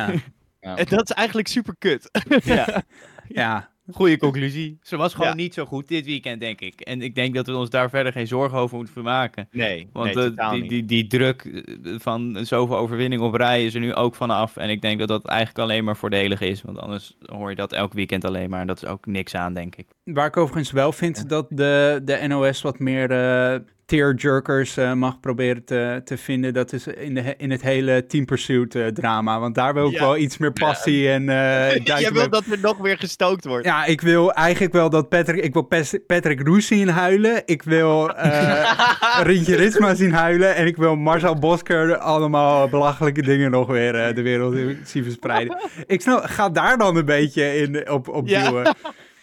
Ja, 0.61 0.77
En 0.77 0.87
dat 0.89 1.11
is 1.11 1.17
eigenlijk 1.17 1.49
super 1.49 1.75
kut. 1.79 2.11
Ja. 2.45 2.83
ja. 3.29 3.73
Goeie 3.93 4.19
conclusie. 4.19 4.79
Ze 4.83 4.97
was 4.97 5.15
gewoon 5.15 5.29
Ja. 5.29 5.35
niet 5.35 5.55
zo 5.55 5.65
goed 5.65 5.89
dit 5.89 6.05
weekend, 6.05 6.41
denk 6.41 6.61
ik. 6.61 6.81
En 6.81 7.03
ik 7.03 7.15
denk 7.15 7.35
dat 7.35 7.47
we 7.47 7.57
ons 7.57 7.71
daar 7.71 7.91
verder 7.91 8.13
geen 8.13 8.27
zorgen 8.27 8.59
over 8.59 8.77
moeten 8.77 9.03
maken. 9.03 9.49
Nee, 9.51 9.89
Want 9.93 10.15
nee, 10.15 10.31
die, 10.35 10.61
niet. 10.61 10.69
die, 10.69 10.85
die 10.85 11.07
druk 11.07 11.43
eh, 11.45 11.95
van 11.99 12.39
zoveel 12.43 12.77
overwinning 12.77 13.23
op 13.23 13.35
rij 13.35 13.65
is 13.65 13.75
er 13.75 13.81
nu 13.81 13.95
ook 13.95 14.15
vanaf. 14.15 14.57
En 14.57 14.71
ik 14.71 14.81
denk 14.83 14.99
dat 14.99 15.09
dat 15.09 15.25
eigenlijk 15.27 15.59
alleen 15.59 15.85
maar 15.85 15.97
voordelig 15.97 16.41
is. 16.41 16.63
Want 16.63 16.79
anders 16.79 17.17
hoor 17.27 17.51
je 17.51 17.57
dat 17.57 17.73
elk 17.73 17.93
weekend 17.93 18.25
alleen 18.25 18.51
maar. 18.51 18.61
En 18.61 18.67
dat 18.67 18.83
is 18.83 18.89
ook 18.89 19.07
niks 19.07 19.35
aan, 19.35 19.55
denk 19.55 19.77
ik. 19.77 19.87
Waar 20.05 20.27
ik 20.27 20.37
overigens 20.37 20.71
wel 20.71 20.93
vind 20.93 21.29
dat 21.29 21.47
de, 21.51 22.01
de 22.05 22.25
NOS 22.29 22.63
wat 22.63 22.79
meer 22.79 23.11
eh 23.11 23.61
tearjerkers 23.87 24.77
eh, 24.77 24.93
mag 24.93 25.21
proberen 25.21 25.65
te, 25.65 26.01
te 26.05 26.17
vinden. 26.17 26.55
Dat 26.55 26.73
is 26.73 26.87
in, 26.87 27.15
de, 27.15 27.35
in 27.37 27.51
het 27.51 27.63
hele 27.63 28.07
Team 28.07 28.25
Pursuit 28.25 28.75
eh, 28.75 28.87
drama. 28.87 29.41
Want 29.41 29.55
daar 29.55 29.75
wil 29.75 29.87
ik 29.87 29.93
Ja. 29.93 30.01
wel 30.01 30.17
iets 30.17 30.39
meer 30.39 30.53
passie 30.53 31.09
en... 31.11 31.29
eh 31.29 31.77
Jij 31.85 32.13
wil 32.13 32.29
dat 32.31 32.47
er 32.47 32.59
nog 32.61 32.77
weer 32.79 32.99
gestookt 32.99 33.45
wordt. 33.45 33.65
Ja, 33.67 33.85
ik 33.85 34.01
wil 34.01 34.33
eigenlijk 34.33 34.73
wel 34.73 34.91
dat 34.91 35.09
Patrick... 35.09 35.45
Ik 35.45 35.53
wil 35.53 35.63
Pes- 35.63 35.99
Patrick 36.07 36.41
Roes 36.47 36.67
zien 36.67 36.89
huilen. 36.89 37.43
Ik 37.47 37.63
wil 37.63 38.15
eh 38.17 39.21
Rientje 39.23 39.57
Ritsma 39.57 39.95
zien 39.95 40.13
huilen. 40.13 40.55
En 40.55 40.67
ik 40.67 40.77
wil 40.77 40.97
Marcel 40.97 41.35
Bosker 41.39 41.97
allemaal 41.99 42.69
belachelijke 42.69 43.23
dingen 43.23 43.51
nog 43.51 43.67
weer 43.67 43.95
eh, 43.95 44.15
de 44.15 44.23
wereld 44.23 44.57
zien 44.85 45.03
verspreiden. 45.05 45.59
Ik 45.87 46.01
snap, 46.01 46.25
ga 46.25 46.49
daar 46.51 46.79
dan 46.79 46.97
een 46.97 47.05
beetje 47.05 47.57
in 47.57 47.91
op, 47.91 48.09
op 48.09 48.29
Ja. 48.29 48.49
duwen. 48.49 48.75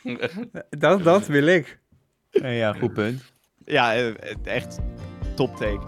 Dat, 0.69 1.03
dat 1.03 1.27
wil 1.27 1.45
ik. 1.45 1.79
ja, 2.31 2.73
goed 2.73 2.93
punt. 2.93 3.30
Ja, 3.71 3.93
eh, 3.95 4.13
echt 4.43 4.79
top 5.35 5.55
take. 5.55 5.81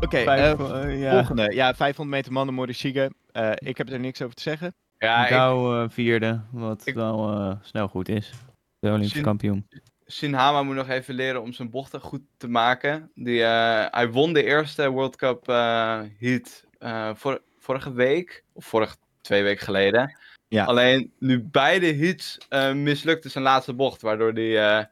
Oké, 0.00 0.16
eh, 0.16 0.50
eh, 0.50 1.00
ja. 1.00 1.12
volgende. 1.12 1.54
Ja, 1.54 1.74
500 1.74 2.16
meter 2.16 2.32
mannen 2.32 2.54
Morishige. 2.54 3.12
Eh 3.32 3.50
ik 3.54 3.76
heb 3.78 3.90
er 3.90 4.00
niks 4.00 4.22
over 4.22 4.34
te 4.34 4.42
zeggen. 4.42 4.74
Ja, 4.98 5.24
Gauw 5.24 5.82
eh, 5.82 5.88
vierde, 5.90 6.40
wat 6.50 6.82
ik- 6.86 6.94
wel 6.94 7.30
eh, 7.30 7.52
snel 7.62 7.88
goed 7.88 8.08
is. 8.08 8.30
De 8.78 8.86
Olympische 8.88 9.14
Shin- 9.14 9.24
kampioen. 9.24 9.68
Shinhama 10.10 10.62
moet 10.62 10.74
nog 10.74 10.88
even 10.88 11.14
leren 11.14 11.42
om 11.42 11.52
zijn 11.52 11.70
bochten 11.70 12.00
goed 12.00 12.20
te 12.36 12.48
maken. 12.48 13.10
Die, 13.14 13.42
eh, 13.44 13.84
hij 13.90 14.10
won 14.10 14.32
de 14.32 14.44
eerste 14.44 14.90
World 14.90 15.16
Cup 15.16 15.48
eh, 15.48 16.00
heat 16.18 16.64
eh, 16.78 17.10
vor- 17.14 17.40
vorige 17.58 17.92
week, 17.92 18.44
of 18.52 18.64
vorige 18.64 18.96
twee 19.20 19.42
weken 19.42 19.64
geleden. 19.64 20.16
Ja. 20.48 20.64
Alleen 20.64 21.12
nu 21.18 21.42
beide 21.42 21.86
hits 21.86 22.38
eh, 22.48 22.72
mislukte 22.72 23.28
zijn 23.28 23.44
laatste 23.44 23.74
bocht, 23.74 24.02
waardoor 24.02 24.32
hij 24.32 24.88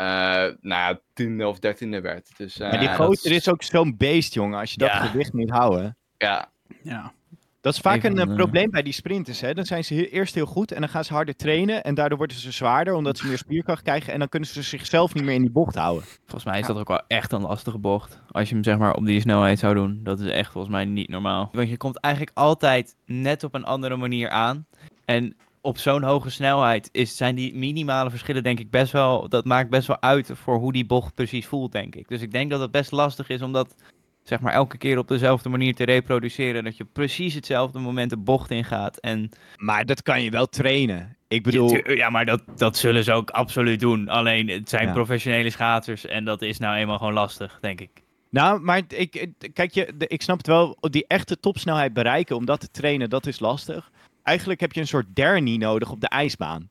nou 0.00 0.56
ja, 0.60 1.00
tiende 1.12 1.48
of 1.48 1.58
dertiende 1.58 2.00
werd. 2.00 2.30
Dus, 2.36 2.58
eh, 2.60 2.70
Maar 2.70 2.78
die 2.78 2.88
dat 2.88 2.96
gozer 2.96 3.32
is 3.32 3.48
ook 3.48 3.62
zo'n 3.62 3.96
beest, 3.96 4.34
jongen. 4.34 4.58
Als 4.58 4.70
je 4.70 4.78
dat 4.78 4.88
Ja. 4.88 4.96
gewicht 5.06 5.32
moet 5.32 5.50
houden. 5.50 5.96
Ja, 6.16 6.48
Ja. 6.82 7.12
Dat 7.60 7.74
is 7.74 7.80
vaak 7.80 7.96
Even, 7.96 8.10
een 8.10 8.16
eh, 8.24 8.30
eh, 8.30 8.36
probleem 8.36 8.70
bij 8.70 8.82
die 8.82 8.92
sprinters. 8.92 9.40
Hè? 9.40 9.54
Dan 9.54 9.64
zijn 9.64 9.84
ze 9.84 9.94
he- 9.94 10.00
eerst 10.02 10.34
heel 10.34 10.46
goed 10.46 10.72
en 10.72 10.80
dan 10.80 10.88
gaan 10.88 11.04
ze 11.04 11.12
harder 11.12 11.36
trainen. 11.36 11.82
En 11.84 11.94
daardoor 11.94 12.18
worden 12.18 12.36
ze 12.36 12.52
zwaarder, 12.52 12.94
omdat 12.94 13.18
ze 13.18 13.26
meer 13.26 13.38
spierkracht 13.38 13.82
krijgen. 13.82 14.12
En 14.12 14.18
dan 14.18 14.28
kunnen 14.28 14.48
ze 14.48 14.62
zichzelf 14.62 15.14
niet 15.14 15.24
meer 15.24 15.34
in 15.34 15.40
die 15.40 15.50
bocht 15.50 15.74
houden. 15.74 16.04
Volgens 16.20 16.44
mij 16.44 16.60
is 16.60 16.66
dat 16.66 16.76
ook 16.76 16.88
wel 16.88 17.02
echt 17.06 17.32
een 17.32 17.40
lastige 17.40 17.78
bocht. 17.78 18.20
Als 18.30 18.48
je 18.48 18.54
hem 18.54 18.64
zeg 18.64 18.78
maar 18.78 18.94
op 18.94 19.04
die 19.06 19.20
snelheid 19.20 19.58
zou 19.58 19.74
doen. 19.74 20.00
Dat 20.02 20.20
is 20.20 20.30
echt 20.30 20.52
volgens 20.52 20.72
mij 20.72 20.84
niet 20.84 21.08
normaal. 21.08 21.48
Want 21.52 21.68
je 21.68 21.76
komt 21.76 21.98
eigenlijk 22.00 22.36
altijd 22.36 22.96
net 23.06 23.44
op 23.44 23.54
een 23.54 23.64
andere 23.64 23.96
manier 23.96 24.28
aan. 24.28 24.66
En 25.04 25.36
op 25.60 25.78
zo'n 25.78 26.02
hoge 26.02 26.30
snelheid 26.30 26.88
is, 26.92 27.16
zijn 27.16 27.34
die 27.34 27.54
minimale 27.54 28.10
verschillen 28.10 28.42
denk 28.42 28.58
ik 28.60 28.70
best 28.70 28.92
wel... 28.92 29.28
Dat 29.28 29.44
maakt 29.44 29.70
best 29.70 29.86
wel 29.86 30.00
uit 30.00 30.30
voor 30.34 30.56
hoe 30.58 30.72
die 30.72 30.86
bocht 30.86 31.14
precies 31.14 31.46
voelt, 31.46 31.72
denk 31.72 31.94
ik. 31.94 32.08
Dus 32.08 32.20
ik 32.22 32.32
denk 32.32 32.50
dat 32.50 32.60
het 32.60 32.70
best 32.70 32.90
lastig 32.92 33.28
is 33.28 33.42
om 33.42 33.52
dat 33.52 33.74
zeg 34.22 34.40
maar 34.40 34.52
elke 34.52 34.78
keer 34.78 34.98
op 34.98 35.08
dezelfde 35.08 35.48
manier 35.48 35.74
te 35.74 35.84
reproduceren. 35.84 36.64
Dat 36.64 36.76
je 36.76 36.84
precies 36.84 37.34
hetzelfde 37.34 37.78
moment 37.78 38.10
de 38.10 38.16
bocht 38.16 38.50
ingaat. 38.50 38.96
En 38.98 39.30
Maar 39.56 39.86
dat 39.86 40.02
kan 40.02 40.22
je 40.22 40.30
wel 40.30 40.46
trainen. 40.46 41.16
Ik 41.28 41.42
bedoel, 41.42 41.90
ja, 41.90 42.10
maar 42.10 42.26
dat, 42.26 42.42
dat 42.56 42.76
zullen 42.76 43.04
ze 43.04 43.12
ook 43.12 43.30
absoluut 43.30 43.80
doen. 43.80 44.08
Alleen 44.08 44.48
het 44.48 44.68
zijn 44.68 44.86
Ja. 44.86 44.92
professionele 44.92 45.50
schaatsers 45.50 46.06
en 46.06 46.24
dat 46.24 46.42
is 46.42 46.58
nou 46.58 46.76
eenmaal 46.76 46.98
gewoon 46.98 47.12
lastig, 47.12 47.58
denk 47.60 47.80
ik. 47.80 47.90
nou, 48.30 48.60
maar 48.60 48.78
ik, 48.78 48.92
ik- 49.14 49.32
kijk, 49.52 49.70
je, 49.74 49.94
ik 49.98 50.22
snap 50.22 50.36
het 50.38 50.46
wel. 50.46 50.76
Die 50.80 51.04
echte 51.06 51.40
topsnelheid 51.40 51.92
bereiken, 51.92 52.36
om 52.36 52.44
dat 52.44 52.60
te 52.60 52.70
trainen, 52.70 53.10
dat 53.10 53.26
is 53.26 53.40
lastig. 53.40 53.90
Eigenlijk 54.22 54.60
heb 54.60 54.72
je 54.72 54.80
een 54.80 54.86
soort 54.86 55.06
dernie 55.14 55.58
nodig 55.58 55.90
op 55.90 56.00
de 56.00 56.08
ijsbaan. 56.08 56.68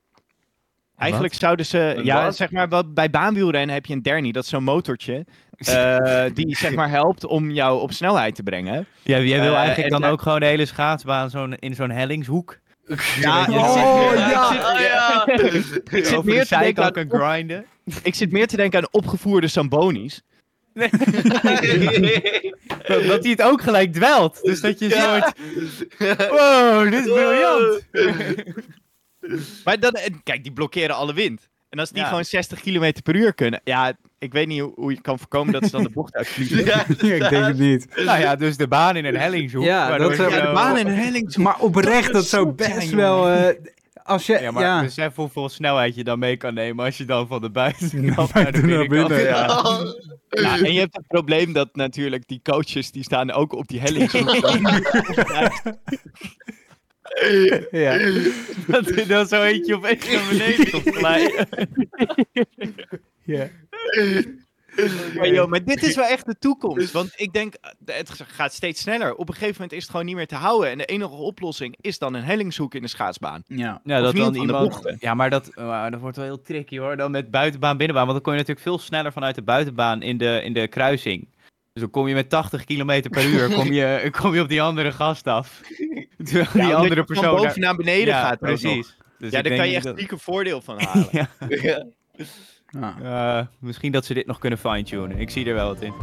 Eigenlijk 0.96 1.34
zouden 1.34 1.66
ze, 1.66 1.78
Een 1.96 2.04
ja, 2.04 2.24
wat? 2.24 2.36
zeg 2.36 2.50
maar, 2.50 2.68
wat- 2.68 2.94
bij 2.94 3.10
baanwielrennen 3.10 3.74
heb 3.74 3.86
je 3.86 3.92
een 3.94 4.02
dernie, 4.02 4.32
dat 4.32 4.42
is 4.44 4.48
zo'n 4.48 4.62
motortje, 4.64 5.24
eh, 5.58 6.24
die 6.34 6.56
zeg 6.56 6.74
maar 6.74 6.88
helpt 6.90 7.24
om 7.24 7.50
jou 7.50 7.80
op 7.80 7.92
snelheid 7.92 8.34
te 8.34 8.42
brengen. 8.42 8.86
Ja, 9.02 9.18
jij 9.20 9.40
wil 9.40 9.52
Eh, 9.52 9.58
eigenlijk 9.58 9.92
en 9.92 10.00
dan 10.00 10.10
ook 10.10 10.22
gewoon 10.22 10.40
de 10.40 10.46
hele 10.46 10.66
schaatsbaan 10.66 11.30
zo'n, 11.30 11.54
in 11.54 11.74
zo'n 11.74 11.90
hellingshoek. 11.90 12.58
Ja, 13.20 13.46
ik 13.46 13.54
Oh, 13.54 13.72
zit- 13.72 14.18
ja, 14.18 14.80
ja. 14.80 15.26
Ik 15.26 16.04
zit 16.04 16.14
over 16.16 16.24
meer 16.30 16.40
de 16.40 16.46
te 16.46 16.58
denken 16.58 16.84
aan 16.84 17.20
grinden. 17.20 17.64
Ik 18.02 18.14
zit 18.14 18.32
meer 18.32 18.46
te 18.46 18.56
denken 18.56 18.78
aan 18.78 18.88
opgevoerde 18.90 19.48
Sambonis. 19.48 20.22
Dat, 20.74 20.90
dat 23.06 23.22
hij 23.22 23.30
het 23.30 23.42
ook 23.42 23.62
gelijk 23.62 23.92
dwelt. 23.92 24.38
Dus 24.42 24.60
dat 24.60 24.78
je 24.78 24.88
Ja. 24.88 25.20
soort... 25.20 25.32
Wow, 26.30 26.90
dit 26.90 27.06
is 27.06 27.12
briljant. 27.12 27.80
Maar 29.64 29.80
dan, 29.80 29.96
kijk, 30.22 30.42
die 30.42 30.52
blokkeren 30.52 30.96
alle 30.96 31.14
wind. 31.14 31.48
En 31.68 31.78
als 31.78 31.90
die 31.90 32.02
Ja. 32.02 32.08
gewoon 32.08 32.24
60 32.24 32.60
km 32.60 32.92
per 33.02 33.14
uur 33.16 33.34
kunnen, 33.34 33.60
ja, 33.64 33.92
ik 34.18 34.32
weet 34.32 34.46
niet 34.46 34.60
hoe, 34.60 34.72
hoe 34.74 34.92
je 34.92 35.00
kan 35.00 35.18
voorkomen 35.18 35.52
dat 35.52 35.64
ze 35.64 35.70
dan 35.70 35.82
de 35.82 35.90
bocht 35.90 36.14
uitvliegen. 36.14 36.64
Ja, 36.64 36.84
ik 36.88 36.98
denk 37.30 37.46
het 37.46 37.58
niet. 37.58 37.86
Nou 38.04 38.20
ja, 38.20 38.36
dus 38.36 38.56
de 38.56 38.68
baan 38.68 38.96
in 38.96 39.04
een 39.04 39.16
hellingshoek. 39.16 39.64
Ja, 39.64 39.96
dat 39.98 40.16
zou- 40.16 40.30
de 40.30 40.36
zo- 40.36 40.52
baan 40.52 40.76
en 40.76 40.86
een 40.86 40.94
helling. 40.94 41.36
Maar 41.36 41.58
oprecht, 41.58 42.12
dat 42.12 42.26
zou 42.26 42.44
zot 42.46 42.62
zijn, 42.62 42.74
best 42.78 42.90
wel... 42.90 43.28
eh, 43.28 43.54
als 44.08 44.26
je... 44.26 44.38
Ja, 44.40 44.50
maar 44.50 44.62
ja. 44.62 44.82
besef 44.82 45.14
hoeveel 45.14 45.48
snelheid 45.48 45.94
je 45.94 46.04
dan 46.04 46.18
mee 46.18 46.36
kan 46.36 46.54
nemen 46.54 46.84
als 46.84 46.96
je 46.96 47.04
dan 47.04 47.26
van 47.26 47.40
de 47.40 47.50
buitenkant 47.50 48.34
Naar 48.34 48.42
naar 48.42 48.52
de 48.52 48.60
binnenkant... 48.60 49.08
binnen, 49.08 49.24
ja. 49.24 49.62
Ja, 50.28 50.58
en 50.58 50.72
je 50.72 50.78
hebt 50.78 50.96
het 50.96 51.06
probleem 51.06 51.52
dat 51.52 51.76
natuurlijk 51.76 52.28
die 52.28 52.40
coaches, 52.42 52.90
die 52.90 53.02
staan 53.02 53.32
ook 53.32 53.52
op 53.52 53.68
die 53.68 53.80
helling. 53.80 54.10
ja. 57.70 57.98
Dat 58.66 58.88
er 58.88 59.08
dan 59.08 59.26
zo 59.26 59.42
eentje 59.42 59.76
opeens 59.76 60.10
naar 60.10 60.28
beneden 60.28 60.70
komt 60.70 60.96
glijden. 60.96 61.48
ja. 63.24 63.48
Maar, 65.16 65.28
joh, 65.28 65.48
maar 65.48 65.64
dit 65.64 65.82
is 65.82 65.94
wel 65.96 66.04
echt 66.04 66.26
de 66.26 66.34
toekomst. 66.38 66.92
Want 66.92 67.12
ik 67.16 67.32
denk, 67.32 67.54
eh, 67.54 67.94
het 67.96 68.10
gaat 68.26 68.52
steeds 68.52 68.80
sneller. 68.80 69.14
Op 69.14 69.28
een 69.28 69.34
gegeven 69.34 69.54
moment 69.54 69.72
is 69.72 69.82
het 69.82 69.90
gewoon 69.90 70.06
niet 70.06 70.14
meer 70.14 70.26
te 70.26 70.34
houden. 70.34 70.70
En 70.70 70.78
de 70.78 70.84
enige 70.84 71.14
oplossing 71.14 71.76
is 71.80 71.98
dan 71.98 72.14
een 72.14 72.22
hellingshoek 72.24 72.74
in 72.74 72.82
de 72.82 72.88
schaatsbaan. 72.88 73.42
Ja. 73.46 73.80
Ja, 73.84 74.00
dat 74.00 74.14
niet 74.14 74.22
dan 74.22 74.34
iemand... 74.34 74.68
bochten. 74.68 74.96
Ja, 75.00 75.14
maar 75.14 75.30
dat, 75.30 75.50
maar 75.56 75.90
dat 75.90 76.00
wordt 76.00 76.16
wel 76.16 76.24
heel 76.26 76.42
tricky 76.42 76.78
hoor. 76.78 76.96
Dan 76.96 77.10
met 77.10 77.30
buitenbaan, 77.30 77.76
binnenbaan. 77.76 78.06
Want 78.06 78.14
dan 78.16 78.22
kom 78.24 78.32
je 78.32 78.38
natuurlijk 78.38 78.66
veel 78.66 78.78
sneller 78.78 79.12
vanuit 79.12 79.34
de 79.34 79.42
buitenbaan 79.42 80.02
in 80.02 80.18
de, 80.18 80.40
in 80.44 80.52
de 80.52 80.68
kruising. 80.68 81.28
Dus 81.72 81.82
dan 81.82 81.90
kom 81.90 82.08
je 82.08 82.14
met 82.14 82.28
80 82.30 82.64
km 82.64 83.02
per 83.10 83.24
uur 83.26 83.52
kom 83.54 83.72
je, 83.72 84.08
kom 84.20 84.34
je 84.34 84.40
op 84.40 84.48
die 84.48 84.62
andere 84.62 84.92
gast 84.92 85.26
af. 85.26 85.60
Terwijl 86.24 86.46
die 86.52 86.62
Ja, 86.62 86.74
andere 86.74 86.78
omdat 86.78 86.96
je 86.96 87.04
persoon... 87.04 87.24
van 87.24 87.34
daar- 87.34 87.42
boven 87.46 87.60
naar 87.60 87.76
beneden 87.76 88.06
ja, 88.14 88.20
gaat. 88.28 88.38
precies. 88.38 88.96
Dus 89.18 89.30
Ja, 89.32 89.42
daar 89.42 89.56
kan 89.56 89.68
je 89.68 89.74
echt 89.74 89.84
dat- 89.84 89.96
stiekem 89.96 90.18
voordeel 90.18 90.60
van 90.60 90.80
halen. 90.84 91.08
Ja. 91.48 91.86
Ja. 92.68 92.96
Eh, 93.40 93.46
misschien 93.58 93.92
dat 93.92 94.04
ze 94.04 94.14
dit 94.14 94.26
nog 94.26 94.38
kunnen 94.38 94.58
fine-tunen. 94.58 95.18
Ik 95.18 95.30
zie 95.30 95.46
er 95.46 95.54
wel 95.54 95.66
wat 95.66 95.82
in. 95.82 95.94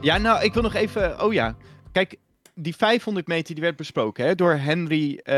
Ja, 0.00 0.18
nou, 0.18 0.44
ik 0.44 0.54
wil 0.54 0.62
nog 0.62 0.74
even. 0.74 1.22
Oh 1.24 1.32
ja. 1.32 1.56
Kijk, 1.92 2.16
die 2.54 2.76
500 2.76 3.26
meter 3.26 3.54
die 3.54 3.62
werd 3.64 3.76
besproken 3.76 4.24
hè, 4.26 4.34
door 4.34 4.52
Henry. 4.54 5.16
eh, 5.22 5.34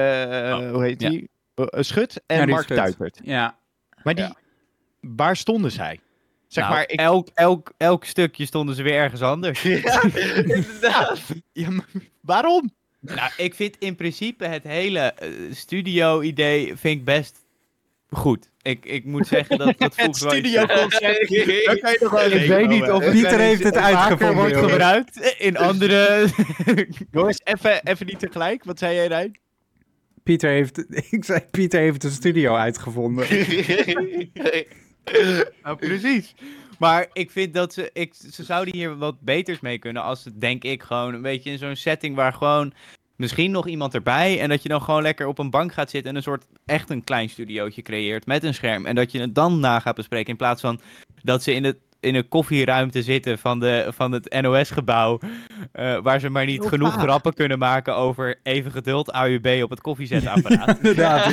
Oh, 0.58 0.70
hoe 0.72 0.82
heet 0.82 1.00
ja. 1.00 1.08
die? 1.08 1.28
Eh, 1.54 1.82
Schut 1.82 2.22
en 2.26 2.36
Henry 2.36 2.52
Mark 2.52 2.64
Schut. 2.64 2.76
Tuipert. 2.76 3.20
Ja. 3.22 3.56
Maar 4.02 4.14
die. 4.14 4.24
Ja. 4.24 4.34
Waar 5.00 5.36
stonden 5.36 5.70
zij? 5.70 6.00
Zeg 6.48 6.64
Nou, 6.64 6.76
maar. 6.76 6.88
Ik, 6.88 7.00
elk, 7.00 7.28
elk, 7.34 7.72
elk 7.76 8.04
stukje 8.04 8.46
stonden 8.46 8.74
ze 8.74 8.82
weer 8.82 8.94
ergens 8.94 9.22
anders. 9.22 9.62
Ja, 9.82 10.02
inderdaad. 10.44 11.20
ja, 11.52 11.70
maar 11.70 11.86
waarom? 12.20 12.70
Nou, 13.00 13.30
ik 13.36 13.54
vind 13.54 13.76
in 13.78 13.94
principe 13.96 14.46
het 14.46 14.62
hele 14.62 15.14
studio-idee 15.50 16.76
vind 16.76 16.98
ik 16.98 17.04
best 17.04 17.38
goed. 18.10 18.50
Ik, 18.64 18.84
ik 18.86 19.04
moet 19.04 19.26
zeggen 19.26 19.58
dat 19.58 19.78
dat 19.78 19.96
Het 19.96 20.04
voegt 20.04 20.20
wel 20.20 20.32
toch 21.98 22.10
wel 22.10 22.30
Ik 22.30 22.48
weet 22.48 22.68
niet 22.68 22.90
of 22.90 23.10
Pieter 23.10 23.38
heeft 23.38 23.62
het 23.62 23.76
uitgevonden, 23.76 24.34
wordt 24.34 24.56
gebruikt 24.56 25.34
in 25.38 25.56
andere... 25.56 26.28
Jongens, 27.10 27.40
even, 27.44 27.86
even 27.86 28.06
niet 28.06 28.18
tegelijk. 28.18 28.64
Wat 28.64 28.78
zei 28.78 28.94
jij, 28.94 29.06
Rijn? 29.06 29.38
Pieter 30.22 30.50
heeft... 30.50 30.84
Ik 31.10 31.24
zei, 31.24 31.40
Pieter 31.50 31.80
heeft 31.80 32.02
de 32.02 32.10
studio 32.10 32.54
uitgevonden. 32.54 33.26
Nou, 35.62 35.76
precies. 35.76 36.34
Maar 36.78 37.06
ik 37.12 37.30
vind 37.30 37.54
dat 37.54 37.72
ze, 37.72 37.90
ik, 37.92 38.14
ze 38.32 38.44
zouden 38.44 38.74
hier 38.74 38.96
wat 38.96 39.20
beters 39.20 39.60
mee 39.60 39.78
kunnen 39.78 40.02
als 40.02 40.22
ze, 40.22 40.38
denk 40.38 40.64
ik, 40.64 40.82
gewoon 40.82 41.14
een 41.14 41.22
beetje 41.22 41.50
in 41.50 41.58
zo'n 41.58 41.76
setting 41.76 42.16
waar 42.16 42.32
gewoon 42.32 42.72
misschien 43.16 43.50
nog 43.50 43.66
iemand 43.68 43.94
erbij 43.94 44.40
en 44.40 44.48
dat 44.48 44.62
je 44.62 44.68
dan 44.68 44.82
gewoon 44.82 45.02
lekker 45.02 45.26
op 45.26 45.38
een 45.38 45.50
bank 45.50 45.72
gaat 45.72 45.90
zitten 45.90 46.10
en 46.10 46.16
een 46.16 46.22
soort 46.22 46.44
echt 46.66 46.90
een 46.90 47.04
klein 47.04 47.28
studiootje 47.28 47.82
creëert 47.82 48.26
met 48.26 48.44
een 48.44 48.54
scherm 48.54 48.86
en 48.86 48.94
dat 48.94 49.12
je 49.12 49.20
het 49.20 49.34
dan 49.34 49.60
na 49.60 49.80
gaat 49.80 49.94
bespreken 49.94 50.30
in 50.30 50.36
plaats 50.36 50.60
van 50.60 50.80
dat 51.22 51.42
ze 51.42 51.52
in 51.54 51.64
het 51.64 51.76
in 52.00 52.14
een 52.14 52.28
koffieruimte 52.28 53.02
zitten 53.02 53.38
van, 53.38 53.60
de, 53.60 53.86
van 53.94 54.12
het 54.12 54.40
NOS-gebouw. 54.42 55.18
eh, 55.72 55.98
waar 56.02 56.20
ze 56.20 56.28
maar 56.30 56.44
niet 56.44 56.60
Heel 56.60 56.68
genoeg 56.68 56.92
vaag. 56.92 57.02
grappen 57.02 57.34
kunnen 57.34 57.58
maken 57.58 57.96
over 57.96 58.40
even 58.42 58.70
geduld 58.70 59.10
AUB 59.10 59.46
op 59.62 59.70
het 59.70 59.80
koffiezetapparaat. 59.80 60.76
Inderdaad. 60.82 61.32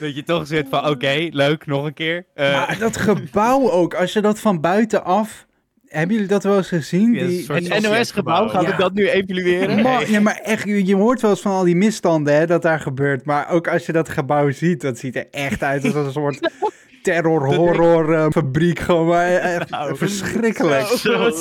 dat 0.00 0.14
je 0.14 0.22
toch 0.24 0.46
zit 0.46 0.66
van 0.68 0.88
oké, 0.88 1.28
leuk, 1.30 1.66
nog 1.66 1.84
een 1.84 1.94
keer. 1.94 2.26
Eh, 2.34 2.52
Maar 2.52 2.78
dat 2.78 2.96
gebouw 2.96 3.70
ook, 3.70 3.94
als 3.94 4.12
je 4.12 4.20
dat 4.20 4.40
van 4.40 4.60
buitenaf... 4.60 5.46
Hebben 5.94 6.14
jullie 6.14 6.28
dat 6.30 6.42
wel 6.42 6.56
eens 6.56 6.68
gezien? 6.68 7.12
Ja, 7.12 7.20
dat 7.20 7.28
is 7.30 7.46
Die, 7.46 7.56
een 7.56 7.64
soort 7.64 7.82
Het 7.82 7.92
NOS-gebouw, 7.98 8.48
gaan 8.48 8.62
Ja. 8.62 8.70
we 8.70 8.76
dat 8.76 8.94
nu 8.94 9.08
evalueren? 9.08 9.80
Man, 9.82 10.10
ja, 10.10 10.20
maar 10.20 10.40
echt, 10.42 10.64
je, 10.64 10.86
je 10.86 10.94
hoort 10.96 11.20
wel 11.20 11.30
eens 11.30 11.40
van 11.40 11.52
al 11.52 11.64
die 11.64 11.76
misstanden 11.76 12.34
hè, 12.34 12.46
dat 12.46 12.62
daar 12.62 12.80
gebeurt. 12.80 13.24
Maar 13.24 13.50
ook 13.50 13.68
als 13.68 13.86
je 13.86 13.92
dat 13.92 14.08
gebouw 14.08 14.50
ziet, 14.50 14.80
dat 14.80 14.98
ziet 14.98 15.16
er 15.16 15.26
echt 15.30 15.62
uit 15.62 15.84
als 15.84 15.94
een 15.94 16.12
soort 16.12 16.50
terror-horror-fabriek. 17.02 18.78
gewoon 18.78 19.06
maar, 19.06 19.26
eh, 19.26 19.54
echt 19.56 19.70
Nou, 19.70 19.96
verschrikkelijk. 19.96 20.86
Zo? 20.86 21.30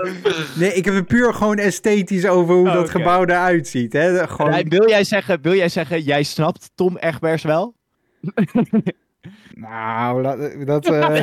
Nee, 0.60 0.72
ik 0.74 0.84
heb 0.84 0.94
het 0.94 1.06
puur 1.06 1.34
gewoon 1.34 1.56
esthetisch 1.58 2.26
over 2.26 2.54
hoe 2.54 2.64
dat 2.70 2.82
Oké. 2.82 2.90
gebouw 2.90 3.22
eruit 3.24 3.68
ziet. 3.68 3.92
Hè. 3.92 4.28
Gewoon, 4.28 4.68
wil, 4.68 4.88
jij 4.88 5.04
zeggen, 5.04 5.38
wil 5.42 5.54
jij 5.54 5.68
zeggen, 5.68 6.00
jij 6.02 6.22
snapt 6.22 6.70
Tom 6.74 6.96
Egbers 6.96 7.42
wel? 7.42 7.74
Nou, 9.54 10.22
dat, 10.64 10.86
eh, 10.86 11.20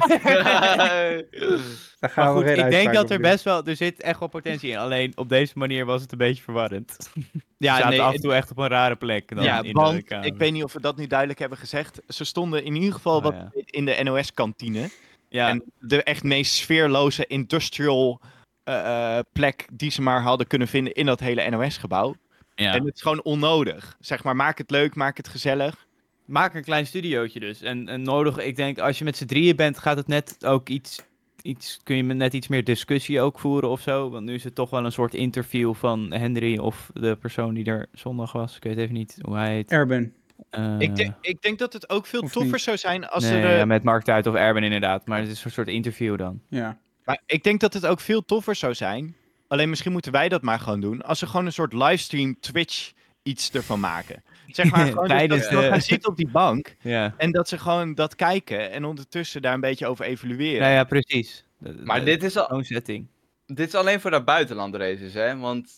daar 1.99 2.09
gaan 2.09 2.25
Maar 2.25 2.33
we 2.33 2.39
goed, 2.39 2.49
geen 2.55 2.65
ik 2.65 2.71
denk 2.71 2.93
dat 2.93 3.09
er 3.09 3.21
doen. 3.21 3.31
best 3.31 3.43
wel, 3.43 3.63
er 3.65 3.75
zit 3.75 4.01
echt 4.01 4.19
wel 4.19 4.27
potentie 4.27 4.69
in. 4.69 4.77
Alleen 4.77 5.11
op 5.15 5.29
deze 5.29 5.53
manier 5.55 5.85
was 5.85 6.01
het 6.01 6.11
een 6.11 6.17
beetje 6.17 6.43
verwarrend. 6.43 6.97
Ja, 7.57 7.89
nee, 7.89 8.01
af 8.01 8.13
en 8.13 8.21
toe 8.21 8.33
echt 8.33 8.51
op 8.51 8.57
een 8.57 8.67
rare 8.67 8.95
plek. 8.95 9.35
Dan 9.35 9.43
ja, 9.43 9.61
in 9.61 9.73
want 9.73 10.09
de 10.09 10.15
ik 10.21 10.35
weet 10.37 10.51
niet 10.51 10.63
of 10.63 10.73
we 10.73 10.81
dat 10.81 10.97
nu 10.97 11.07
duidelijk 11.07 11.39
hebben 11.39 11.57
gezegd. 11.57 12.01
Ze 12.07 12.23
stonden 12.23 12.63
in 12.63 12.75
ieder 12.75 12.93
geval 12.93 13.17
Oh, 13.17 13.23
wat 13.23 13.33
ja. 13.33 13.51
in 13.65 13.85
de 13.85 13.99
NOS-kantine. 14.03 14.89
ja, 15.29 15.49
En 15.49 15.63
de 15.79 16.03
echt 16.03 16.23
meest 16.23 16.53
sfeerloze 16.53 17.27
industrial 17.27 18.21
eh, 18.63 19.17
eh, 19.17 19.23
plek 19.33 19.67
die 19.73 19.91
ze 19.91 20.01
maar 20.01 20.21
hadden 20.21 20.47
kunnen 20.47 20.67
vinden 20.67 20.93
in 20.93 21.05
dat 21.05 21.19
hele 21.19 21.49
NOS-gebouw. 21.49 22.15
ja. 22.55 22.73
En 22.73 22.85
het 22.85 22.95
is 22.95 23.01
gewoon 23.01 23.23
onnodig. 23.23 23.95
Zeg 23.99 24.23
maar, 24.23 24.35
maak 24.35 24.57
het 24.57 24.71
leuk, 24.71 24.95
maak 24.95 25.17
het 25.17 25.27
gezellig. 25.27 25.87
Maak 26.25 26.53
een 26.53 26.63
klein 26.63 26.85
studiootje 26.85 27.39
dus. 27.39 27.61
En, 27.61 27.87
en 27.87 28.01
nodig, 28.01 28.37
ik 28.37 28.55
denk, 28.55 28.79
als 28.79 28.97
je 28.97 29.03
met 29.03 29.17
z'n 29.17 29.25
drieën 29.25 29.55
bent, 29.55 29.77
gaat 29.79 29.97
het 29.97 30.07
net 30.07 30.45
ook 30.45 30.69
iets 30.69 30.99
iets, 31.41 31.79
kun 31.83 31.95
je 31.95 32.03
met 32.03 32.17
net 32.17 32.33
iets 32.33 32.47
meer 32.47 32.63
discussie 32.63 33.21
ook 33.21 33.39
voeren 33.39 33.69
of 33.69 33.81
zo? 33.81 34.09
Want 34.09 34.25
nu 34.25 34.33
is 34.33 34.43
het 34.43 34.55
toch 34.55 34.69
wel 34.69 34.85
een 34.85 34.91
soort 34.91 35.13
interview 35.13 35.73
van 35.73 36.13
Henry 36.13 36.57
of 36.57 36.89
de 36.93 37.15
persoon 37.15 37.53
die 37.53 37.65
er 37.65 37.87
zondag 37.93 38.31
was. 38.31 38.55
Ik 38.55 38.63
weet 38.63 38.77
even 38.77 38.93
niet 38.93 39.17
hoe 39.21 39.35
hij 39.35 39.53
heet. 39.53 39.71
Erben. 39.71 40.13
Eh, 40.49 40.75
Ik, 40.79 40.95
denk, 40.95 41.15
ik 41.21 41.41
denk 41.41 41.59
dat 41.59 41.73
het 41.73 41.89
ook 41.89 42.05
veel 42.05 42.21
Of 42.21 42.31
toffer 42.31 42.51
niet? 42.53 42.61
zou 42.61 42.77
zijn 42.77 43.07
als 43.07 43.23
nee, 43.23 43.41
er... 43.41 43.49
eh, 43.51 43.57
ja, 43.57 43.65
met 43.65 43.83
Mark 43.83 44.03
Tuit 44.03 44.27
of 44.27 44.35
Erben 44.35 44.63
inderdaad. 44.63 45.07
Maar 45.07 45.19
het 45.19 45.29
is 45.29 45.43
een 45.43 45.51
soort 45.51 45.67
interview 45.67 46.17
dan. 46.17 46.41
Ja. 46.49 46.77
Maar 47.05 47.21
ik 47.25 47.43
denk 47.43 47.59
dat 47.59 47.73
het 47.73 47.85
ook 47.85 47.99
veel 47.99 48.25
toffer 48.25 48.55
zou 48.55 48.73
zijn. 48.73 49.15
Alleen 49.47 49.69
misschien 49.69 49.91
moeten 49.91 50.11
wij 50.11 50.29
dat 50.29 50.41
maar 50.41 50.59
gewoon 50.59 50.81
doen. 50.81 51.01
Als 51.01 51.19
ze 51.19 51.27
gewoon 51.27 51.45
een 51.45 51.51
soort 51.53 51.73
livestream 51.73 52.39
Twitch 52.39 52.91
iets 53.23 53.51
ervan 53.51 53.79
maken. 53.79 54.23
Zeg 54.51 54.71
maar 54.71 54.85
gewoon 54.87 55.07
dus 55.07 55.17
Tijdens 55.17 55.49
dat 55.49 55.61
de- 55.61 55.67
gaan 55.69 55.81
zitten 55.81 56.09
op 56.09 56.17
die 56.17 56.27
bank. 56.29 56.75
Ja, 56.81 57.13
En 57.17 57.31
dat 57.31 57.47
ze 57.49 57.57
gewoon 57.57 57.93
dat 57.93 58.15
kijken. 58.15 58.71
En 58.71 58.85
ondertussen 58.85 59.41
daar 59.41 59.53
een 59.53 59.59
beetje 59.59 59.87
over 59.87 60.05
evalueren. 60.05 60.67
ja, 60.67 60.73
ja 60.73 60.83
precies. 60.83 61.45
Maar 61.83 62.05
dit 62.05 62.23
is, 62.23 62.37
al, 62.37 62.63
setting. 62.63 63.07
dit 63.45 63.67
is 63.67 63.75
alleen 63.75 63.99
voor 64.01 64.11
de 64.11 64.23
buitenland 64.23 64.75
races, 64.75 65.13
hè? 65.13 65.37
Want 65.37 65.71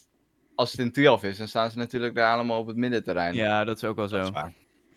als 0.56 0.72
het 0.72 0.80
in 0.80 0.92
Tialf 0.92 1.24
is, 1.24 1.38
dan 1.38 1.48
staan 1.48 1.72
ze 1.72 1.78
natuurlijk 1.78 2.16
daar 2.16 2.34
allemaal 2.34 2.60
op 2.60 2.68
het 2.68 2.76
middenterrein. 2.76 3.34
Ja, 3.36 3.64
dat 3.64 3.76
is 3.78 3.84
ook 3.84 3.96
wel 3.96 4.08
Dat 4.10 4.20
is 4.22 4.28
zo. 4.28 4.34
waar. 4.34 4.54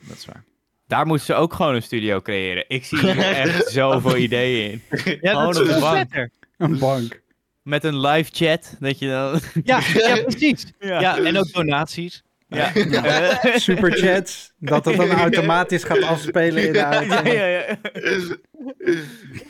Dat 0.08 0.16
is 0.16 0.24
waar. 0.24 0.44
Daar 0.86 1.06
moeten 1.06 1.26
ze 1.26 1.34
ook 1.34 1.52
gewoon 1.54 1.74
een 1.74 1.82
studio 1.82 2.20
creëren. 2.20 2.64
Ik 2.68 2.84
zie 2.84 2.98
hier 2.98 3.18
echt 3.42 3.68
zoveel 3.70 4.16
ideeën 4.16 4.70
in. 4.70 4.82
Ja, 5.20 5.30
Gewoon 5.30 5.52
dat 5.52 5.62
is 5.66 5.70
veel 5.72 5.80
bank. 5.80 5.96
vetter. 5.96 6.30
Een 6.58 6.78
bank. 6.78 7.22
Met 7.62 7.84
een 7.84 8.00
live 8.00 8.30
chat, 8.32 8.76
dat 8.80 8.98
je 8.98 9.08
dan... 9.08 9.40
Ja, 9.64 9.80
ja, 9.94 10.22
precies. 10.22 10.72
Ja. 10.78 11.00
Ja. 11.00 11.18
en 11.18 11.38
ook 11.38 11.52
donaties. 11.52 12.22
Ja. 12.54 13.58
Superchats. 13.58 14.52
dat 14.58 14.84
het 14.84 14.96
dan 14.96 15.10
automatisch 15.10 15.84
gaat 15.84 16.02
afspelen 16.02 16.66
in 16.66 16.72
de 16.72 16.78
ja, 16.78 16.88
uitzending. 16.90 17.34
ja, 17.34 17.46
ja. 17.46 17.76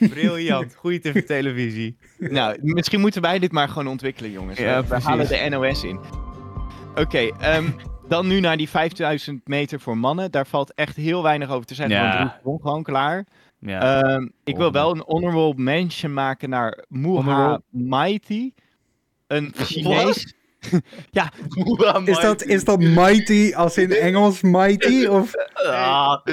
Briljant. 0.08 0.74
Goeie 0.74 1.00
tv 1.00 1.24
televisie. 1.26 1.96
Nou, 2.18 2.58
misschien 2.62 3.00
moeten 3.00 3.22
wij 3.22 3.38
dit 3.38 3.52
maar 3.52 3.68
gewoon 3.68 3.88
ontwikkelen, 3.88 4.30
jongens. 4.30 4.58
Ja, 4.58 4.80
we 4.80 4.86
precies. 4.86 5.06
halen 5.06 5.28
de 5.28 5.46
NOS 5.48 5.84
in. 5.84 6.00
Oké, 6.94 7.18
ehm, 7.40 7.64
dan 8.08 8.26
nu 8.26 8.40
naar 8.40 8.56
die 8.56 8.68
5000 8.68 9.48
meter 9.48 9.80
voor 9.80 9.98
mannen. 9.98 10.30
Daar 10.30 10.46
valt 10.46 10.74
echt 10.74 10.96
heel 10.96 11.22
weinig 11.22 11.50
over 11.50 11.66
te 11.66 11.74
zeggen. 11.74 11.96
Ja. 11.96 12.18
want 12.18 12.32
won 12.42 12.60
gewoon 12.60 12.82
klaar. 12.82 13.26
Ja. 13.58 14.02
Ehm, 14.02 14.28
ik 14.44 14.56
wil 14.56 14.72
wel 14.72 14.90
een 14.90 15.02
honorable 15.06 15.62
mention 15.62 16.12
maken 16.12 16.48
naar 16.48 16.84
Muha 16.88 17.14
Honorable- 17.14 17.62
Mighty. 17.70 18.52
Een 19.26 19.54
Chinees. 19.56 20.34
Is 22.04 22.18
dat, 22.20 22.42
is 22.42 22.64
dat 22.64 22.80
mighty 22.80 23.52
als 23.54 23.76
in 23.76 23.92
Engels 23.92 24.40
mighty? 24.40 25.06
Of 25.06 25.32
Ah, 25.52 26.26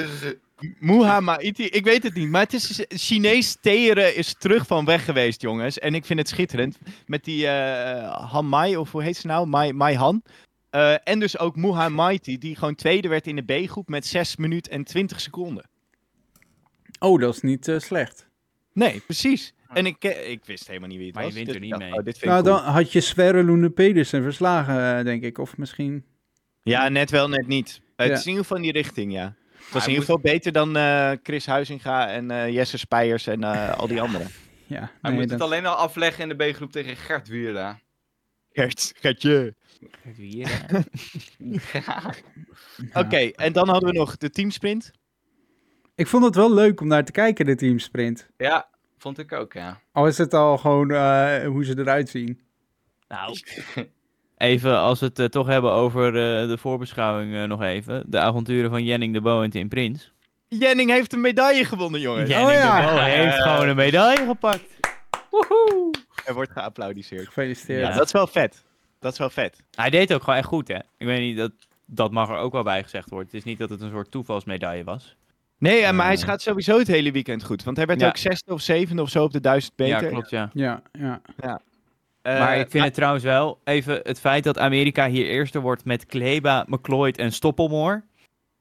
Muha 0.78 1.20
Mighty. 1.20 1.62
Ik 1.62 1.84
weet 1.84 2.02
het 2.02 2.14
niet. 2.14 2.28
Maar 2.28 2.42
het 2.42 2.52
is 2.52 2.84
Chinees 2.88 3.56
teren 3.60 4.16
is 4.16 4.34
terug 4.38 4.66
van 4.66 4.84
weg 4.84 5.04
geweest, 5.04 5.40
jongens. 5.40 5.78
En 5.78 5.94
ik 5.94 6.04
vind 6.04 6.18
het 6.18 6.28
schitterend. 6.28 6.78
Met 7.06 7.24
die 7.24 7.46
eh 7.46 8.30
Han 8.30 8.46
Mai, 8.46 8.76
of 8.76 8.92
hoe 8.92 9.02
heet 9.02 9.16
ze 9.16 9.26
nou? 9.26 9.46
Mai, 9.46 9.72
Mai 9.72 9.96
Han. 9.96 10.22
Eh, 10.70 10.94
en 11.04 11.20
dus 11.20 11.38
ook 11.38 11.56
Muha 11.56 11.88
Mighty, 11.88 12.38
die 12.38 12.56
gewoon 12.56 12.74
tweede 12.74 13.08
werd 13.08 13.26
in 13.26 13.36
de 13.36 13.42
B-groep 13.42 13.88
met 13.88 14.06
6 14.06 14.36
minuten 14.36 14.72
en 14.72 14.84
20 14.84 15.20
seconden. 15.20 15.64
Oh, 16.98 17.20
dat 17.20 17.34
is 17.34 17.40
niet 17.40 17.68
eh, 17.68 17.78
slecht. 17.78 18.26
Nee, 18.72 19.00
precies. 19.00 19.54
En 19.74 19.86
ik, 19.86 20.04
ik 20.04 20.44
wist 20.44 20.66
helemaal 20.66 20.88
niet 20.88 20.98
wie 20.98 21.06
het 21.06 21.14
Maar 21.14 21.24
je 21.24 21.28
was. 21.30 21.38
wint 21.38 21.46
dus 21.48 21.56
er 21.56 21.62
niet 21.62 21.78
mee. 21.78 21.90
oh, 21.92 22.04
dit 22.04 22.18
vind 22.18 22.22
ik 22.22 22.28
Nou, 22.28 22.42
cool. 22.42 22.54
dan 22.56 22.64
had 22.64 22.92
je 22.92 23.00
Sverre 23.00 23.44
Loene 23.44 23.70
Pedersen 23.70 24.22
verslagen, 24.22 24.98
eh, 24.98 25.04
denk 25.04 25.22
ik. 25.22 25.38
Of 25.38 25.56
misschien... 25.56 26.04
Ja, 26.62 26.88
net 26.88 27.10
wel, 27.10 27.28
net 27.28 27.46
niet. 27.46 27.80
Het 27.96 28.06
Ja. 28.08 28.12
is 28.14 28.20
in 28.22 28.26
ieder 28.28 28.42
geval 28.42 28.56
in 28.56 28.62
die 28.62 28.72
richting, 28.72 29.12
ja. 29.12 29.34
Het 29.56 29.72
was 29.72 29.82
in 29.82 29.88
ieder 29.88 30.04
geval 30.04 30.20
beter 30.20 30.52
dan 30.52 30.76
eh, 30.76 31.10
Chris 31.22 31.46
Huizinga 31.46 32.08
en 32.10 32.30
eh, 32.30 32.48
Jesse 32.48 32.78
Spijers 32.78 33.26
en 33.26 33.42
eh, 33.44 33.78
al 33.78 33.86
die 33.86 34.00
anderen. 34.00 34.26
Ja, 34.66 34.90
hij 35.02 35.12
moet 35.12 35.22
dat- 35.22 35.30
het 35.30 35.40
alleen 35.40 35.66
al 35.66 35.74
afleggen 35.74 36.22
in 36.30 36.36
de 36.36 36.50
B-groep 36.50 36.72
tegen 36.72 36.96
Gert 36.96 37.28
Wierda. 37.28 37.80
Gert, 38.52 38.92
Gertje. 39.00 39.54
Hier, 40.16 40.66
Oké, 42.92 43.16
en 43.16 43.52
dan 43.52 43.68
hadden 43.68 43.90
we 43.92 43.98
nog 43.98 44.16
de 44.16 44.30
teamsprint. 44.30 44.90
Ik 45.94 46.06
vond 46.06 46.24
het 46.24 46.34
wel 46.34 46.54
leuk 46.54 46.80
om 46.80 46.86
naar 46.86 47.04
te 47.04 47.12
kijken, 47.12 47.46
de 47.46 47.54
teamsprint. 47.54 48.28
Ja, 48.36 48.68
vond 49.02 49.18
ik 49.18 49.32
ook, 49.32 49.52
ja. 49.52 49.80
Al 49.92 50.06
is 50.06 50.18
het 50.18 50.34
al 50.34 50.58
gewoon 50.58 50.90
eh, 50.90 51.46
hoe 51.46 51.64
ze 51.64 51.78
eruit 51.78 52.08
zien. 52.08 52.40
Nou, 53.08 53.38
even 54.36 54.78
als 54.78 55.00
we 55.00 55.06
het 55.06 55.18
eh, 55.18 55.26
toch 55.26 55.46
hebben 55.46 55.72
over 55.72 56.06
eh, 56.06 56.48
de 56.48 56.58
voorbeschouwing 56.58 57.46
nog 57.46 57.62
even. 57.62 58.04
De 58.06 58.18
avonturen 58.18 58.70
van 58.70 58.84
Jenning 58.84 59.12
de 59.12 59.20
Bo 59.20 59.42
en 59.42 59.50
Tim 59.50 59.68
Prins. 59.68 60.12
Jenning 60.48 60.90
heeft 60.90 61.12
een 61.12 61.20
medaille 61.20 61.64
gewonnen, 61.64 62.00
jongens. 62.00 62.30
Jenning 62.30 62.52
ja. 62.52 62.80
de 62.80 62.92
Bo 62.92 62.98
heeft 62.98 63.36
gewoon 63.36 63.68
een 63.68 63.76
medaille 63.76 64.26
gepakt. 64.26 64.64
Woehoe! 65.30 65.94
Er 66.24 66.34
wordt 66.34 66.50
geapplaudiseerd. 66.50 67.26
Gefeliciteerd. 67.26 67.86
Ja, 67.86 67.96
dat 67.96 68.06
is 68.06 68.12
wel 68.12 68.26
vet. 68.26 68.64
Dat 69.00 69.12
is 69.12 69.18
wel 69.18 69.30
vet. 69.30 69.62
Hij 69.70 69.90
deed 69.90 70.14
ook 70.14 70.22
gewoon 70.22 70.38
echt 70.38 70.48
goed, 70.48 70.68
hè. 70.68 70.78
Ik 70.96 71.06
weet 71.06 71.20
niet, 71.20 71.36
dat, 71.36 71.52
dat 71.86 72.10
mag 72.10 72.28
er 72.28 72.36
ook 72.36 72.52
wel 72.52 72.62
bij 72.62 72.82
gezegd 72.82 73.10
worden. 73.10 73.26
Het 73.26 73.36
is 73.36 73.44
niet 73.44 73.58
dat 73.58 73.70
het 73.70 73.80
een 73.80 73.90
soort 73.90 74.10
toevalsmedaille 74.10 74.84
was. 74.84 75.16
Nee, 75.62 75.92
maar 75.92 76.06
hij 76.06 76.14
Eh. 76.16 76.22
gaat 76.22 76.42
sowieso 76.42 76.78
het 76.78 76.86
hele 76.86 77.12
weekend 77.12 77.44
goed. 77.44 77.64
Want 77.64 77.76
hij 77.76 77.86
werd 77.86 78.00
Ja. 78.00 78.06
ook 78.08 78.16
zesde 78.16 78.52
of 78.52 78.60
zevende 78.60 79.02
of 79.02 79.08
zo 79.08 79.24
op 79.24 79.32
de 79.32 79.40
duizend 79.40 79.72
meter. 79.76 80.02
Ja, 80.02 80.08
klopt, 80.08 80.30
ja. 80.30 80.50
Ja, 80.52 80.82
ja. 80.92 81.20
Eh, 82.22 82.38
maar 82.38 82.58
ik 82.58 82.70
vind 82.70 82.84
het 82.84 82.94
trouwens 82.94 83.24
wel, 83.24 83.58
even 83.64 84.00
het 84.02 84.20
feit 84.20 84.44
dat 84.44 84.58
Amerika 84.58 85.08
hier 85.08 85.26
eerste 85.26 85.60
wordt 85.60 85.84
met 85.84 86.06
Kleba, 86.06 86.64
McLeod 86.68 87.16
en 87.18 87.32
Stoppelmoor. 87.32 88.04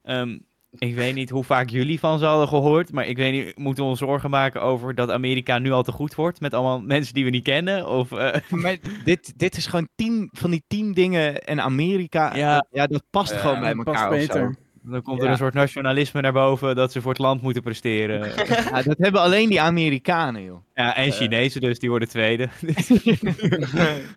Ehm, 0.04 0.38
ik 0.78 0.96
weet 0.96 1.14
niet 1.16 1.30
hoe 1.30 1.44
vaak 1.44 1.70
jullie 1.70 2.00
van 2.00 2.20
ze 2.20 2.26
hadden 2.26 2.48
gehoord, 2.48 2.92
maar 2.92 3.08
ik 3.08 3.18
weet 3.18 3.32
niet, 3.32 3.58
moeten 3.58 3.84
we 3.84 3.90
ons 3.90 4.00
zorgen 4.00 4.30
maken 4.30 4.62
over 4.62 4.96
dat 4.96 5.12
Amerika 5.12 5.60
nu 5.60 5.72
al 5.72 5.84
te 5.84 5.92
goed 5.92 6.16
wordt 6.16 6.40
met 6.42 6.54
allemaal 6.54 6.82
mensen 6.82 7.14
die 7.14 7.24
we 7.24 7.30
niet 7.30 7.44
kennen? 7.44 7.88
Of, 7.88 8.12
eh, 8.12 8.36
Maar 8.50 8.78
dit, 9.04 9.34
dit 9.40 9.58
is 9.58 9.66
gewoon 9.68 9.88
tien 9.96 10.30
van 10.32 10.52
die 10.52 10.64
tien 10.68 10.94
dingen. 10.94 11.44
En 11.44 11.62
Amerika, 11.62 12.36
Ja. 12.36 12.54
dat, 12.56 12.68
ja, 12.72 12.88
dat 12.88 13.04
past 13.10 13.32
Ja, 13.32 13.38
gewoon 13.38 13.60
bij 13.60 13.76
Past 13.76 13.88
elkaar. 13.88 14.10
of 14.12 14.22
zo. 14.22 14.28
beter. 14.28 14.56
Dan 14.84 15.02
komt 15.02 15.18
Ja. 15.20 15.26
er 15.26 15.32
een 15.32 15.38
soort 15.38 15.54
nationalisme 15.54 16.22
naar 16.22 16.34
boven 16.34 16.76
dat 16.76 16.92
ze 16.92 17.02
voor 17.02 17.12
het 17.12 17.20
land 17.20 17.42
moeten 17.42 17.62
presteren. 17.62 18.20
Ja, 18.72 18.82
dat 18.82 18.98
hebben 18.98 19.22
alleen 19.22 19.50
die 19.50 19.62
Amerikanen, 19.62 20.44
joh. 20.44 20.62
ja, 20.74 20.96
en 20.96 21.12
Chinezen 21.12 21.62
dus, 21.62 21.80
die 21.80 21.90
worden 21.90 22.08
tweede. 22.08 22.50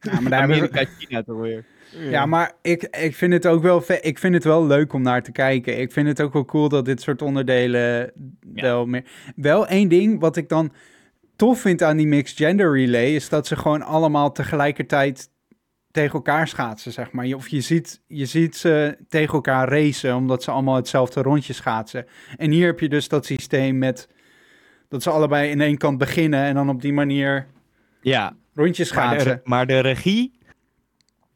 Ja, 0.00 0.20
maar 0.20 0.30
daar 0.30 0.42
Amerika, 0.42 0.84
China 0.98 1.22
toch 1.22 1.40
weer. 1.40 1.64
Ja, 2.10 2.26
maar 2.26 2.52
ik, 2.62 2.82
ik 2.82 3.14
vind 3.14 3.32
het 3.32 3.46
ook 3.46 3.62
wel 3.62 3.82
ik 4.00 4.18
vind 4.18 4.34
het 4.34 4.44
wel 4.44 4.66
leuk 4.66 4.92
om 4.92 5.02
naar 5.02 5.22
te 5.22 5.32
kijken. 5.32 5.80
Ik 5.80 5.92
vind 5.92 6.08
het 6.08 6.20
ook 6.20 6.32
wel 6.32 6.44
cool 6.44 6.68
dat 6.68 6.84
dit 6.84 7.00
soort 7.02 7.22
onderdelen 7.22 8.12
wel 8.54 8.86
meer. 8.86 9.04
Wel 9.36 9.66
één 9.66 9.88
ding 9.88 10.20
wat 10.20 10.36
ik 10.36 10.48
dan 10.48 10.72
tof 11.36 11.60
vind 11.60 11.82
aan 11.82 11.96
die 11.96 12.06
mixed 12.06 12.36
gender 12.36 12.72
relay 12.72 13.14
is 13.14 13.28
dat 13.28 13.46
ze 13.46 13.56
gewoon 13.56 13.82
allemaal 13.82 14.32
tegelijkertijd 14.32 15.28
tegen 15.94 16.12
elkaar 16.12 16.48
schaatsen, 16.48 16.92
zeg 16.92 17.12
maar. 17.12 17.26
Je- 17.26 17.36
Of 17.36 17.48
je 17.48 17.60
ziet, 17.60 18.00
je 18.06 18.26
ziet 18.26 18.56
ze 18.56 18.98
tegen 19.08 19.34
elkaar 19.34 19.68
racen 19.68 20.14
omdat 20.16 20.42
ze 20.42 20.50
allemaal 20.50 20.74
hetzelfde 20.76 21.22
rondje 21.22 21.52
schaatsen. 21.52 22.06
En 22.36 22.50
hier 22.50 22.66
heb 22.66 22.80
je 22.80 22.88
dus 22.88 23.08
dat 23.08 23.26
systeem 23.26 23.78
met 23.78 24.08
dat 24.88 25.02
ze 25.02 25.10
allebei 25.10 25.50
in 25.50 25.60
één 25.60 25.78
kant 25.78 25.98
beginnen 25.98 26.44
en 26.44 26.54
dan 26.54 26.68
op 26.68 26.80
die 26.82 26.92
manier 26.92 27.46
Ja, 28.00 28.36
rondjes 28.54 28.92
Maar 28.92 29.04
schaatsen. 29.04 29.36
de, 29.36 29.40
maar 29.44 29.66
de 29.66 29.78
regie. 29.80 30.38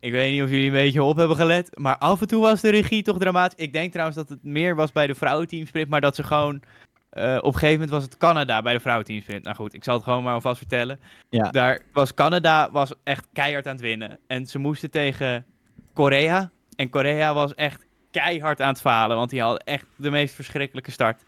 Ik 0.00 0.12
weet 0.12 0.32
niet 0.32 0.42
of 0.42 0.50
jullie 0.50 0.66
een 0.66 0.72
beetje 0.72 1.02
op 1.02 1.16
hebben 1.16 1.36
gelet. 1.36 1.70
Maar 1.78 1.96
af 1.98 2.20
en 2.20 2.26
toe 2.26 2.40
was 2.40 2.60
de 2.60 2.70
regie 2.70 3.02
toch 3.02 3.18
dramatisch. 3.18 3.64
Ik 3.64 3.72
denk 3.72 3.90
trouwens 3.90 4.16
dat 4.18 4.28
het 4.28 4.42
meer 4.44 4.74
was 4.74 4.92
bij 4.92 5.06
de 5.06 5.14
vrouwenteamsprint. 5.14 5.88
Maar 5.88 6.00
dat 6.00 6.14
ze 6.14 6.22
gewoon. 6.22 6.62
Eh, 7.10 7.36
op 7.36 7.44
een 7.44 7.52
gegeven 7.52 7.72
moment 7.72 7.90
was 7.90 8.02
het 8.02 8.16
Canada 8.16 8.62
bij 8.62 8.72
de 8.72 8.80
vrouwenteamsprint. 8.80 9.44
Nou 9.44 9.56
goed, 9.56 9.74
ik 9.74 9.84
zal 9.84 9.94
het 9.94 10.02
gewoon 10.02 10.22
maar 10.22 10.34
alvast 10.34 10.58
vertellen. 10.58 11.00
Ja. 11.30 11.50
Daar 11.50 11.80
was 11.92 12.14
Canada 12.14 12.70
was 12.70 12.92
echt 13.04 13.26
keihard 13.32 13.66
aan 13.66 13.72
het 13.72 13.80
winnen. 13.80 14.18
En 14.26 14.46
ze 14.46 14.58
moesten 14.58 14.90
tegen 14.90 15.46
Korea. 15.94 16.50
En 16.76 16.88
Korea 16.90 17.34
was 17.34 17.54
echt 17.54 17.86
keihard 18.10 18.60
aan 18.60 18.68
het 18.68 18.80
falen. 18.80 19.16
Want 19.16 19.30
die 19.30 19.40
hadden 19.40 19.64
echt 19.64 19.84
de 19.96 20.10
meest 20.10 20.34
verschrikkelijke 20.34 20.90
start. 20.90 21.22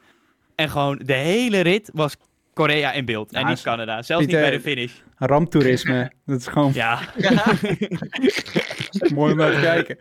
En 0.55 0.71
gewoon 0.71 1.01
de 1.05 1.13
hele 1.13 1.61
rit 1.61 1.91
was 1.95 2.17
Korea 2.55 2.93
in 2.93 3.05
beeld. 3.05 3.33
en 3.33 3.47
niet 3.47 3.63
Canada. 3.63 4.03
Zelfs 4.03 4.25
Pieter- 4.25 4.41
niet 4.43 4.51
bij 4.51 4.59
de 4.59 4.69
finish. 4.77 4.93
Ramptoerisme. 5.17 6.11
dat 6.27 6.39
is 6.41 6.47
gewoon 6.47 6.73
Ja. 6.75 6.99
mooi 9.15 9.33
om 9.33 9.39
naar 9.39 9.53
te 9.55 9.61
kijken. 9.73 9.99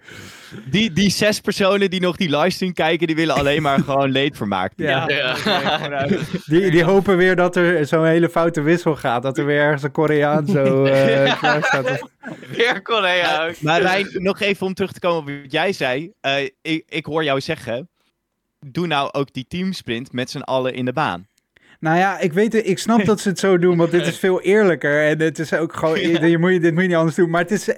die, 0.65 0.93
die 0.93 1.09
zes 1.09 1.39
personen 1.39 1.89
die 1.89 2.01
nog 2.01 2.15
die 2.15 2.37
livestream 2.37 2.73
kijken, 2.73 3.07
die 3.07 3.15
willen 3.15 3.35
alleen 3.35 3.61
maar 3.61 3.79
gewoon 3.89 4.11
leedvermaak. 4.11 4.71
Ja. 4.75 5.09
Ja. 5.09 6.07
Die, 6.45 6.71
die 6.71 6.83
hopen 6.83 7.17
weer 7.17 7.35
dat 7.35 7.55
er 7.55 7.85
zo'n 7.85 8.05
hele 8.05 8.29
foute 8.29 8.61
wissel 8.61 8.95
gaat. 8.95 9.23
Dat 9.23 9.37
er 9.37 9.45
weer 9.45 9.59
ergens 9.61 9.83
een 9.83 9.91
Koreaan 9.91 10.45
zo 10.47 10.85
eh 10.85 11.39
klaar 11.39 11.63
staat. 11.63 12.07
Weer 12.55 12.81
Korea 12.81 13.47
ook. 13.47 13.61
Maar 13.61 13.81
Rijn, 13.81 14.07
nog 14.13 14.39
even 14.39 14.65
om 14.65 14.73
terug 14.73 14.91
te 14.91 14.99
komen 14.99 15.33
op 15.35 15.41
wat 15.41 15.51
jij 15.51 15.73
zei. 15.73 16.11
Eh, 16.21 16.43
ik, 16.61 16.83
ik 16.89 17.05
hoor 17.05 17.23
jou 17.23 17.41
zeggen, 17.41 17.89
doe 18.65 18.87
nou 18.87 19.09
ook 19.11 19.33
die 19.33 19.45
teamsprint 19.47 20.11
met 20.13 20.29
z'n 20.29 20.39
allen 20.39 20.73
in 20.73 20.85
de 20.85 20.93
baan. 20.93 21.27
Nou 21.79 21.97
ja, 21.97 22.19
ik 22.19 22.33
weet 22.33 22.53
het, 22.53 22.67
ik 22.67 22.79
snap 22.79 23.05
dat 23.05 23.19
ze 23.19 23.29
het 23.29 23.39
zo 23.39 23.57
doen, 23.59 23.77
want 23.77 23.91
dit 23.91 24.07
is 24.07 24.17
veel 24.19 24.41
eerlijker. 24.41 25.07
En 25.07 25.19
het 25.21 25.39
is 25.39 25.53
ook 25.53 25.73
gewoon, 25.75 25.99
je 25.99 26.37
moet, 26.37 26.51
je- 26.53 26.59
dit 26.59 26.73
moet 26.73 26.81
je 26.81 26.87
niet 26.87 26.97
anders 26.97 27.15
doen. 27.15 27.29
Maar 27.29 27.41
het 27.41 27.51
is 27.51 27.69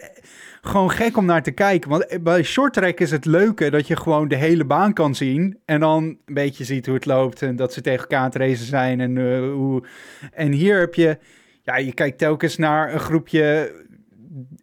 gewoon 0.61 0.91
gek 0.91 1.17
om 1.17 1.25
naar 1.25 1.43
te 1.43 1.51
kijken. 1.51 1.89
Want 1.89 2.05
eh, 2.05 2.19
bij 2.19 2.43
short 2.43 2.73
track 2.73 2.99
is 2.99 3.11
het 3.11 3.25
leuke 3.25 3.69
dat 3.69 3.87
je 3.87 3.95
gewoon 3.95 4.27
de 4.27 4.35
hele 4.35 4.65
baan 4.65 4.93
kan 4.93 5.15
zien. 5.15 5.57
En 5.65 5.79
dan 5.79 6.03
een 6.03 6.33
beetje 6.33 6.63
ziet 6.63 6.85
hoe 6.85 6.95
het 6.95 7.05
loopt. 7.05 7.41
En 7.41 7.55
dat 7.55 7.73
ze 7.73 7.81
tegen 7.81 7.99
elkaar 7.99 8.35
racen 8.35 8.65
zijn. 8.65 8.99
En, 8.99 9.17
eh, 9.17 9.51
hoe... 9.51 9.83
en 10.31 10.51
hier 10.51 10.79
heb 10.79 10.93
je, 10.93 11.17
ja, 11.63 11.77
je 11.77 11.93
kijkt 11.93 12.17
telkens 12.17 12.57
naar 12.57 12.93
een 12.93 12.99
groepje, 12.99 13.71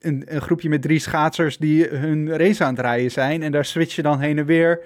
een, 0.01 0.23
een 0.27 0.41
groepje 0.41 0.69
met 0.69 0.83
drie 0.83 0.99
schaatsers 0.99 1.59
die 1.59 1.89
hun 1.89 2.37
race 2.37 2.65
aan 2.65 2.75
het 2.75 2.85
rijden 2.85 3.11
zijn. 3.11 3.43
En 3.43 3.53
daar 3.53 3.65
switch 3.65 3.97
je 3.97 4.03
dan 4.03 4.21
heen 4.21 4.39
en 4.39 4.47
weer. 4.47 4.81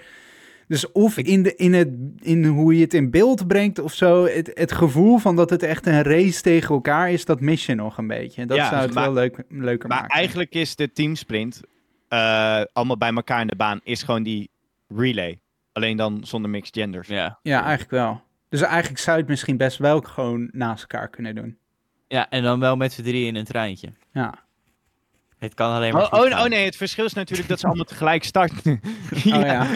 Dus 0.73 0.93
of 0.93 1.17
in, 1.19 1.43
de, 1.43 1.55
in, 1.57 1.73
het, 1.73 1.89
in 2.21 2.45
hoe 2.45 2.75
je 2.77 2.81
het 2.81 2.95
in 2.95 3.11
beeld 3.11 3.47
brengt 3.47 3.79
of 3.79 3.93
zo, 3.95 4.25
het, 4.25 4.51
het 4.55 4.73
gevoel 4.73 5.19
van 5.19 5.37
dat 5.37 5.51
het 5.51 5.63
echt 5.63 5.87
een 5.87 6.03
race 6.03 6.41
tegen 6.43 6.75
elkaar 6.75 7.11
is, 7.11 7.25
dat 7.25 7.41
mis 7.41 7.67
je 7.67 7.75
nog 7.75 7.99
een 7.99 8.07
beetje. 8.07 8.41
En 8.43 8.49
dat 8.49 8.57
Ja, 8.57 8.69
zou 8.69 8.81
het 8.83 8.95
maar- 8.95 9.05
wel 9.05 9.13
leuk, 9.13 9.43
leuker 9.49 9.89
Maar 9.89 10.01
maken. 10.01 10.17
eigenlijk 10.17 10.55
is 10.55 10.77
de 10.77 10.93
teamsprint 10.93 11.61
eh 12.09 12.63
allemaal 12.73 12.97
bij 12.99 13.13
elkaar 13.15 13.41
in 13.41 13.47
de 13.47 13.57
baan, 13.57 13.81
is 13.85 14.03
gewoon 14.03 14.23
die 14.23 14.51
relay. 14.89 15.41
Alleen 15.73 15.97
dan 15.97 16.21
zonder 16.25 16.51
mixed 16.51 16.75
genders. 16.77 17.09
Ja. 17.09 17.39
Ja, 17.43 17.61
eigenlijk 17.61 17.91
wel. 17.91 18.21
Dus 18.49 18.61
eigenlijk 18.61 18.99
zou 19.01 19.17
je 19.17 19.23
het 19.23 19.31
misschien 19.31 19.57
best 19.57 19.79
wel 19.79 20.01
gewoon 20.01 20.49
naast 20.53 20.83
elkaar 20.83 21.09
kunnen 21.09 21.35
doen. 21.35 21.57
ja, 22.09 22.29
en 22.31 22.43
dan 22.43 22.61
wel 22.61 22.77
met 22.77 22.93
z'n 22.93 23.03
drieën 23.03 23.27
in 23.27 23.37
een 23.37 23.45
treintje. 23.45 23.89
Ja. 24.13 24.42
Het 25.43 25.55
kan 25.55 25.73
alleen 25.75 25.93
maar 25.93 26.03
Oh, 26.13 26.21
oh, 26.21 26.31
oh 26.31 26.45
nee, 26.45 26.65
het 26.65 26.77
verschil 26.77 27.05
is 27.05 27.13
natuurlijk 27.13 27.49
dat 27.49 27.61
ze 27.61 27.67
allemaal 27.67 27.85
tegelijk 27.85 28.25
starten. 28.25 28.81
Oh 29.27 29.41
ja. 29.41 29.67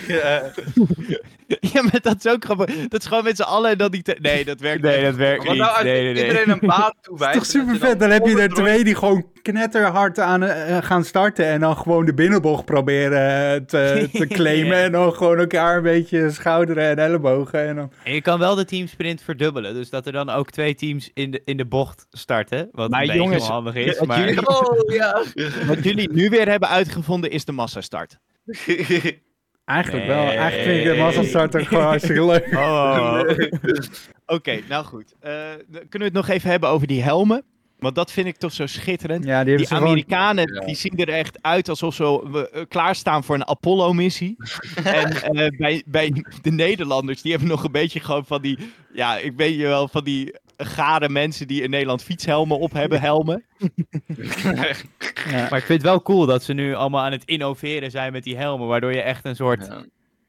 Ja, 1.61 1.83
maar 1.83 2.01
dat 2.03 2.25
is 2.25 2.33
ook 2.33 2.45
grappig. 2.45 2.89
Dat 2.89 3.01
is 3.01 3.07
gewoon 3.07 3.25
met 3.25 3.37
z'n 3.37 3.43
allen 3.43 3.71
en 3.71 3.79
dan 3.79 3.91
die... 3.91 4.03
te- 4.03 4.17
Nee, 4.21 4.45
dat 4.45 4.61
werkt 4.61 4.83
Nee, 4.83 4.97
niet. 4.97 5.05
dat 5.05 5.15
werkt 5.15 5.49
niet. 5.49 5.57
nou, 5.59 5.73
als 5.75 5.83
Nee, 5.83 6.03
nee, 6.03 6.13
nee. 6.13 6.27
iedereen 6.27 6.51
een 6.51 6.59
baan 6.69 6.81
Dat 6.81 6.95
toewijst... 7.01 7.41
is 7.41 7.43
toch 7.53 7.61
super 7.63 7.77
vet? 7.79 7.89
dat 7.91 7.99
Dan 8.01 8.11
heb 8.11 8.27
je 8.27 8.41
er 8.41 8.49
twee 8.49 8.85
die 8.85 8.95
gewoon 8.95 9.27
knetterhard 9.53 10.19
aan 10.19 10.43
eh, 10.43 10.77
gaan 10.83 11.05
starten. 11.05 11.47
En 11.47 11.61
dan 11.61 11.77
gewoon 11.77 12.05
de 12.05 12.15
binnenbocht 12.15 12.65
proberen 12.65 13.53
eh, 13.55 13.61
te, 13.67 14.09
te 14.13 14.27
claimen. 14.27 14.77
Ja. 14.77 14.83
En 14.85 14.93
dan 14.93 15.13
gewoon 15.13 15.39
elkaar 15.39 15.77
een 15.77 15.83
beetje 15.83 16.31
schouderen 16.31 16.85
en 16.89 16.99
ellebogen. 16.99 17.67
En 17.67 17.77
dan... 17.77 17.93
En 18.05 18.13
je 18.15 18.21
kan 18.21 18.39
wel 18.39 18.55
de 18.55 18.65
teamsprint 18.65 19.23
verdubbelen. 19.23 19.75
Dus 19.75 19.91
dat 19.91 20.07
er 20.07 20.13
dan 20.13 20.31
ook 20.31 20.51
twee 20.51 20.75
teams 20.75 21.11
in 21.15 21.31
de, 21.31 21.43
in 21.45 21.57
de 21.57 21.67
bocht 21.67 22.07
starten. 22.11 22.69
Wat 22.73 22.91
Maar 22.91 23.01
een 23.01 23.07
beetje 23.07 23.23
jongens, 23.23 23.45
onhandig 23.47 23.75
is. 23.75 23.99
wat 23.99 24.09
Maar... 24.09 24.19
jullie- 24.19 24.47
Oh, 24.61 24.93
ja. 24.95 25.23
Wat 25.67 25.85
jullie 25.85 26.13
nu 26.13 26.29
weer 26.29 26.49
hebben 26.49 26.69
uitgevonden 26.69 27.31
is 27.31 27.45
de 27.45 27.53
massastart. 27.53 28.19
Eigenlijk 29.65 30.07
wel. 30.07 30.17
Eigenlijk 30.23 30.63
vind 30.63 30.85
ik 30.87 30.93
de 30.93 30.99
masselstart 30.99 31.57
ook 31.57 31.67
gewoon 31.67 31.85
hartstikke 31.85 32.25
leuk. 32.27 32.49
Oh. 32.55 33.21
Oké, 34.27 34.59
nou 34.69 34.85
goed. 34.85 35.15
Eh, 35.21 35.33
kunnen 35.71 35.89
we 35.99 36.05
het 36.05 36.13
nog 36.13 36.29
even 36.29 36.51
hebben 36.51 36.69
over 36.69 36.87
die 36.87 37.03
helmen? 37.03 37.45
Want 37.87 37.99
dat 37.99 38.13
vind 38.13 38.27
ik 38.27 38.37
toch 38.37 38.53
zo 38.53 38.67
schitterend. 38.67 39.25
Ja, 39.25 39.45
die 39.45 39.67
gewoon... 39.67 39.83
Amerikanen 39.83 40.65
die 40.67 40.75
zien 40.75 40.97
er 40.97 41.09
echt 41.09 41.39
uit 41.41 41.69
alsof 41.69 41.95
ze 41.95 42.49
eh, 42.53 42.63
klaarstaan 42.69 43.25
voor 43.25 43.35
een 43.35 43.47
Apollo-missie. 43.47 44.37
en 44.85 45.23
eh, 45.23 45.59
bij, 45.59 45.83
bij 45.87 46.25
de 46.43 46.51
Nederlanders, 46.51 47.23
die 47.23 47.31
hebben 47.31 47.49
nog 47.49 47.65
een 47.65 47.73
beetje 47.73 48.01
gewoon 48.01 48.27
van 48.27 48.43
die... 48.43 48.59
Ja, 48.93 49.17
ik 49.17 49.33
weet 49.37 49.57
je 49.57 49.63
wel, 49.63 49.89
van 49.89 50.05
die 50.05 50.35
gare 50.57 51.09
mensen 51.09 51.47
die 51.47 51.63
in 51.63 51.71
Nederland 51.71 52.03
fietshelmen 52.03 52.59
op 52.59 52.73
hebben, 52.73 53.01
helmen. 53.01 53.45
Ja. 55.31 55.47
Maar 55.51 55.59
ik 55.59 55.65
vind 55.65 55.69
het 55.69 55.83
wel 55.83 56.03
cool 56.03 56.27
dat 56.27 56.43
ze 56.43 56.53
nu 56.53 56.75
allemaal 56.75 57.05
aan 57.05 57.13
het 57.13 57.25
innoveren 57.25 57.91
zijn 57.91 58.13
met 58.13 58.25
die 58.25 58.37
helmen. 58.37 58.67
Waardoor 58.67 58.93
je 58.93 59.01
echt 59.01 59.25
een 59.25 59.37
soort... 59.37 59.67
Ja. 59.67 59.85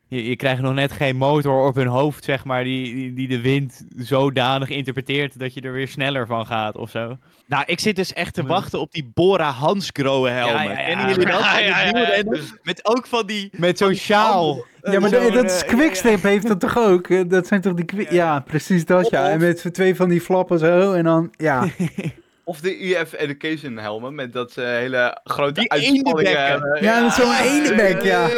Je, 0.09 0.29
je 0.29 0.35
krijgt 0.35 0.61
nog 0.61 0.73
net 0.73 0.91
geen 0.91 1.15
motor 1.15 1.67
op 1.67 1.75
hun 1.75 1.87
hoofd, 1.87 2.23
zeg 2.23 2.45
maar, 2.45 2.63
die, 2.63 2.95
die, 2.95 3.13
die 3.13 3.27
de 3.27 3.41
wind 3.41 3.85
zodanig 3.95 4.69
interpreteert 4.69 5.39
dat 5.39 5.53
je 5.53 5.61
er 5.61 5.71
weer 5.71 5.87
sneller 5.87 6.27
van 6.27 6.45
gaat 6.45 6.77
of 6.77 6.89
zo. 6.89 7.17
Nou, 7.47 7.63
ik 7.65 7.79
zit 7.79 7.95
dus 7.95 8.13
echt 8.13 8.33
te 8.33 8.43
wachten 8.43 8.79
op 8.79 8.91
die 8.91 9.11
Bora 9.13 9.49
Hansgrohe 9.51 10.29
helmen. 10.29 10.63
Ja, 10.63 10.71
ja, 10.71 10.79
ja. 10.79 10.85
Kennen 10.87 11.09
jullie 11.09 11.25
dat? 11.25 11.39
Ja, 11.39 11.57
ja, 11.59 11.67
ja, 11.67 11.85
ja. 11.85 11.93
Wielrennen? 11.93 12.39
Met 12.63 12.85
ook 12.85 13.07
van 13.07 13.25
die... 13.25 13.49
Met 13.51 13.77
zo'n 13.77 13.93
sjaal. 13.93 14.65
Ja, 14.81 14.99
maar 14.99 15.09
dat, 15.09 15.43
is 15.43 15.63
eh, 15.63 15.67
Quickstep 15.67 16.21
heeft 16.21 16.47
dat 16.47 16.59
toch 16.59 16.77
ook? 16.77 17.07
Eh, 17.07 17.21
Dat 17.27 17.47
zijn 17.47 17.61
toch 17.61 17.73
die... 17.73 18.13
Ja, 18.13 18.39
precies 18.39 18.85
dat 18.85 19.09
ja. 19.09 19.29
En 19.29 19.39
met 19.39 19.73
twee 19.73 19.95
van 19.95 20.09
die 20.09 20.21
flappen 20.21 20.59
zo 20.59 20.93
en 20.93 21.03
dan... 21.03 21.33
Ja, 21.37 21.67
Of 22.47 22.59
de 22.59 22.95
EF 22.97 23.13
Education 23.13 23.77
helmen, 23.77 24.15
met 24.15 24.33
dat 24.33 24.51
ze 24.51 24.61
hele 24.61 25.19
grote 25.23 25.59
Die 25.59 25.71
uitspanningen 25.71 26.05
eendenbekken. 26.05 26.47
hebben. 26.47 26.83
ja 26.83 27.01
met 27.03 27.13
zo'n 27.13 27.33
ene 27.33 27.75
bek, 27.75 28.01
ja. 28.01 28.29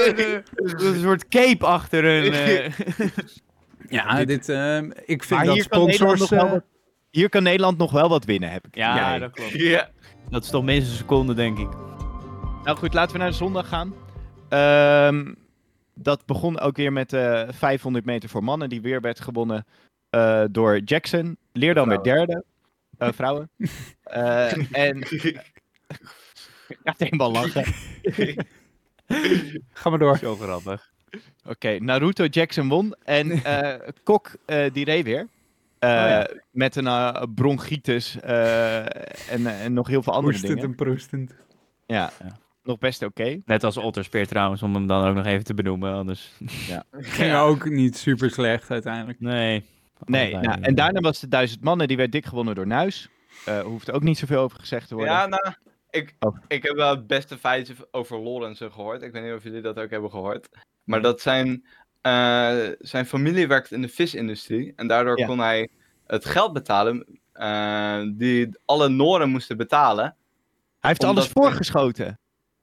Een 0.56 1.00
soort 1.00 1.28
cape 1.28 1.66
achter 1.66 2.04
hun. 2.04 2.34
eh. 2.34 2.72
Ja, 3.90 4.26
dit... 4.26 4.50
ehm, 4.50 4.92
ik 5.06 5.24
vind 5.24 5.30
Maar 5.30 5.46
dat 5.46 5.56
hier 5.56 5.68
kan, 5.68 5.86
Nederland 5.86 6.18
sponsors... 6.18 6.20
nog 6.20 6.30
wel 6.30 6.46
eh, 6.46 6.52
wat, 6.52 6.64
hier 7.10 7.30
kan 7.30 7.44
Nederland 7.44 7.78
nog 7.78 7.92
wel 7.92 8.10
wat 8.10 8.26
winnen, 8.26 8.52
heb 8.52 8.66
ik. 8.68 8.76
ja, 8.76 9.20
dat 9.20 9.32
klopt. 9.32 9.52
Ja. 9.52 9.90
Dat 10.30 10.44
is 10.44 10.50
toch 10.50 10.64
minstens 10.64 10.92
een 10.92 10.98
seconde, 10.98 11.34
denk 11.34 11.58
ik. 11.58 11.70
Nou 12.64 12.78
goed, 12.78 12.94
laten 12.94 13.12
we 13.14 13.18
naar 13.18 13.30
de 13.30 13.36
zondag 13.36 13.68
gaan. 13.68 13.94
Ehm, 14.50 15.34
dat 15.94 16.26
begon 16.26 16.60
ook 16.60 16.78
weer 16.78 16.94
met 16.94 17.14
eh 17.14 17.42
500 17.50 18.06
meter 18.06 18.30
voor 18.30 18.44
mannen, 18.44 18.70
die 18.70 18.82
weer 18.82 19.02
werd 19.02 19.20
gewonnen 19.20 19.66
eh, 20.10 20.44
door 20.52 20.80
Jackson. 20.80 21.38
Leerdam 21.54 21.90
werd 21.90 22.04
derde. 22.04 22.44
Eh, 23.00 23.12
vrouwen. 23.14 23.50
Eh, 24.04 24.54
en... 24.86 24.98
Ik 26.68 26.78
ga 26.84 26.94
helemaal 26.98 27.32
lachen. 27.32 27.66
Ga 29.74 29.90
maar 29.90 30.00
door. 30.00 30.18
Zo 30.18 30.36
grappig. 30.36 30.92
Oké, 31.48 31.78
Naruto 31.80 32.26
Jackson 32.26 32.68
won. 32.70 32.96
En 33.04 33.32
eh, 33.44 33.90
Kok, 34.04 34.32
eh, 34.46 34.74
die 34.74 34.86
reed 34.86 35.04
weer. 35.04 35.28
Eh, 35.80 35.90
ja. 35.90 36.30
Met 36.52 36.76
een 36.76 37.34
bronchitis 37.36 38.20
eh, 38.20 38.80
en, 39.34 39.48
en 39.48 39.74
nog 39.74 39.88
heel 39.88 40.04
veel 40.04 40.14
andere 40.14 40.34
Proestend 40.34 40.54
dingen. 40.62 40.78
en 40.78 40.86
proestend. 40.86 41.36
Ja, 41.86 42.12
Ja. 42.24 42.38
nog 42.64 42.78
best 42.78 43.04
oké. 43.04 43.42
Net 43.46 43.64
als 43.64 43.78
Otterspeer 43.78 44.28
trouwens, 44.28 44.64
om 44.64 44.74
hem 44.74 44.88
dan 44.88 45.08
ook 45.08 45.16
nog 45.16 45.26
even 45.26 45.44
te 45.44 45.54
benoemen. 45.54 45.94
Anders... 45.94 46.32
Ging 46.92 47.34
ook 47.36 47.70
niet 47.70 47.98
super 47.98 48.30
slecht 48.32 48.72
uiteindelijk. 48.72 49.20
Nee. 49.20 49.66
Nee, 50.06 50.36
nou, 50.36 50.62
en 50.62 50.76
daarna 50.76 51.00
was 51.00 51.20
de 51.20 51.28
duizend 51.28 51.64
mannen, 51.64 51.88
die 51.88 51.98
werd 51.98 52.12
dik 52.12 52.26
gewonnen 52.26 52.56
door 52.56 52.68
Nuis. 52.68 53.10
Eh 53.46 53.60
hoeft 53.60 53.92
ook 53.92 54.04
niet 54.04 54.18
zoveel 54.18 54.42
over 54.42 54.60
gezegd 54.60 54.88
te 54.88 54.96
worden. 54.96 55.14
Ja, 55.14 55.26
nou, 55.26 55.54
ik, 55.90 56.16
Oh. 56.20 56.38
ik 56.48 56.64
heb 56.64 56.76
wel 56.76 56.90
het 56.90 57.08
beste 57.08 57.38
feitje 57.38 57.74
over 57.92 58.20
Lorenzen 58.20 58.72
gehoord. 58.72 59.02
Ik 59.02 59.12
weet 59.12 59.24
niet 59.24 59.34
of 59.34 59.44
jullie 59.44 59.62
dat 59.62 59.80
ook 59.80 59.90
hebben 59.90 60.10
gehoord. 60.10 60.50
Maar 60.84 61.02
dat 61.02 61.22
zijn, 61.22 61.66
eh, 62.02 62.58
zijn 62.80 63.06
familie 63.06 63.48
werkt 63.48 63.72
in 63.72 63.82
de 63.82 63.88
visindustrie. 63.90 64.74
En 64.76 64.88
daardoor 64.88 65.20
Ja. 65.20 65.26
kon 65.26 65.40
hij 65.40 65.70
het 66.08 66.26
geld 66.26 66.54
betalen 66.54 67.20
eh, 67.34 68.02
die 68.14 68.50
alle 68.66 68.90
Noren 68.90 69.30
moesten 69.30 69.58
betalen. 69.58 70.04
Hij 70.80 70.90
heeft 70.90 71.04
Omdat- 71.04 71.16
alles 71.18 71.32
voorgeschoten. 71.32 72.20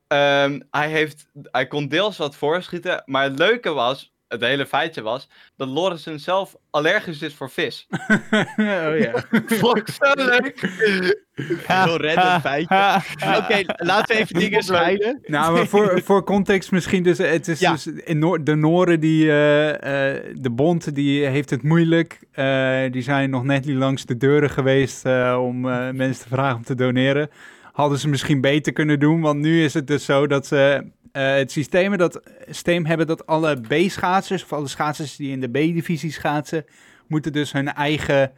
Ehm, 0.07 0.61
hij, 0.71 0.91
heeft, 0.91 1.27
hij 1.43 1.67
kon 1.67 1.89
deels 1.89 2.17
wat 2.17 2.37
voorschieten. 2.37 3.03
Maar 3.07 3.23
het 3.23 3.39
leuke 3.39 3.71
was, 3.73 4.13
het 4.29 4.41
hele 4.41 4.67
feitje 4.67 5.03
was, 5.03 5.29
dat 5.57 5.69
Lorenzen 5.69 6.21
zelf 6.21 6.55
allergisch 6.71 7.23
is 7.23 7.35
voor 7.35 7.51
vis. 7.51 7.87
oh 8.59 8.99
ja. 8.99 9.13
Vond 9.47 9.77
ik 9.77 9.89
zo 9.89 10.13
leuk. 10.15 10.61
Heel 11.67 12.01
random 12.01 12.41
feitje. 12.41 13.01
Oké, 13.37 13.63
laten 13.77 14.17
we 14.17 14.23
even 14.23 14.39
dingen 14.39 14.63
scheiden. 14.63 15.19
Nou, 15.27 15.53
maar 15.57 15.67
voor, 15.67 16.01
voor 16.05 16.25
context 16.25 16.71
misschien 16.71 17.03
dus, 17.03 17.19
het 17.19 17.49
is 17.49 17.61
Ja. 17.61 17.73
dus 17.73 17.87
in 17.87 18.19
Noor- 18.19 18.45
de 18.45 18.55
Noren 18.55 19.01
die, 19.01 19.29
eh, 19.31 20.15
eh, 20.15 20.23
de 20.35 20.51
bond 20.51 20.95
die 20.95 21.27
heeft 21.27 21.51
het 21.51 21.63
moeilijk. 21.63 22.19
Eh, 22.33 22.81
die 22.91 23.03
zijn 23.03 23.31
nog 23.31 23.45
net 23.45 23.65
niet 23.65 23.77
langs 23.77 24.05
de 24.05 24.17
deuren 24.17 24.51
geweest 24.51 25.05
eh, 25.07 25.39
om 25.43 25.69
eh, 25.69 25.91
mensen 25.91 26.23
te 26.23 26.29
vragen 26.29 26.57
om 26.57 26.65
te 26.65 26.75
doneren. 26.75 27.31
Hadden 27.77 27.99
ze 27.99 28.09
misschien 28.09 28.41
beter 28.41 28.73
kunnen 28.73 28.99
doen, 28.99 29.21
want 29.21 29.41
nu 29.41 29.65
is 29.65 29.75
het 29.75 29.87
dus 29.87 30.05
zo 30.05 30.27
dat 30.27 30.47
ze 30.47 30.85
eh, 31.13 31.35
het 31.35 31.53
systeem, 31.53 31.97
dat, 31.97 32.21
systeem 32.47 32.87
hebben 32.87 33.07
dat 33.07 33.27
alle 33.27 33.61
B-schaatsers, 33.61 34.43
of 34.43 34.53
alle 34.53 34.69
schaatsers 34.69 35.17
die 35.17 35.31
in 35.31 35.41
de 35.41 35.49
B-divisie 35.49 36.13
schaatsen, 36.13 36.65
moeten 37.07 37.33
dus 37.33 37.53
hun 37.53 37.73
eigen 37.73 38.33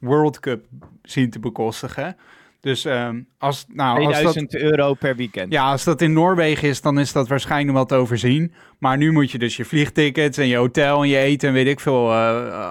World 0.00 0.40
Cup 0.40 0.64
zien 1.02 1.30
te 1.30 1.38
bekostigen. 1.38 2.16
Dus 2.60 2.84
ehm, 2.84 3.20
als, 3.38 3.64
nou, 3.68 4.04
als 4.04 4.22
dat, 4.22 4.32
2000 4.32 4.54
euro 4.54 4.94
per 4.94 5.16
weekend. 5.16 5.52
ja, 5.52 5.70
als 5.70 5.84
dat 5.84 6.00
in 6.00 6.12
Noorwegen 6.12 6.68
is, 6.68 6.80
dan 6.80 6.98
is 6.98 7.12
dat 7.12 7.28
waarschijnlijk 7.28 7.72
wel 7.72 7.86
te 7.86 7.94
overzien. 7.94 8.52
Maar 8.78 8.96
nu 8.96 9.12
moet 9.12 9.30
je 9.30 9.38
dus 9.38 9.56
je 9.56 9.64
vliegtickets 9.64 10.38
en 10.38 10.46
je 10.46 10.56
hotel 10.56 11.02
en 11.02 11.08
je 11.08 11.18
eten 11.18 11.48
en 11.48 11.54
weet 11.54 11.66
ik 11.66 11.80
veel. 11.80 12.10
eh, 12.10 12.46
eh, 12.46 12.70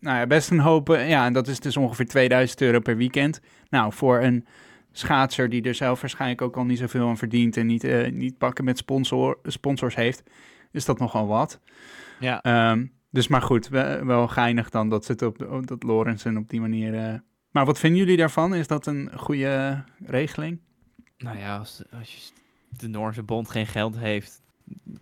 nou 0.00 0.18
ja, 0.18 0.26
best 0.26 0.50
een 0.50 0.60
hoop. 0.60 0.88
ja, 0.88 1.26
en 1.26 1.32
dat 1.32 1.48
is 1.48 1.60
dus 1.60 1.76
ongeveer 1.76 2.06
2000 2.06 2.60
euro 2.60 2.80
per 2.80 2.96
weekend. 2.96 3.40
Nou, 3.68 3.92
voor 3.92 4.20
een 4.20 4.46
schaatser 4.92 5.48
die 5.48 5.62
er 5.62 5.74
zelf 5.74 6.00
waarschijnlijk 6.00 6.42
ook 6.42 6.56
al 6.56 6.64
niet 6.64 6.78
zoveel 6.78 7.08
aan 7.08 7.18
verdient 7.18 7.56
en 7.56 7.66
niet, 7.66 7.84
eh, 7.84 8.12
niet 8.12 8.38
pakken 8.38 8.64
met 8.64 8.78
sponsor, 8.78 9.38
sponsors 9.42 9.94
heeft, 9.94 10.22
is 10.72 10.84
dat 10.84 10.98
nogal 10.98 11.26
wat. 11.26 11.60
Ja. 12.20 12.42
Ehm, 12.42 12.86
dus 13.10 13.28
maar 13.28 13.42
goed, 13.42 13.68
we- 13.68 14.00
wel 14.04 14.28
geinig 14.28 14.70
dan 14.70 14.88
dat, 14.88 15.04
ze 15.04 15.12
het 15.12 15.22
op, 15.22 15.50
op- 15.50 15.66
dat 15.66 15.82
Lorenzen 15.82 16.36
op 16.36 16.48
die 16.48 16.60
manier... 16.60 16.94
eh, 16.94 17.14
Maar 17.50 17.64
wat 17.66 17.78
vinden 17.78 17.98
jullie 17.98 18.16
daarvan? 18.16 18.54
Is 18.54 18.66
dat 18.66 18.86
een 18.86 19.10
goede 19.16 19.84
regeling? 20.06 20.58
Nou 21.18 21.38
ja, 21.38 21.56
als, 21.56 21.82
als 21.98 22.14
je 22.14 22.32
de 22.78 22.88
Noorse 22.88 23.22
bond 23.22 23.50
geen 23.50 23.66
geld 23.66 23.98
heeft, 23.98 24.42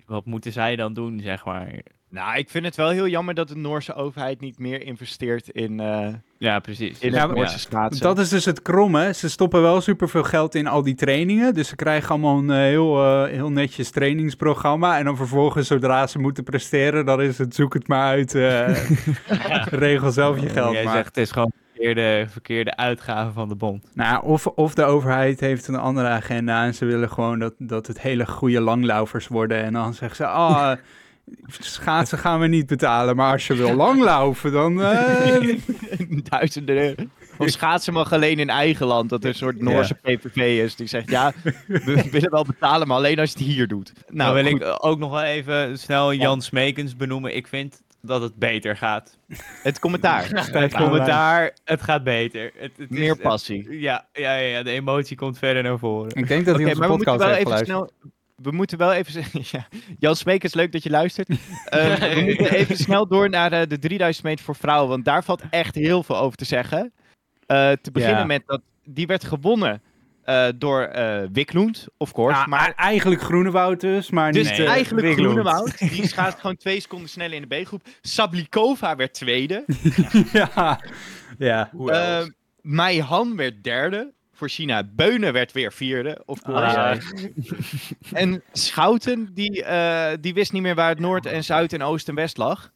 wat 0.06 0.24
moeten 0.26 0.52
zij 0.52 0.76
dan 0.76 0.92
doen, 0.94 1.20
zeg 1.20 1.44
maar? 1.44 1.82
Nou, 2.10 2.38
ik 2.38 2.50
vind 2.50 2.64
het 2.64 2.76
wel 2.76 2.88
heel 2.88 3.06
jammer 3.08 3.34
dat 3.34 3.48
de 3.48 3.56
Noorse 3.56 3.94
overheid 3.94 4.40
niet 4.40 4.58
meer 4.58 4.82
investeert 4.82 5.48
in, 5.48 5.80
eh 5.80 6.08
Ja, 6.38 6.58
precies. 6.58 6.98
in 6.98 7.12
Ja, 7.12 7.26
maar- 7.26 7.36
Noorse 7.36 7.58
schaatsen. 7.58 8.02
Dat 8.02 8.18
is 8.18 8.28
dus 8.28 8.44
het 8.44 8.62
kromme. 8.62 9.12
Ze 9.14 9.28
stoppen 9.30 9.62
wel 9.62 9.80
superveel 9.80 10.22
geld 10.22 10.54
in 10.54 10.66
al 10.66 10.82
die 10.82 10.94
trainingen. 10.94 11.54
Dus 11.54 11.68
ze 11.68 11.76
krijgen 11.76 12.08
allemaal 12.10 12.38
een 12.38 12.50
eh, 12.50 12.56
heel, 12.56 13.02
eh, 13.04 13.30
heel 13.32 13.50
netjes 13.50 13.90
trainingsprogramma. 13.90 14.98
En 14.98 15.04
dan 15.04 15.16
vervolgens, 15.16 15.66
zodra 15.66 16.06
ze 16.06 16.18
moeten 16.18 16.44
presteren, 16.44 17.06
dan 17.06 17.22
is 17.22 17.38
het 17.38 17.54
zoek 17.54 17.74
het 17.74 17.88
maar 17.88 18.04
uit. 18.10 18.34
eh, 18.34 18.68
regel 19.70 20.10
zelf 20.10 20.40
je 20.40 20.48
geld 20.48 20.72
Jij 20.72 20.84
maar. 20.84 20.94
zegt 20.94 21.06
het 21.06 21.16
is 21.16 21.30
gewoon 21.30 21.52
verkeerde, 21.72 22.26
verkeerde 22.28 22.76
uitgave 22.76 23.32
van 23.32 23.48
de 23.48 23.54
bond. 23.56 23.90
Nou, 23.94 24.24
of, 24.24 24.46
of 24.46 24.74
de 24.74 24.84
overheid 24.84 25.40
heeft 25.40 25.68
een 25.68 25.76
andere 25.76 26.08
agenda 26.08 26.64
en 26.64 26.74
ze 26.74 26.84
willen 26.84 27.10
gewoon 27.10 27.38
dat, 27.38 27.54
dat 27.58 27.86
het 27.86 28.00
hele 28.00 28.26
goede 28.26 28.60
langlaufers 28.60 29.28
worden. 29.28 29.62
En 29.64 29.72
dan 29.72 29.94
zeggen 29.94 30.16
ze, 30.16 30.26
ah, 30.26 30.76
schaatsen 31.46 32.18
gaan 32.18 32.40
we 32.40 32.46
niet 32.46 32.66
betalen, 32.66 33.16
maar 33.16 33.32
als 33.32 33.46
je 33.46 33.54
wil 33.54 33.74
langlaufen, 33.74 34.52
dan... 34.52 34.82
eh, 34.82 35.58
Duizenden 36.30 36.76
euro. 36.76 37.02
Of 37.38 37.48
schaatsen 37.48 37.92
mag 37.92 38.12
alleen 38.12 38.38
in 38.38 38.48
eigen 38.50 38.86
land. 38.86 39.08
Dat 39.10 39.22
er 39.22 39.28
een 39.28 39.34
soort 39.34 39.60
Noorse 39.60 39.94
PVV 39.94 40.36
is. 40.64 40.76
Die 40.76 40.86
zegt, 40.86 41.10
ja, 41.10 41.32
we 41.66 42.06
willen 42.10 42.30
wel 42.30 42.44
betalen, 42.44 42.88
maar 42.88 42.96
alleen 42.96 43.18
als 43.18 43.32
je 43.32 43.38
het 43.38 43.46
hier 43.46 43.68
doet. 43.68 43.92
Nou, 43.94 44.06
Nou, 44.16 44.34
wil 44.42 44.52
goed. 44.52 44.60
ik 44.62 44.84
ook 44.86 44.98
nog 44.98 45.10
wel 45.10 45.22
even 45.22 45.78
snel 45.78 46.12
Jan 46.12 46.42
Smekens 46.42 46.96
benoemen. 46.96 47.36
Ik 47.36 47.46
vind 47.46 47.82
dat 48.02 48.22
het 48.22 48.34
beter 48.36 48.76
gaat. 48.76 49.18
het 49.62 49.78
commentaar. 49.78 50.28
Het 50.52 50.74
commentaar, 50.74 51.52
het 51.64 51.82
gaat 51.82 52.04
beter. 52.04 52.42
Het, 52.56 52.72
het 52.76 52.90
is- 52.90 52.98
Meer 52.98 53.16
passie. 53.16 53.80
ja, 53.80 54.06
ja, 54.12 54.34
ja, 54.34 54.46
ja, 54.56 54.62
de 54.62 54.70
emotie 54.70 55.16
komt 55.16 55.38
verder 55.38 55.62
naar 55.62 55.78
voren. 55.78 56.10
ik 56.14 56.28
denk 56.28 56.44
dat 56.46 56.54
hij 56.56 56.64
Oké, 56.64 56.68
onze 56.68 56.78
maar 56.80 56.88
we 56.88 56.94
moeten 56.94 57.12
podcast 57.12 57.18
wel 57.18 57.28
heeft 57.28 57.40
even 57.40 57.66
geluisterd. 57.66 58.00
snel... 58.00 58.12
We 58.42 58.50
moeten 58.50 58.78
wel 58.78 58.92
even 58.92 59.12
zeggen... 59.12 59.42
Ja, 59.58 59.66
Jan 59.98 60.16
Smekers, 60.16 60.54
leuk 60.54 60.72
dat 60.72 60.82
je 60.82 60.90
luistert. 60.90 61.28
Eh, 61.64 61.94
we 61.94 62.20
moeten 62.24 62.52
even 62.52 62.76
snel 62.76 63.06
door 63.06 63.30
naar 63.30 63.52
eh, 63.52 63.66
de 63.68 63.78
3000 63.78 64.24
meter 64.24 64.44
voor 64.44 64.56
vrouwen. 64.56 64.88
Want 64.88 65.04
daar 65.04 65.24
valt 65.24 65.42
echt 65.50 65.74
heel 65.74 66.02
veel 66.02 66.16
over 66.16 66.36
te 66.38 66.44
zeggen. 66.44 66.92
Eh, 67.46 67.72
te 67.72 67.90
beginnen 67.90 68.18
Ja. 68.18 68.24
met 68.24 68.42
dat... 68.46 68.60
Die 68.84 69.06
werd 69.06 69.24
gewonnen 69.24 69.82
eh, 70.22 70.48
door 70.56 70.82
eh 70.82 71.22
Wiklund, 71.32 71.86
of 71.96 72.12
course. 72.12 72.38
Ja, 72.38 72.46
maar 72.46 72.72
eigenlijk 72.76 73.22
Groenewoud 73.22 73.80
dus, 73.80 74.10
maar 74.10 74.32
Dus 74.32 74.48
niet... 74.48 74.58
Nee, 74.58 74.66
eigenlijk 74.66 75.06
Wiklund. 75.06 75.30
Groenewoud. 75.30 75.78
Die 75.78 76.06
schaat 76.06 76.40
gewoon 76.40 76.56
twee 76.56 76.80
seconden 76.80 77.08
sneller 77.08 77.36
in 77.36 77.48
de 77.48 77.62
B-groep. 77.62 77.82
Sablikova 78.00 78.96
werd 78.96 79.14
tweede. 79.14 79.64
ja, 80.32 80.80
ja. 81.38 81.70
Uh, 81.74 82.22
Meihan 82.60 83.36
werd 83.36 83.64
derde. 83.64 84.12
Voor 84.38 84.48
China. 84.48 84.84
Beunen 84.84 85.32
werd 85.32 85.52
weer 85.52 85.72
vierde, 85.72 86.22
of 86.26 86.40
course. 86.42 86.76
Ah, 86.78 86.96
En 88.22 88.42
Schouten, 88.52 89.34
die, 89.34 89.64
eh, 89.64 90.16
die 90.20 90.34
wist 90.34 90.52
niet 90.52 90.62
meer 90.62 90.74
waar 90.74 90.88
het 90.88 90.98
Noord 90.98 91.26
en 91.26 91.44
Zuid 91.44 91.72
en 91.72 91.82
Oost 91.82 92.08
en 92.08 92.14
West 92.14 92.36
lag. 92.36 92.72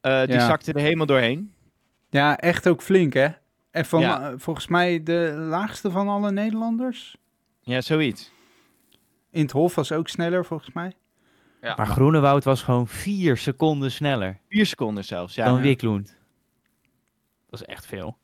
Eh, 0.00 0.20
die 0.24 0.32
Ja. 0.34 0.46
zakte 0.46 0.72
er 0.72 0.80
helemaal 0.80 1.06
doorheen. 1.06 1.52
ja, 2.10 2.36
echt 2.38 2.68
ook 2.68 2.82
flink, 2.82 3.12
hè? 3.12 3.28
En 3.70 3.84
van, 3.84 4.00
Ja. 4.00 4.30
eh, 4.30 4.34
volgens 4.36 4.66
mij 4.66 5.02
de 5.02 5.34
laagste 5.36 5.90
van 5.90 6.08
alle 6.08 6.30
Nederlanders. 6.32 7.16
Ja, 7.60 7.80
zoiets. 7.80 8.30
In 9.30 9.42
het 9.42 9.50
Hof 9.50 9.74
was 9.74 9.92
ook 9.92 10.08
sneller, 10.08 10.44
volgens 10.44 10.72
mij. 10.72 10.92
Maar 11.60 11.86
Groenewoud 11.86 12.44
was 12.44 12.62
gewoon 12.62 12.88
vier 12.88 13.36
seconden 13.36 13.90
sneller 13.92 14.38
Vier 14.48 14.66
seconden 14.66 15.04
zelfs, 15.04 15.34
ja. 15.34 15.44
dan 15.44 15.60
Wiklund. 15.60 16.16
Dat 17.50 17.60
is 17.60 17.66
echt 17.66 17.86
veel. 17.86 18.18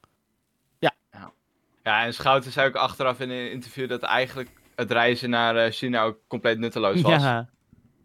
Ja, 1.85 2.05
en 2.05 2.15
Schouten 2.15 2.53
zei 2.53 2.69
ook 2.69 2.75
achteraf 2.75 3.21
in 3.21 3.31
een 3.31 3.51
interview 3.51 3.89
dat 3.89 4.03
eigenlijk 4.03 4.51
het 4.77 4.91
reizen 4.91 5.31
naar 5.31 5.57
eh, 5.57 5.71
China 5.73 6.03
ook 6.03 6.19
compleet 6.29 6.59
nutteloos 6.59 7.01
was. 7.01 7.23
Ja, 7.23 7.49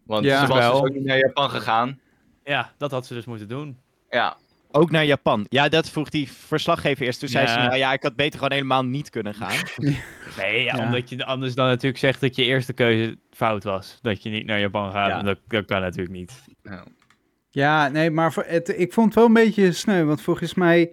Want 0.06 0.24
Ja. 0.24 0.40
ze 0.40 0.46
was 0.46 0.56
dus 0.56 0.66
Wel. 0.66 0.74
ook 0.84 0.92
niet 0.94 1.04
naar 1.04 1.18
Japan 1.18 1.50
gegaan. 1.50 2.00
ja, 2.44 2.72
dat 2.78 2.90
had 2.90 3.06
ze 3.06 3.14
dus 3.14 3.24
moeten 3.24 3.48
doen. 3.48 3.78
Ja, 4.10 4.36
Ook 4.72 4.90
naar 4.90 5.04
Japan. 5.04 5.46
Ja, 5.48 5.68
dat 5.68 5.90
vroeg 5.90 6.08
die 6.08 6.32
verslaggever 6.32 7.06
eerst. 7.06 7.20
Toen 7.20 7.28
zei 7.28 7.46
ze, 7.46 7.54
nou 7.58 7.76
ja, 7.76 7.92
ik 7.92 8.02
had 8.02 8.16
beter 8.16 8.38
gewoon 8.38 8.52
helemaal 8.52 8.84
niet 8.84 9.10
kunnen 9.10 9.34
gaan. 9.34 9.56
Nee, 10.36 10.62
ja, 10.64 10.76
Ja. 10.76 10.84
omdat 10.84 11.08
je 11.08 11.24
anders 11.24 11.54
dan 11.54 11.66
natuurlijk 11.66 11.98
zegt 11.98 12.20
dat 12.20 12.36
je 12.36 12.44
eerste 12.44 12.72
keuze 12.72 13.18
fout 13.30 13.64
was. 13.64 13.98
Dat 14.02 14.22
je 14.22 14.30
niet 14.30 14.46
naar 14.46 14.60
Japan 14.60 14.92
gaat. 14.92 15.24
Dat, 15.24 15.38
dat 15.48 15.64
kan 15.64 15.80
natuurlijk 15.80 16.10
niet. 16.16 16.42
Ja, 17.50 17.88
nee, 17.88 18.10
maar 18.10 18.32
voor 18.32 18.44
het, 18.46 18.78
ik 18.78 18.92
vond 18.92 19.06
het 19.06 19.14
wel 19.14 19.24
een 19.26 19.32
beetje 19.32 19.72
sneu, 19.72 20.04
want 20.04 20.22
volgens 20.22 20.54
mij... 20.54 20.90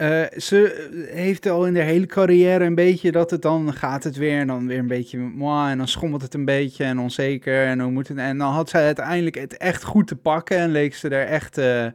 eh, 0.00 0.38
ze 0.40 0.88
heeft 1.12 1.46
al 1.46 1.66
in 1.66 1.74
de 1.74 1.82
hele 1.82 2.06
carrière 2.06 2.64
een 2.64 2.74
beetje 2.74 3.12
dat 3.12 3.30
het 3.30 3.42
dan 3.42 3.72
gaat 3.72 4.04
het 4.04 4.16
weer 4.16 4.38
en 4.38 4.46
dan 4.46 4.66
weer 4.66 4.78
een 4.78 4.86
beetje 4.86 5.18
moi 5.18 5.70
en 5.70 5.78
dan 5.78 5.88
schommelt 5.88 6.22
het 6.22 6.34
een 6.34 6.44
beetje 6.44 6.84
en 6.84 6.98
onzeker 6.98 7.66
en 7.66 7.80
hoe 7.80 7.90
moet 7.90 8.08
het 8.08 8.18
en 8.18 8.38
dan 8.38 8.52
had 8.52 8.68
zij 8.68 8.84
uiteindelijk 8.84 9.34
het 9.36 9.56
echt 9.56 9.82
goed 9.84 10.06
te 10.06 10.16
pakken 10.16 10.56
en 10.58 10.70
leek 10.70 10.94
ze 10.94 11.08
er 11.08 11.26
echt 11.26 11.58
eh, 11.58 11.86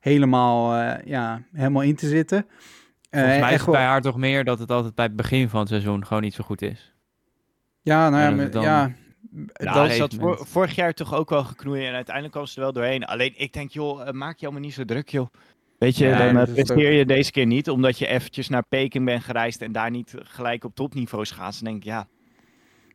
helemaal 0.00 0.74
eh, 0.74 1.04
ja 1.06 1.42
helemaal 1.52 1.82
in 1.82 1.96
te 1.96 2.08
zitten. 2.08 2.46
Volgens 3.10 3.32
Eh, 3.32 3.38
mij 3.38 3.38
is 3.38 3.42
echt 3.42 3.52
het 3.52 3.64
wel- 3.64 3.74
bij 3.74 3.84
haar 3.84 4.00
toch 4.00 4.16
meer 4.16 4.44
dat 4.44 4.58
het 4.58 4.70
altijd 4.70 4.94
bij 4.94 5.04
het 5.04 5.16
begin 5.16 5.48
van 5.48 5.60
het 5.60 5.68
seizoen 5.68 6.06
gewoon 6.06 6.22
niet 6.22 6.34
zo 6.34 6.44
goed 6.44 6.62
is. 6.62 6.94
ja, 7.82 8.08
nou 8.10 8.40
ja, 8.40 8.46
dan- 8.48 8.62
ja, 8.62 8.92
Ja, 9.52 9.72
dat 9.72 9.92
zat 9.92 10.16
vorig 10.48 10.74
jaar 10.74 10.92
toch 10.92 11.14
ook 11.14 11.30
wel 11.30 11.44
geknoeien 11.44 11.86
en 11.88 11.94
uiteindelijk 11.94 12.34
kwam 12.34 12.46
ze 12.46 12.54
er 12.56 12.62
wel 12.62 12.72
doorheen. 12.72 13.04
Alleen 13.04 13.32
ik 13.36 13.52
denk, 13.52 13.70
joh, 13.70 14.06
eh, 14.08 14.12
maak 14.12 14.38
je 14.38 14.44
allemaal 14.46 14.64
niet 14.64 14.74
zo 14.74 14.84
druk, 14.84 15.08
joh. 15.08 15.26
Weet 15.82 15.96
je, 15.96 16.06
Ja, 16.06 16.18
dan 16.18 16.36
eh, 16.36 16.52
presteer 16.52 16.92
je 16.92 17.06
deze 17.06 17.30
keer 17.30 17.46
niet, 17.46 17.68
omdat 17.68 17.98
je 17.98 18.06
eventjes 18.06 18.48
naar 18.48 18.64
Peking 18.68 19.04
bent 19.04 19.24
gereisd 19.24 19.62
en 19.62 19.72
daar 19.72 19.90
niet 19.90 20.14
gelijk 20.16 20.64
op 20.64 20.74
topniveau 20.74 21.24
schaatsen. 21.24 21.64
Dan 21.64 21.72
denk 21.72 21.84
ik, 21.84 21.90
ja, 21.90 22.06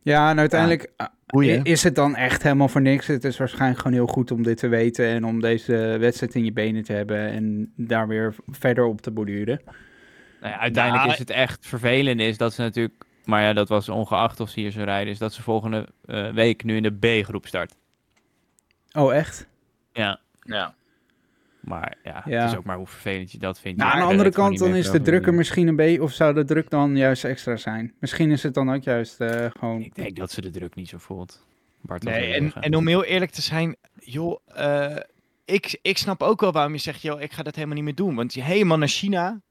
ja, 0.01 0.29
en 0.29 0.39
uiteindelijk 0.39 0.91
boeien. 1.25 1.63
is 1.63 1.83
het 1.83 1.95
dan 1.95 2.15
echt 2.15 2.43
helemaal 2.43 2.67
voor 2.67 2.81
niks. 2.81 3.07
Het 3.07 3.23
is 3.23 3.37
waarschijnlijk 3.37 3.81
gewoon 3.81 3.93
heel 3.93 4.07
goed 4.07 4.31
om 4.31 4.43
dit 4.43 4.57
te 4.57 4.67
weten 4.67 5.05
en 5.05 5.25
om 5.25 5.41
deze 5.41 5.73
wedstrijd 5.99 6.35
in 6.35 6.45
je 6.45 6.53
benen 6.53 6.83
te 6.83 6.93
hebben 6.93 7.29
en 7.29 7.71
daar 7.75 8.07
weer 8.07 8.35
verder 8.47 8.85
op 8.85 9.01
te 9.01 9.11
borduren. 9.11 9.61
Nou 10.41 10.53
ja, 10.53 10.59
uiteindelijk 10.59 11.03
Nou, 11.03 11.13
is 11.13 11.19
het 11.19 11.29
echt 11.29 11.65
vervelend 11.65 12.19
is 12.19 12.37
dat 12.37 12.53
ze 12.53 12.61
natuurlijk... 12.61 13.05
Maar 13.25 13.41
ja, 13.41 13.53
dat 13.53 13.69
was 13.69 13.89
ongeacht 13.89 14.39
of 14.39 14.49
ze 14.49 14.59
hier 14.59 14.71
zou 14.71 14.85
rijden. 14.85 15.13
Is 15.13 15.19
dat 15.19 15.33
ze 15.33 15.41
volgende 15.41 15.87
eh, 16.05 16.29
week 16.29 16.63
nu 16.63 16.75
in 16.75 16.83
de 16.83 17.21
B-groep 17.21 17.47
start. 17.47 17.75
Oh, 18.93 19.15
echt? 19.15 19.47
Ja. 19.93 20.19
ja. 20.41 20.75
Maar 21.67 21.97
ja, 22.03 22.21
Ja. 22.25 22.41
het 22.41 22.51
is 22.51 22.57
ook 22.57 22.63
maar 22.63 22.77
hoe 22.77 22.87
vervelend 22.87 23.31
je 23.31 23.37
dat 23.37 23.59
vindt. 23.59 23.77
Nou, 23.77 23.89
Je 23.89 23.95
aan 23.95 24.01
de 24.03 24.11
andere 24.11 24.31
kant, 24.31 24.57
dan 24.57 24.75
is 24.75 24.91
de 24.91 25.01
druk 25.01 25.25
er 25.27 25.33
misschien 25.33 25.67
een 25.67 25.75
beetje, 25.75 26.03
of 26.03 26.11
zou 26.11 26.33
de 26.33 26.43
druk 26.45 26.69
dan 26.69 26.97
juist 26.97 27.23
extra 27.23 27.55
zijn? 27.55 27.93
Misschien 27.99 28.31
is 28.31 28.43
het 28.43 28.53
dan 28.53 28.73
ook 28.73 28.83
juist 28.83 29.21
eh, 29.21 29.45
gewoon... 29.59 29.81
Ik 29.81 29.95
denk 29.95 30.15
dat 30.15 30.31
ze 30.31 30.41
de 30.41 30.49
druk 30.49 30.75
niet 30.75 30.89
zo 30.89 30.97
voelt. 30.97 31.45
Bart, 31.81 32.03
Nee, 32.03 32.33
en, 32.33 32.53
en 32.53 32.75
om 32.75 32.87
heel 32.87 33.03
eerlijk 33.03 33.31
te 33.31 33.41
zijn, 33.41 33.75
joh, 33.99 34.39
eh, 34.45 34.95
ik, 35.45 35.79
ik 35.81 35.97
snap 35.97 36.21
ook 36.23 36.41
wel 36.41 36.51
waarom 36.51 36.73
je 36.73 36.79
zegt, 36.79 37.01
joh, 37.01 37.21
ik 37.21 37.31
ga 37.33 37.43
dat 37.43 37.55
helemaal 37.55 37.75
niet 37.75 37.83
meer 37.85 37.95
doen. 37.95 38.15
Want 38.15 38.33
je 38.33 38.43
helemaal 38.43 38.77
naar 38.77 38.87
China, 38.87 39.41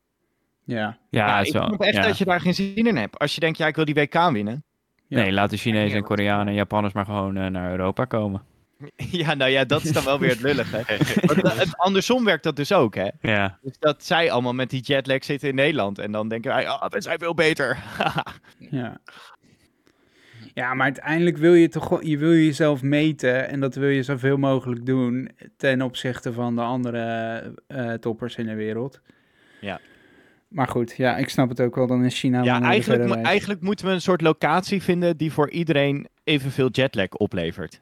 Ja, 0.65 0.99
Ja, 1.11 1.27
ja, 1.27 1.37
het 1.39 1.47
ik 1.47 1.53
snap 1.53 1.81
echt 1.81 1.95
ja. 1.97 2.03
dat 2.03 2.19
je 2.19 2.25
daar 2.25 2.41
geen 2.41 2.55
zin 2.55 2.87
in 2.87 2.97
hebt. 2.97 3.19
Als 3.19 3.35
je 3.35 3.41
denkt, 3.41 3.59
ja, 3.59 3.67
ik 3.67 3.77
wil 3.77 3.85
die 3.85 3.95
WK 3.95 4.31
winnen. 4.33 4.65
Ja. 5.07 5.21
Nee, 5.21 5.33
laat 5.33 5.51
de 5.51 5.57
Chinezen 5.57 5.97
en 5.97 6.05
Koreanen 6.05 6.47
en 6.47 6.55
Japanners 6.55 6.95
maar 6.95 7.05
gewoon 7.05 7.37
eh, 7.37 7.47
naar 7.47 7.71
Europa 7.71 8.05
komen. 8.05 8.43
Ja, 8.97 9.35
nou 9.35 9.51
ja, 9.51 9.65
dat 9.65 9.85
is 9.85 9.93
dan 9.93 10.05
wel 10.05 10.19
weer 10.19 10.31
het 10.31 10.41
lullige. 10.41 10.77
Het- 10.87 11.77
andersom 11.77 12.25
werkt 12.25 12.43
dat 12.43 12.57
dus 12.57 12.73
ook, 12.73 12.95
hè. 12.95 13.09
Ja. 13.21 13.59
Dus 13.63 13.79
dat 13.79 14.05
zij 14.05 14.31
allemaal 14.31 14.53
met 14.55 14.71
die 14.71 14.81
jetlag 14.83 15.25
zitten 15.25 15.49
in 15.49 15.55
Nederland. 15.55 15.99
En 15.99 16.13
dan 16.13 16.29
denken 16.29 16.51
wij, 16.51 16.69
ah, 16.69 16.91
we 16.91 17.01
zijn 17.01 17.19
veel 17.19 17.35
beter. 17.35 17.79
ja. 18.71 18.99
Ja, 20.55 20.75
maar 20.75 20.85
uiteindelijk 20.85 21.37
wil 21.37 21.55
je 21.55 21.69
toch 21.69 22.03
je 22.05 22.19
wil 22.19 22.33
jezelf 22.33 22.83
meten 22.83 23.49
en 23.49 23.61
dat 23.61 23.75
wil 23.75 23.89
je 23.89 24.03
zoveel 24.03 24.37
mogelijk 24.37 24.87
doen 24.87 25.31
ten 25.57 25.83
opzichte 25.83 26.33
van 26.33 26.55
de 26.57 26.63
andere 26.63 27.55
eh, 27.67 27.93
toppers 27.93 28.37
in 28.37 28.47
de 28.47 28.55
wereld. 28.55 29.01
Ja. 29.61 29.81
Maar 30.49 30.69
goed, 30.69 30.95
ja, 30.97 31.17
ik 31.17 31.29
snap 31.29 31.49
het 31.49 31.61
ook 31.61 31.75
wel. 31.75 31.87
Dan 31.87 32.05
is 32.05 32.19
China 32.19 32.43
ja, 32.43 32.63
eigenlijk, 32.63 33.07
mo- 33.07 33.23
eigenlijk 33.23 33.61
moeten 33.61 33.87
we 33.87 33.93
een 33.93 34.01
soort 34.01 34.21
locatie 34.21 34.83
vinden 34.83 35.17
die 35.17 35.33
voor 35.33 35.51
iedereen 35.51 36.07
evenveel 36.25 36.69
jetlag 36.71 37.09
oplevert. 37.09 37.81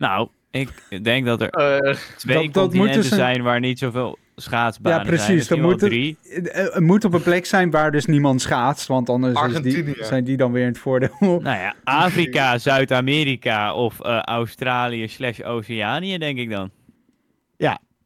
Nou, 0.00 0.28
ik 0.50 0.68
denk 1.02 1.26
dat 1.26 1.40
er 1.40 1.48
Eh, 1.48 1.94
twee 2.16 2.44
dat- 2.44 2.54
dat 2.54 2.62
continenten 2.62 3.04
zijn 3.04 3.42
waar 3.42 3.60
niet 3.60 3.78
zoveel 3.78 4.18
schaatsbanen 4.36 4.98
Ja, 4.98 5.04
precies, 5.04 5.46
zijn. 5.46 5.60
Wel 5.60 5.70
moet 5.70 5.80
het- 5.80 5.90
drie. 5.90 6.16
Eh, 6.22 6.52
Het 6.74 6.80
moet 6.80 7.04
op 7.04 7.12
een 7.12 7.22
plek 7.22 7.46
zijn 7.46 7.70
waar 7.70 7.92
dus 7.92 8.06
niemand 8.06 8.40
schaatst, 8.42 8.86
want 8.86 9.08
anders 9.08 9.42
is 9.42 9.60
die, 9.62 9.94
zijn 10.04 10.24
die 10.24 10.36
dan 10.36 10.52
weer 10.52 10.62
in 10.62 10.68
het 10.68 10.78
voordeel. 10.78 11.16
Nou 11.20 11.42
ja, 11.58 11.74
Afrika, 11.84 12.58
Zuid-Amerika 12.58 13.74
of 13.74 14.00
eh, 14.00 14.18
Australië 14.20 15.08
slash 15.08 15.40
Oceanië, 15.40 16.18
denk 16.18 16.38
ik 16.38 16.50
dan. 16.50 16.70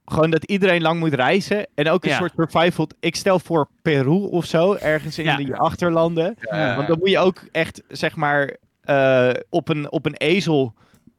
Gewoon 0.06 0.30
dat 0.30 0.44
iedereen 0.44 0.82
lang 0.82 0.98
moet 1.00 1.14
reizen. 1.14 1.66
En 1.74 1.88
ook 1.88 2.04
een 2.04 2.10
Ja. 2.10 2.16
soort 2.16 2.32
survival. 2.36 2.88
Ik 3.00 3.16
stel 3.16 3.38
voor 3.38 3.68
Peru 3.82 4.10
of 4.30 4.44
zo. 4.44 4.74
Ergens 4.74 5.18
in 5.18 5.24
Ja. 5.24 5.36
die 5.36 5.54
achterlanden. 5.54 6.36
Ja. 6.40 6.76
Want 6.76 6.88
dan 6.88 6.98
moet 6.98 7.10
je 7.10 7.18
ook 7.18 7.42
echt, 7.52 7.82
zeg 7.88 8.16
maar, 8.16 8.56
eh, 8.80 9.30
op, 9.50 9.68
een, 9.68 9.92
op 9.92 10.06
een 10.06 10.14
ezel 10.14 10.74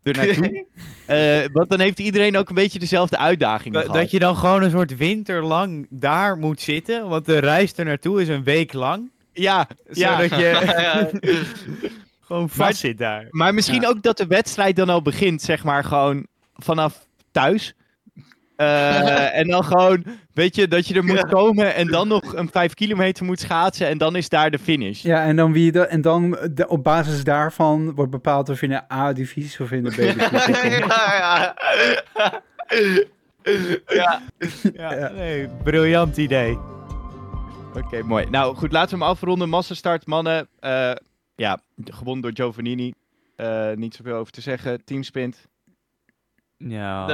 er 0.05 0.25
naartoe. 0.25 0.65
Eh, 1.05 1.45
want 1.53 1.69
dan 1.69 1.79
heeft 1.79 1.99
iedereen 1.99 2.37
ook 2.37 2.49
een 2.49 2.55
beetje 2.55 2.79
dezelfde 2.79 3.17
uitdagingen 3.17 3.73
Dat, 3.73 3.85
gehad. 3.85 4.01
dat 4.01 4.11
je 4.11 4.19
dan 4.19 4.35
gewoon 4.35 4.63
een 4.63 4.71
soort 4.71 4.97
winterlang 4.97 5.87
daar 5.89 6.37
moet 6.37 6.61
zitten, 6.61 7.09
want 7.09 7.25
de 7.25 7.37
reis 7.37 7.73
er 7.77 7.85
naartoe 7.85 8.21
is 8.21 8.27
een 8.27 8.43
week 8.43 8.73
lang. 8.73 9.11
Ja, 9.33 9.67
ja. 9.91 10.15
Zodat 10.21 10.39
je 10.39 10.45
ja. 10.65 11.09
gewoon 12.27 12.49
vast 12.49 12.79
zit 12.79 12.97
daar. 12.97 13.27
Maar 13.29 13.53
misschien 13.53 13.87
ook 13.87 14.03
dat 14.03 14.17
de 14.17 14.27
wedstrijd 14.27 14.75
dan 14.75 14.89
al 14.89 15.01
begint, 15.01 15.41
zeg 15.41 15.63
maar, 15.63 15.83
gewoon 15.83 16.27
vanaf 16.55 17.07
thuis. 17.31 17.75
Eh, 18.55 19.37
en 19.37 19.47
dan 19.47 19.63
gewoon, 19.63 20.03
weet 20.33 20.55
je, 20.55 20.67
dat 20.67 20.87
je 20.87 20.93
er 20.95 21.03
moet 21.03 21.25
komen 21.25 21.75
en 21.75 21.87
dan 21.87 22.07
nog 22.07 22.35
een 22.35 22.49
vijf 22.51 22.73
kilometer 22.73 23.25
moet 23.25 23.39
schaatsen 23.39 23.87
en 23.87 23.97
dan 23.97 24.15
is 24.15 24.29
daar 24.29 24.51
de 24.51 24.59
finish. 24.59 25.01
Ja, 25.01 25.23
en 25.23 25.35
dan, 25.35 25.51
wie 25.53 25.71
de, 25.71 25.87
en 25.87 26.01
dan 26.01 26.37
de, 26.51 26.67
op 26.67 26.83
basis 26.83 27.23
daarvan 27.23 27.93
wordt 27.95 28.11
bepaald 28.11 28.49
of 28.49 28.59
je 28.59 28.65
in 28.67 28.71
de 28.71 28.93
A-divisie 28.93 29.65
of 29.65 29.71
in 29.71 29.83
de 29.83 29.89
B-divisie 29.89 30.79
komt. 30.79 30.93
ja, 30.93 31.15
ja. 31.17 31.53
Ja. 33.87 34.21
Ja, 34.73 35.09
nee, 35.11 35.47
briljant 35.63 36.17
idee. 36.17 36.57
Oké, 37.75 38.03
mooi. 38.03 38.25
Nou 38.29 38.55
goed, 38.55 38.71
laten 38.71 38.97
we 38.97 39.03
hem 39.03 39.11
afronden. 39.13 39.49
Massastart, 39.49 40.05
mannen. 40.05 40.47
eh, 40.59 40.91
ja, 41.35 41.59
gewonnen 41.83 42.21
door 42.21 42.31
Giovannini. 42.33 42.93
Eh 43.35 43.71
niet 43.73 43.95
zoveel 43.95 44.15
over 44.15 44.31
te 44.31 44.41
zeggen. 44.41 44.83
Teamsprint. 44.85 45.47
Ja, 46.57 47.05
De- 47.05 47.13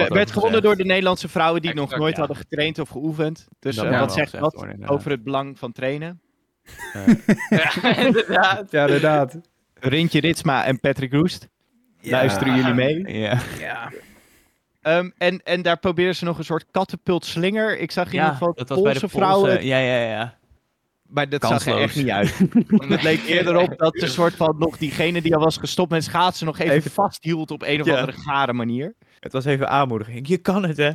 eh, 0.00 0.08
werd 0.08 0.30
gewonnen 0.30 0.62
door 0.62 0.76
de 0.76 0.84
Nederlandse 0.84 1.28
vrouwen 1.28 1.62
die 1.62 1.74
nog 1.74 1.96
nooit 1.96 2.12
ja. 2.14 2.18
hadden 2.18 2.36
getraind 2.36 2.78
of 2.78 2.88
geoefend. 2.88 3.46
Dus 3.58 3.76
Dat 3.76 3.84
eh, 3.84 3.98
wat 4.00 4.12
zegt 4.12 4.24
gezegd 4.24 4.42
wat 4.42 4.54
worden, 4.54 4.72
inderdaad. 4.72 4.96
over 4.98 5.10
het 5.10 5.22
belang 5.24 5.58
van 5.58 5.72
trainen? 5.72 6.20
ja, 7.48 7.96
inderdaad. 7.96 8.70
Ja, 8.70 8.84
inderdaad. 8.84 9.38
Rintje 9.74 10.20
Ritsma 10.20 10.64
en 10.64 10.80
Patrick 10.80 11.12
Roest. 11.12 11.48
Luisteren 12.00 12.56
jullie 12.56 12.74
mee? 12.74 13.18
Ja. 13.18 13.38
Ja. 13.58 13.92
Ehm, 14.82 15.10
en, 15.18 15.42
en 15.44 15.62
daar 15.62 15.78
proberen 15.78 16.16
ze 16.16 16.24
nog 16.24 16.38
een 16.38 16.44
soort 16.44 16.64
kattenpultslinger. 16.70 17.78
Ik 17.78 17.90
zag 17.90 18.06
in 18.06 18.12
ieder 18.12 18.28
geval 18.28 18.54
dat 18.54 18.66
Poolse 18.66 19.08
vrouwen. 19.08 19.50
Poolse- 19.50 19.66
Ja, 19.66 19.78
ja, 19.78 19.96
ja. 20.08 20.36
Maar 21.08 21.28
dat 21.28 21.42
zag 21.44 21.66
er 21.66 21.78
echt 21.80 21.96
niet 21.96 22.10
uit. 22.10 22.38
het 22.88 23.02
leek 23.02 23.24
eerder 23.26 23.56
op 23.56 23.78
dat 23.78 24.02
een 24.02 24.08
soort 24.08 24.34
van 24.34 24.56
nog 24.58 24.76
diegene 24.78 25.22
die 25.22 25.34
al 25.36 25.42
was 25.44 25.56
gestopt 25.56 25.90
met 25.90 26.04
schaatsen 26.04 26.46
nog 26.46 26.58
even, 26.58 26.74
Even- 26.74 26.90
vasthield 26.90 27.50
op 27.50 27.62
een 27.62 27.80
of 27.80 27.86
Ja. 27.86 27.98
andere 28.00 28.18
gare 28.18 28.52
manier. 28.52 28.94
Het 29.20 29.32
was 29.32 29.44
even 29.44 29.68
aanmoediging. 29.68 30.28
Je 30.28 30.36
kan 30.38 30.64
het, 30.64 30.76
hè? 30.76 30.90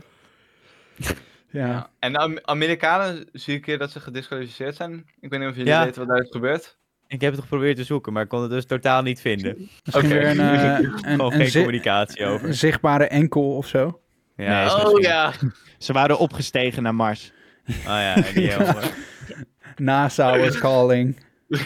Ja. 1.52 1.90
En 2.00 2.12
de 2.14 2.20
Am- 2.20 2.40
Amerikanen 2.42 3.30
zie 3.32 3.56
ik 3.56 3.62
keer 3.62 3.78
dat 3.78 3.92
ze 3.92 4.00
gedisqualificeerd 4.00 4.76
zijn. 4.76 5.06
Ik 5.20 5.30
weet 5.30 5.40
niet 5.40 5.50
of 5.50 5.56
jullie 5.56 5.72
Ja. 5.72 5.84
weten 5.84 6.00
wat 6.00 6.10
daar 6.16 6.24
is 6.26 6.32
gebeurd. 6.32 6.78
Ik 7.08 7.22
heb 7.22 7.32
het 7.32 7.42
geprobeerd 7.42 7.76
te 7.78 7.84
zoeken, 7.84 8.14
maar 8.14 8.24
ik 8.24 8.30
kon 8.30 8.42
het 8.42 8.52
dus 8.52 8.66
totaal 8.66 9.02
niet 9.02 9.22
vinden. 9.22 9.70
Misschien 9.84 10.06
Oké. 10.06 10.14
weer 10.14 10.30
een, 10.30 10.40
eh, 10.50 10.80
een, 10.80 10.94
Gewoon 11.00 11.34
een 11.34 11.48
geen 11.48 11.64
communicatie 11.64 12.26
over. 12.26 12.48
een 12.48 12.54
zichtbare 12.54 13.08
enkel 13.08 13.56
of 13.56 13.68
zo. 13.68 14.02
Ja, 14.36 14.60
Nee, 14.64 14.70
oh 14.70 14.78
misschien- 14.84 15.02
ja. 15.02 15.32
Ze 15.78 15.94
waren 15.94 16.18
opgestegen 16.20 16.84
naar 16.84 16.96
Mars. 16.96 17.32
Oh 17.68 17.74
ja, 17.84 18.14
die 18.16 18.52
helemaal. 18.52 18.82
NASA 19.80 20.38
was 20.38 20.58
calling. 20.60 21.18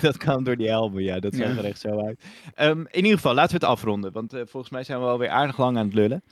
dat 0.00 0.16
kwam 0.16 0.44
door 0.44 0.56
die 0.56 0.68
helmen, 0.68 1.02
ja. 1.02 1.20
Dat 1.20 1.34
zag 1.34 1.46
Ja. 1.48 1.56
er 1.58 1.64
echt 1.64 1.80
zo 1.80 2.04
uit. 2.06 2.24
Ehm, 2.54 2.78
in 2.80 2.86
ieder 3.04 3.12
geval, 3.12 3.34
laten 3.34 3.60
we 3.60 3.66
het 3.66 3.74
afronden. 3.74 4.12
Want 4.12 4.32
eh, 4.32 4.40
volgens 4.46 4.72
mij 4.72 4.84
zijn 4.84 5.00
we 5.00 5.06
alweer 5.06 5.28
aardig 5.28 5.58
lang 5.58 5.76
aan 5.78 5.84
het 5.84 5.94
lullen. 5.94 6.22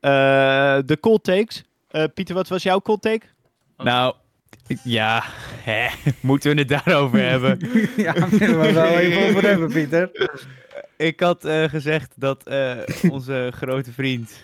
Eh, 0.00 0.78
de 0.86 0.96
cold 1.00 1.24
takes. 1.24 1.64
Eh, 1.88 2.04
Pieter, 2.14 2.34
wat 2.34 2.48
was 2.48 2.62
jouw 2.62 2.80
cold 2.80 3.02
take? 3.02 3.26
Nou, 3.76 4.14
ja, 4.84 5.22
hè, 5.62 5.88
moeten 6.20 6.52
we 6.54 6.58
het 6.58 6.68
daarover 6.68 7.28
hebben? 7.28 7.58
ja, 7.96 8.28
willen 8.28 8.60
we 8.60 8.72
wel 8.72 8.98
even 8.98 9.28
over 9.28 9.48
hebben, 9.48 9.68
Pieter. 9.72 10.30
Ik 10.96 11.20
had 11.20 11.44
eh, 11.44 11.64
gezegd 11.64 12.12
dat 12.16 12.44
eh, 12.44 12.76
onze 13.10 13.50
grote 13.54 13.92
vriend. 13.92 14.42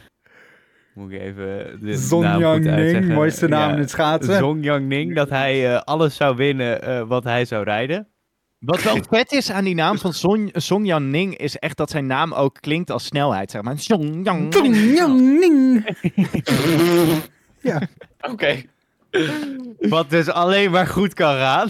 Moet 0.97 1.13
ik 1.13 1.21
even. 1.21 1.79
De 1.81 1.97
Zong 1.97 2.23
naam. 2.25 2.61
Ning, 2.61 3.09
mooiste 3.09 3.49
naam 3.49 3.69
Ja, 3.69 3.75
in 3.75 3.81
het 3.81 3.91
schaatsen. 3.91 4.39
Zong 4.39 4.65
Yang 4.65 4.87
Ning, 4.87 5.15
dat 5.15 5.29
hij 5.29 5.75
eh, 5.75 5.81
alles 5.83 6.17
zou 6.17 6.37
winnen 6.37 6.83
eh, 6.83 7.03
wat 7.09 7.25
hij 7.25 7.45
zou 7.45 7.65
rijden. 7.65 8.09
Wat 8.59 8.83
wel 8.83 8.97
vet 9.09 9.33
is 9.33 9.51
aan 9.51 9.65
die 9.65 9.75
naam 9.75 9.99
van 9.99 10.13
Song, 10.13 10.49
Song 10.53 10.85
Yan 10.87 11.11
Ning, 11.11 11.37
is 11.37 11.57
echt 11.57 11.77
dat 11.77 11.91
zijn 11.91 12.07
naam 12.07 12.33
ook 12.33 12.57
klinkt 12.61 12.91
als 12.91 13.05
snelheid, 13.05 13.51
zeg 13.51 13.63
maar. 13.63 13.79
Song 13.79 14.21
Yan 14.25 14.51
Dong, 14.51 14.69
Ning. 14.71 14.97
yang, 14.97 15.39
ning. 15.41 15.87
Oké. 18.31 18.63
Wat 19.79 20.11
dus 20.11 20.29
alleen 20.29 20.71
maar 20.71 20.87
goed 20.87 21.15
kan 21.15 21.35
gaan. 21.37 21.69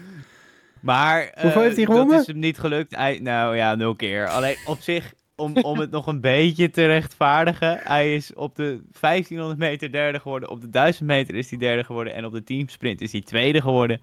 maar. 0.80 1.22
eh, 1.22 1.42
Hoeveel 1.42 1.62
heeft 1.62 1.76
hij 1.76 1.84
gewonnen? 1.84 2.10
Dat 2.10 2.20
is 2.20 2.26
hem 2.26 2.38
niet 2.38 2.58
gelukt. 2.58 2.96
Nou 3.20 3.56
ja, 3.56 3.74
nul 3.74 3.94
keer. 3.94 4.28
Alleen 4.28 4.56
op 4.66 4.78
zich, 4.80 5.12
om, 5.42 5.56
om 5.56 5.78
het 5.78 5.90
nog 5.90 6.06
een 6.06 6.20
beetje 6.20 6.70
te 6.70 6.86
rechtvaardigen. 6.86 7.80
Hij 7.82 8.14
is 8.14 8.34
op 8.34 8.56
de 8.56 8.80
1500 9.00 9.58
meter 9.58 9.92
derde 9.92 10.20
geworden. 10.20 10.48
Op 10.48 10.60
de 10.60 10.70
1000 10.70 11.06
meter 11.06 11.34
is 11.34 11.50
hij 11.50 11.58
derde 11.58 11.84
geworden. 11.84 12.14
En 12.14 12.24
op 12.24 12.32
de 12.32 12.44
teamsprint 12.44 13.00
is 13.00 13.12
hij 13.12 13.20
tweede 13.20 13.60
geworden. 13.60 14.00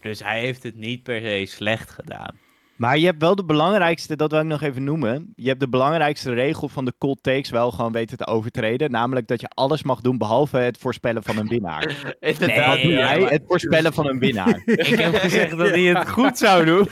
Dus 0.00 0.20
hij 0.22 0.40
heeft 0.40 0.62
het 0.62 0.76
niet 0.76 1.02
per 1.02 1.20
se 1.20 1.44
slecht 1.46 1.90
gedaan. 1.90 2.36
Maar 2.76 2.98
je 2.98 3.06
hebt 3.06 3.20
wel 3.22 3.34
de 3.34 3.44
belangrijkste, 3.44 4.16
dat 4.16 4.30
wil 4.30 4.40
ik 4.40 4.46
nog 4.46 4.62
even 4.62 4.84
noemen. 4.84 5.32
Je 5.36 5.48
hebt 5.48 5.60
de 5.60 5.68
belangrijkste 5.68 6.32
regel 6.32 6.68
van 6.68 6.84
de 6.84 6.92
cold 6.98 7.22
takes 7.22 7.50
wel 7.50 7.70
gewoon 7.70 7.92
weten 7.92 8.16
te 8.16 8.26
overtreden. 8.26 8.90
Namelijk 8.90 9.26
dat 9.26 9.40
je 9.40 9.48
alles 9.54 9.82
mag 9.82 10.00
doen 10.00 10.18
behalve 10.18 10.56
het 10.58 10.78
voorspellen 10.78 11.22
van 11.22 11.36
een 11.38 11.48
winnaar. 11.48 11.96
Inderdaad. 12.20 12.66
Wat 12.74 12.82
doe 12.82 12.92
jij? 12.92 13.20
Het 13.22 13.42
voorspellen 13.46 13.92
van 13.92 14.06
een 14.08 14.18
winnaar. 14.18 14.62
Ik 14.64 14.86
heb 14.98 15.14
gezegd 15.14 15.50
dat 15.50 15.68
hij 15.68 15.80
het 15.82 16.08
goed 16.08 16.38
zou 16.38 16.64
doen. 16.64 16.80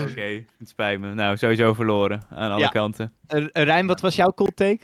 Oké, 0.00 0.44
het 0.58 0.68
spijt 0.68 1.00
me. 1.00 1.14
Nou, 1.14 1.36
sowieso 1.36 1.74
verloren 1.74 2.22
aan 2.30 2.50
alle 2.50 2.60
Ja. 2.60 2.68
kanten. 2.68 3.12
Eh, 3.26 3.44
Rijn, 3.52 3.86
wat 3.86 4.00
was 4.00 4.16
jouw 4.16 4.32
cold 4.32 4.56
take? 4.56 4.78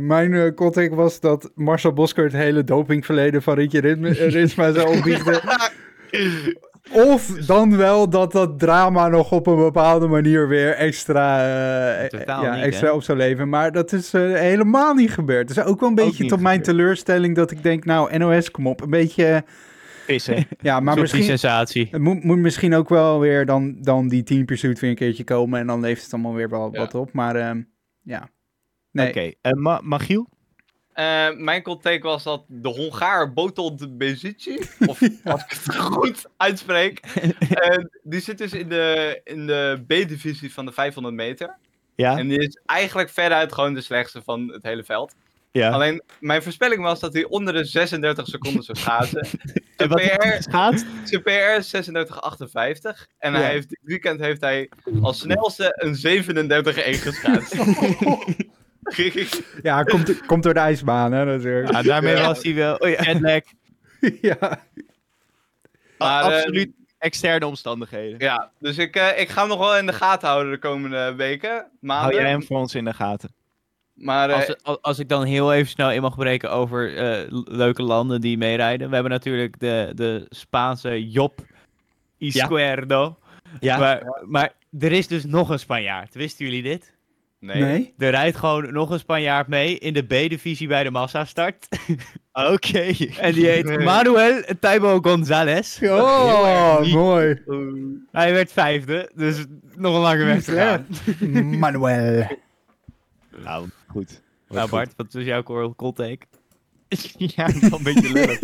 Mijn 0.00 0.32
uh, 0.32 0.50
take 0.70 0.94
was 0.94 1.20
dat 1.20 1.50
Marcel 1.54 1.92
Bosker 1.92 2.24
het 2.24 2.32
hele 2.32 2.64
dopingverleden 2.64 3.42
van 3.42 3.54
Rietje 3.54 3.80
Ritme- 3.80 4.10
Ritsma 4.10 4.72
zou 4.72 4.96
opbiechten. 4.96 5.40
Of 6.92 7.26
dan 7.26 7.76
wel 7.76 8.08
dat 8.10 8.32
dat 8.32 8.58
drama 8.58 9.08
nog 9.08 9.32
op 9.32 9.46
een 9.46 9.56
bepaalde 9.56 10.06
manier 10.06 10.48
weer 10.48 10.74
extra, 10.74 11.38
eh, 12.00 12.24
ja, 12.26 12.54
niet, 12.54 12.64
extra 12.64 12.86
hè? 12.86 12.92
op 12.92 13.02
zou 13.02 13.18
leven. 13.18 13.48
Maar 13.48 13.72
dat 13.72 13.92
is 13.92 14.14
eh, 14.14 14.22
helemaal 14.32 14.94
niet 14.94 15.10
gebeurd. 15.10 15.48
Dus 15.48 15.60
ook 15.60 15.80
wel 15.80 15.88
een 15.88 15.94
beetje 15.94 16.26
tot 16.26 16.40
mijn 16.40 16.58
gebeurd. 16.58 16.76
teleurstelling 16.78 17.36
dat 17.36 17.50
ik 17.50 17.62
denk, 17.62 17.84
nou 17.84 18.18
NOS, 18.18 18.50
kom 18.50 18.66
op. 18.66 18.80
Een 18.80 18.90
beetje, 18.90 19.24
eh, 19.34 19.40
Vissen. 20.04 20.46
ja, 20.60 20.80
maar 20.80 20.98
misschien... 21.00 21.22
sensatie. 21.22 21.88
Het 21.90 22.00
moet, 22.00 22.24
moet 22.24 22.38
misschien 22.38 22.74
ook 22.74 22.88
wel 22.88 23.20
weer 23.20 23.46
dan, 23.46 23.76
dan 23.80 24.08
die 24.08 24.22
team 24.22 24.44
pursuit 24.44 24.80
weer 24.80 24.90
een 24.90 24.96
keertje 24.96 25.24
komen. 25.24 25.60
En 25.60 25.66
dan 25.66 25.80
levert 25.80 26.04
het 26.04 26.12
allemaal 26.12 26.34
weer 26.34 26.48
wel 26.48 26.68
Ja. 26.72 26.78
wat 26.78 26.94
op. 26.94 27.12
Maar 27.12 27.36
ehm, 27.36 27.62
ja. 28.02 28.28
Nee. 28.90 29.08
Oké, 29.08 29.32
eh, 29.40 29.52
Ma- 29.52 29.80
Magiel? 29.82 30.28
Eh, 30.98 31.28
mijn 31.36 31.62
cold 31.62 31.82
take 31.82 32.02
was 32.06 32.22
dat 32.22 32.44
de 32.46 32.68
Hongaar 32.68 33.32
Botold 33.32 33.98
Bezici, 33.98 34.58
of 34.86 35.00
als 35.24 35.42
ik 35.42 35.50
het 35.50 35.76
goed 35.76 36.26
uitspreek, 36.36 36.98
eh, 37.50 37.84
die 38.02 38.20
zit 38.20 38.38
dus 38.38 38.52
in 38.52 38.68
de, 38.68 39.20
in 39.24 39.46
de 39.46 39.82
B-divisie 39.86 40.52
van 40.52 40.66
de 40.66 40.72
500 40.72 41.14
meter. 41.14 41.56
Ja? 41.94 42.18
En 42.18 42.28
die 42.28 42.38
is 42.38 42.60
eigenlijk 42.66 43.10
veruit 43.10 43.52
gewoon 43.52 43.74
de 43.74 43.80
slechtste 43.80 44.22
van 44.22 44.48
het 44.52 44.62
hele 44.62 44.84
veld. 44.84 45.14
ja. 45.52 45.70
Alleen, 45.70 46.02
mijn 46.20 46.42
voorspelling 46.42 46.82
was 46.82 47.00
dat 47.00 47.12
hij 47.12 47.24
onder 47.24 47.52
de 47.54 47.64
36 47.64 48.26
seconden 48.26 48.62
zou 48.62 48.78
schaatsen. 48.78 49.26
En 49.76 49.88
Zijn 49.88 49.88
wat 49.88 50.18
PR, 50.18 50.50
zijn 51.04 51.22
PR 51.22 51.30
is 51.30 51.74
36,58. 51.76 53.06
En 53.18 53.32
Ja. 53.32 53.38
hij 53.38 53.50
heeft, 53.50 53.68
dit 53.68 53.80
weekend 53.82 54.20
heeft 54.20 54.40
hij 54.40 54.68
als 55.02 55.18
snelste 55.18 55.72
een 55.74 55.96
37,1 55.96 57.02
geschaatst. 57.02 57.54
Ja, 59.62 59.82
komt, 59.82 60.20
komt 60.26 60.42
door 60.42 60.54
de 60.54 60.60
ijsbaan, 60.60 61.12
hè, 61.12 61.24
natuurlijk. 61.24 61.72
Ja, 61.72 61.82
daarmee 61.82 62.16
was 62.16 62.42
hij 62.42 62.54
wel. 62.54 62.76
Oh, 62.76 62.88
ja. 62.88 63.40
Ja. 64.20 64.60
Maar, 65.98 66.22
eh, 66.22 66.36
Absoluut 66.36 66.70
externe 66.98 67.46
omstandigheden. 67.46 68.18
Ja, 68.18 68.50
dus 68.58 68.78
ik, 68.78 68.96
eh, 68.96 69.20
ik 69.20 69.28
ga 69.28 69.40
hem 69.40 69.48
nog 69.48 69.58
wel 69.58 69.76
in 69.76 69.86
de 69.86 69.92
gaten 69.92 70.28
houden 70.28 70.52
de 70.52 70.58
komende 70.58 71.14
weken, 71.14 71.50
Hou 71.50 71.66
maanden. 71.80 72.14
jij 72.14 72.30
hem 72.30 72.42
voor 72.42 72.58
ons 72.58 72.74
in 72.74 72.84
de 72.84 72.94
gaten? 72.94 73.32
Maar 73.94 74.30
eh, 74.30 74.48
Als, 74.62 74.82
als, 74.82 74.98
ik 74.98 75.08
dan 75.08 75.24
heel 75.24 75.52
even 75.52 75.68
snel 75.68 75.92
in 75.92 76.02
mag 76.02 76.16
breken 76.16 76.50
over 76.50 76.96
eh, 76.96 77.26
leuke 77.44 77.82
landen 77.82 78.20
die 78.20 78.38
meerijden. 78.38 78.88
We 78.88 78.94
hebben 78.94 79.12
natuurlijk 79.12 79.60
de, 79.60 79.92
de 79.94 80.26
Spaanse 80.28 81.08
Job 81.08 81.40
Izquierdo. 82.18 83.18
Ja. 83.60 83.78
Maar, 83.78 84.22
maar 84.26 84.52
er 84.78 84.92
is 84.92 85.06
dus 85.06 85.24
nog 85.24 85.48
een 85.48 85.58
Spanjaard. 85.58 86.14
Wisten 86.14 86.44
jullie 86.44 86.62
dit? 86.62 86.96
Nee. 87.38 87.62
Nee? 87.62 87.94
Er 87.98 88.10
rijdt 88.10 88.36
gewoon 88.36 88.72
nog 88.72 88.90
een 88.90 88.98
Spanjaard 88.98 89.48
mee 89.48 89.78
in 89.78 89.92
de 89.92 90.02
B-divisie 90.02 90.68
bij 90.68 90.82
de 90.82 90.90
massastart. 90.90 91.68
Oké. 92.52 92.92
en 93.20 93.32
die 93.32 93.46
heet 93.46 93.78
Manuel 93.84 94.42
Taibo 94.60 95.00
González. 95.00 95.82
Oh, 95.82 96.92
mooi. 96.92 97.42
Hij 98.12 98.32
werd 98.32 98.52
vijfde, 98.52 99.10
dus 99.14 99.44
nog 99.76 99.94
een 99.94 100.00
lange 100.00 100.24
weg 100.24 100.42
te 100.42 100.52
gaan. 100.52 100.86
Manuel. 101.58 102.26
Nou, 103.44 103.68
goed. 103.86 104.22
Nou 104.48 104.70
Bart, 104.70 104.92
wat 104.96 105.12
was 105.12 105.24
jouw 105.24 105.42
call 105.76 105.92
take? 105.92 106.26
ja, 107.16 107.48
wel 107.60 107.78
een 107.78 107.82
beetje. 107.82 108.36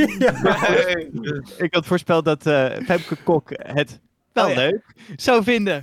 Hey. 0.43 1.11
Ik 1.59 1.75
had 1.75 1.87
voorspeld 1.87 2.25
dat 2.25 2.47
eh 2.47 2.71
Femke 2.85 3.17
Kok 3.25 3.51
het 3.53 4.01
wel 4.35 4.45
Oh 4.47 4.51
ja. 4.53 4.57
leuk 4.57 4.83
zou 5.17 5.43
vinden 5.43 5.83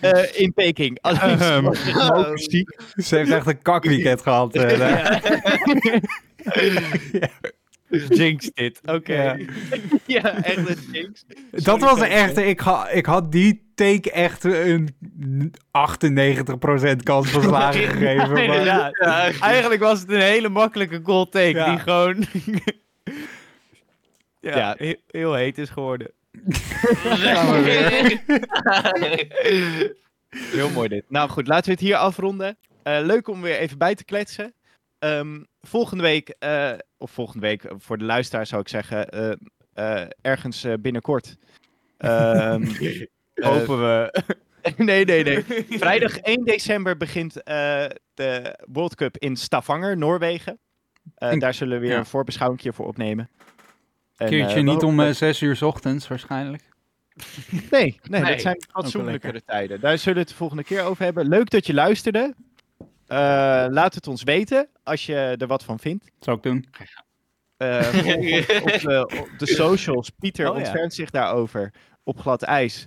eh, 0.00 0.40
in 0.40 0.52
Peking. 0.52 0.98
Ook 1.02 2.38
ziek. 2.50 2.80
Ze 2.96 3.16
heeft 3.16 3.30
echt 3.30 3.46
een 3.46 3.62
kakweekend 3.62 4.22
gehad. 4.22 4.54
eh, 4.54 4.78
daar. 4.78 5.22
Jinx 8.08 8.50
dit, 8.54 8.80
oké. 8.84 9.22
Ja. 9.22 9.36
Ja, 10.06 10.42
echt 10.42 10.68
een 10.68 10.76
jinx. 10.92 11.24
Dat 11.50 11.80
was 11.80 12.00
echt, 12.00 12.36
ik, 12.36 12.60
ha, 12.60 12.88
ik 12.88 13.06
had 13.06 13.32
die 13.32 13.70
take 13.74 14.10
echt 14.10 14.44
een 14.44 14.94
98% 15.54 16.96
kans 17.02 17.28
van 17.30 17.42
slagen 17.42 17.80
gegeven. 17.80 18.14
Ja, 18.14 18.26
maar- 18.26 18.42
inderdaad. 18.42 18.94
Eigenlijk 19.40 19.80
was 19.82 20.00
het 20.00 20.10
een 20.10 20.20
hele 20.20 20.48
makkelijke 20.48 21.00
goal 21.02 21.28
take 21.28 21.48
Ja. 21.48 21.70
die 21.70 21.78
gewoon 21.78 22.24
ja, 24.40 24.56
Ja. 24.56 24.74
he- 24.78 25.00
heel 25.06 25.34
heet 25.34 25.58
is 25.58 25.68
geworden. 25.70 26.10
Heel 30.30 30.70
mooi 30.70 30.88
dit. 30.88 31.04
Nou 31.08 31.28
goed, 31.30 31.46
laten 31.46 31.64
we 31.64 31.70
het 31.70 31.80
hier 31.80 31.96
afronden. 31.96 32.58
Eh, 32.82 32.98
leuk 33.02 33.28
om 33.28 33.42
weer 33.42 33.56
even 33.58 33.78
bij 33.78 33.94
te 33.94 34.04
kletsen. 34.04 34.54
Ehm, 34.98 35.42
volgende 35.60 36.02
week, 36.02 36.28
eh, 36.38 36.72
of 36.98 37.10
volgende 37.10 37.46
week, 37.46 37.64
voor 37.78 37.98
de 37.98 38.04
luisteraar 38.04 38.46
zou 38.46 38.60
ik 38.60 38.68
zeggen, 38.68 39.08
eh, 39.08 39.32
eh, 40.02 40.08
ergens 40.20 40.66
binnenkort. 40.80 41.36
Ehm, 41.98 42.62
eh, 43.34 43.46
Hopen 43.46 43.78
we. 43.80 44.22
nee, 44.76 45.04
nee, 45.04 45.24
nee. 45.24 45.44
Vrijdag 45.68 46.18
1 46.18 46.44
december 46.44 46.96
begint 46.96 47.42
eh, 47.42 47.84
de 48.14 48.58
World 48.72 48.94
Cup 48.94 49.16
in 49.18 49.36
Stavanger, 49.36 49.96
Noorwegen. 49.96 50.58
Eh, 51.14 51.30
En- 51.30 51.38
daar 51.38 51.54
zullen 51.54 51.74
we 51.74 51.82
weer 51.82 51.92
ja. 51.92 51.98
een 51.98 52.06
voorbeschouwing 52.06 52.60
voor 52.74 52.86
opnemen. 52.86 53.30
En, 54.20 54.28
Keertje 54.28 54.56
eh, 54.58 54.64
niet 54.64 54.82
om 54.82 55.00
eh, 55.00 55.10
zes 55.12 55.40
uur 55.40 55.56
's 55.56 55.62
ochtends 55.62 56.08
waarschijnlijk. 56.08 56.62
Nee, 57.50 57.60
nee, 58.08 58.20
Nee. 58.20 58.30
dat 58.32 58.40
zijn 58.40 58.64
fatsoenlijkere 58.70 59.42
tijden. 59.44 59.80
Daar 59.80 59.98
zullen 59.98 60.14
we 60.14 60.20
het 60.20 60.28
de 60.28 60.34
volgende 60.34 60.64
keer 60.64 60.82
over 60.82 61.04
hebben. 61.04 61.28
Leuk 61.28 61.50
dat 61.50 61.66
je 61.66 61.74
luisterde. 61.74 62.34
Eh, 63.06 63.16
laat 63.68 63.94
het 63.94 64.06
ons 64.06 64.22
weten 64.22 64.68
als 64.82 65.06
je 65.06 65.14
er 65.38 65.46
wat 65.46 65.64
van 65.64 65.78
vindt. 65.78 66.10
Zou 66.20 66.36
ik 66.36 66.42
doen. 66.42 66.66
Eh, 67.56 67.78
op, 68.62 68.80
de, 68.80 69.18
op 69.20 69.28
de 69.38 69.46
socials. 69.46 70.10
Pieter 70.10 70.48
Oh, 70.48 70.52
ja. 70.56 70.58
ontfermt 70.62 70.94
zich 70.94 71.10
daarover 71.10 71.72
op 72.02 72.20
glad 72.20 72.42
ijs. 72.42 72.86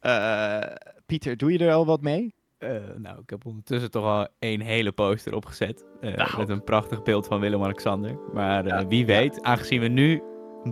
Eh, 0.00 0.58
Pieter, 1.06 1.36
doe 1.36 1.52
je 1.52 1.58
er 1.58 1.72
al 1.72 1.86
wat 1.86 2.00
mee? 2.00 2.34
Eh, 2.58 2.70
nou, 2.96 3.18
ik 3.20 3.30
heb 3.30 3.46
ondertussen 3.46 3.90
toch 3.90 4.04
al 4.04 4.28
één 4.38 4.60
hele 4.60 4.92
poster 4.92 5.34
opgezet. 5.34 5.84
eh, 6.00 6.14
Nou. 6.14 6.38
Met 6.38 6.48
een 6.48 6.64
prachtig 6.64 7.02
beeld 7.02 7.26
van 7.26 7.40
Willem-Alexander. 7.40 8.18
Maar 8.32 8.66
eh, 8.66 8.84
wie 8.88 9.06
weet, 9.06 9.42
aangezien 9.42 9.80
we 9.80 9.88
nu 9.88 10.22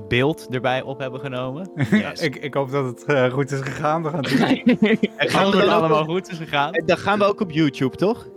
beeld 0.08 0.46
erbij 0.50 0.82
op 0.82 0.98
hebben 0.98 1.20
genomen. 1.20 1.70
ik, 2.20 2.36
ik 2.36 2.54
hoop 2.54 2.70
dat 2.70 2.84
het 2.84 3.04
eh, 3.04 3.32
goed 3.32 3.50
is 3.50 3.60
gegaan. 3.60 4.02
We 4.02 4.08
gaan 5.18 5.56
het 5.56 5.66
allemaal 5.68 6.00
op- 6.00 6.08
goed 6.08 6.30
is 6.30 6.36
gegaan. 6.36 6.70
dan 6.84 6.96
gaan 6.96 7.18
we 7.18 7.24
ook 7.24 7.40
op 7.40 7.50
YouTube, 7.50 7.96
toch? 7.96 8.28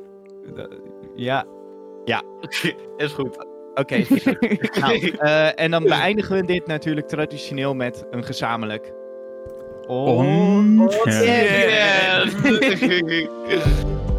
Ja, 1.16 1.46
Is 2.98 3.12
goed. 3.12 3.46
Oké. 3.74 4.04
nou, 4.80 5.12
eh, 5.18 5.60
en 5.60 5.72
dan 5.72 5.84
beëindigen 5.84 6.36
we 6.36 6.46
dit 6.46 6.68
natuurlijk 6.68 7.08
traditioneel 7.08 7.74
met 7.74 8.06
een 8.12 8.24
gezamenlijk. 8.24 8.94
On- 9.88 10.90
Yeah. 11.06 12.26
Yeah. 13.48 14.15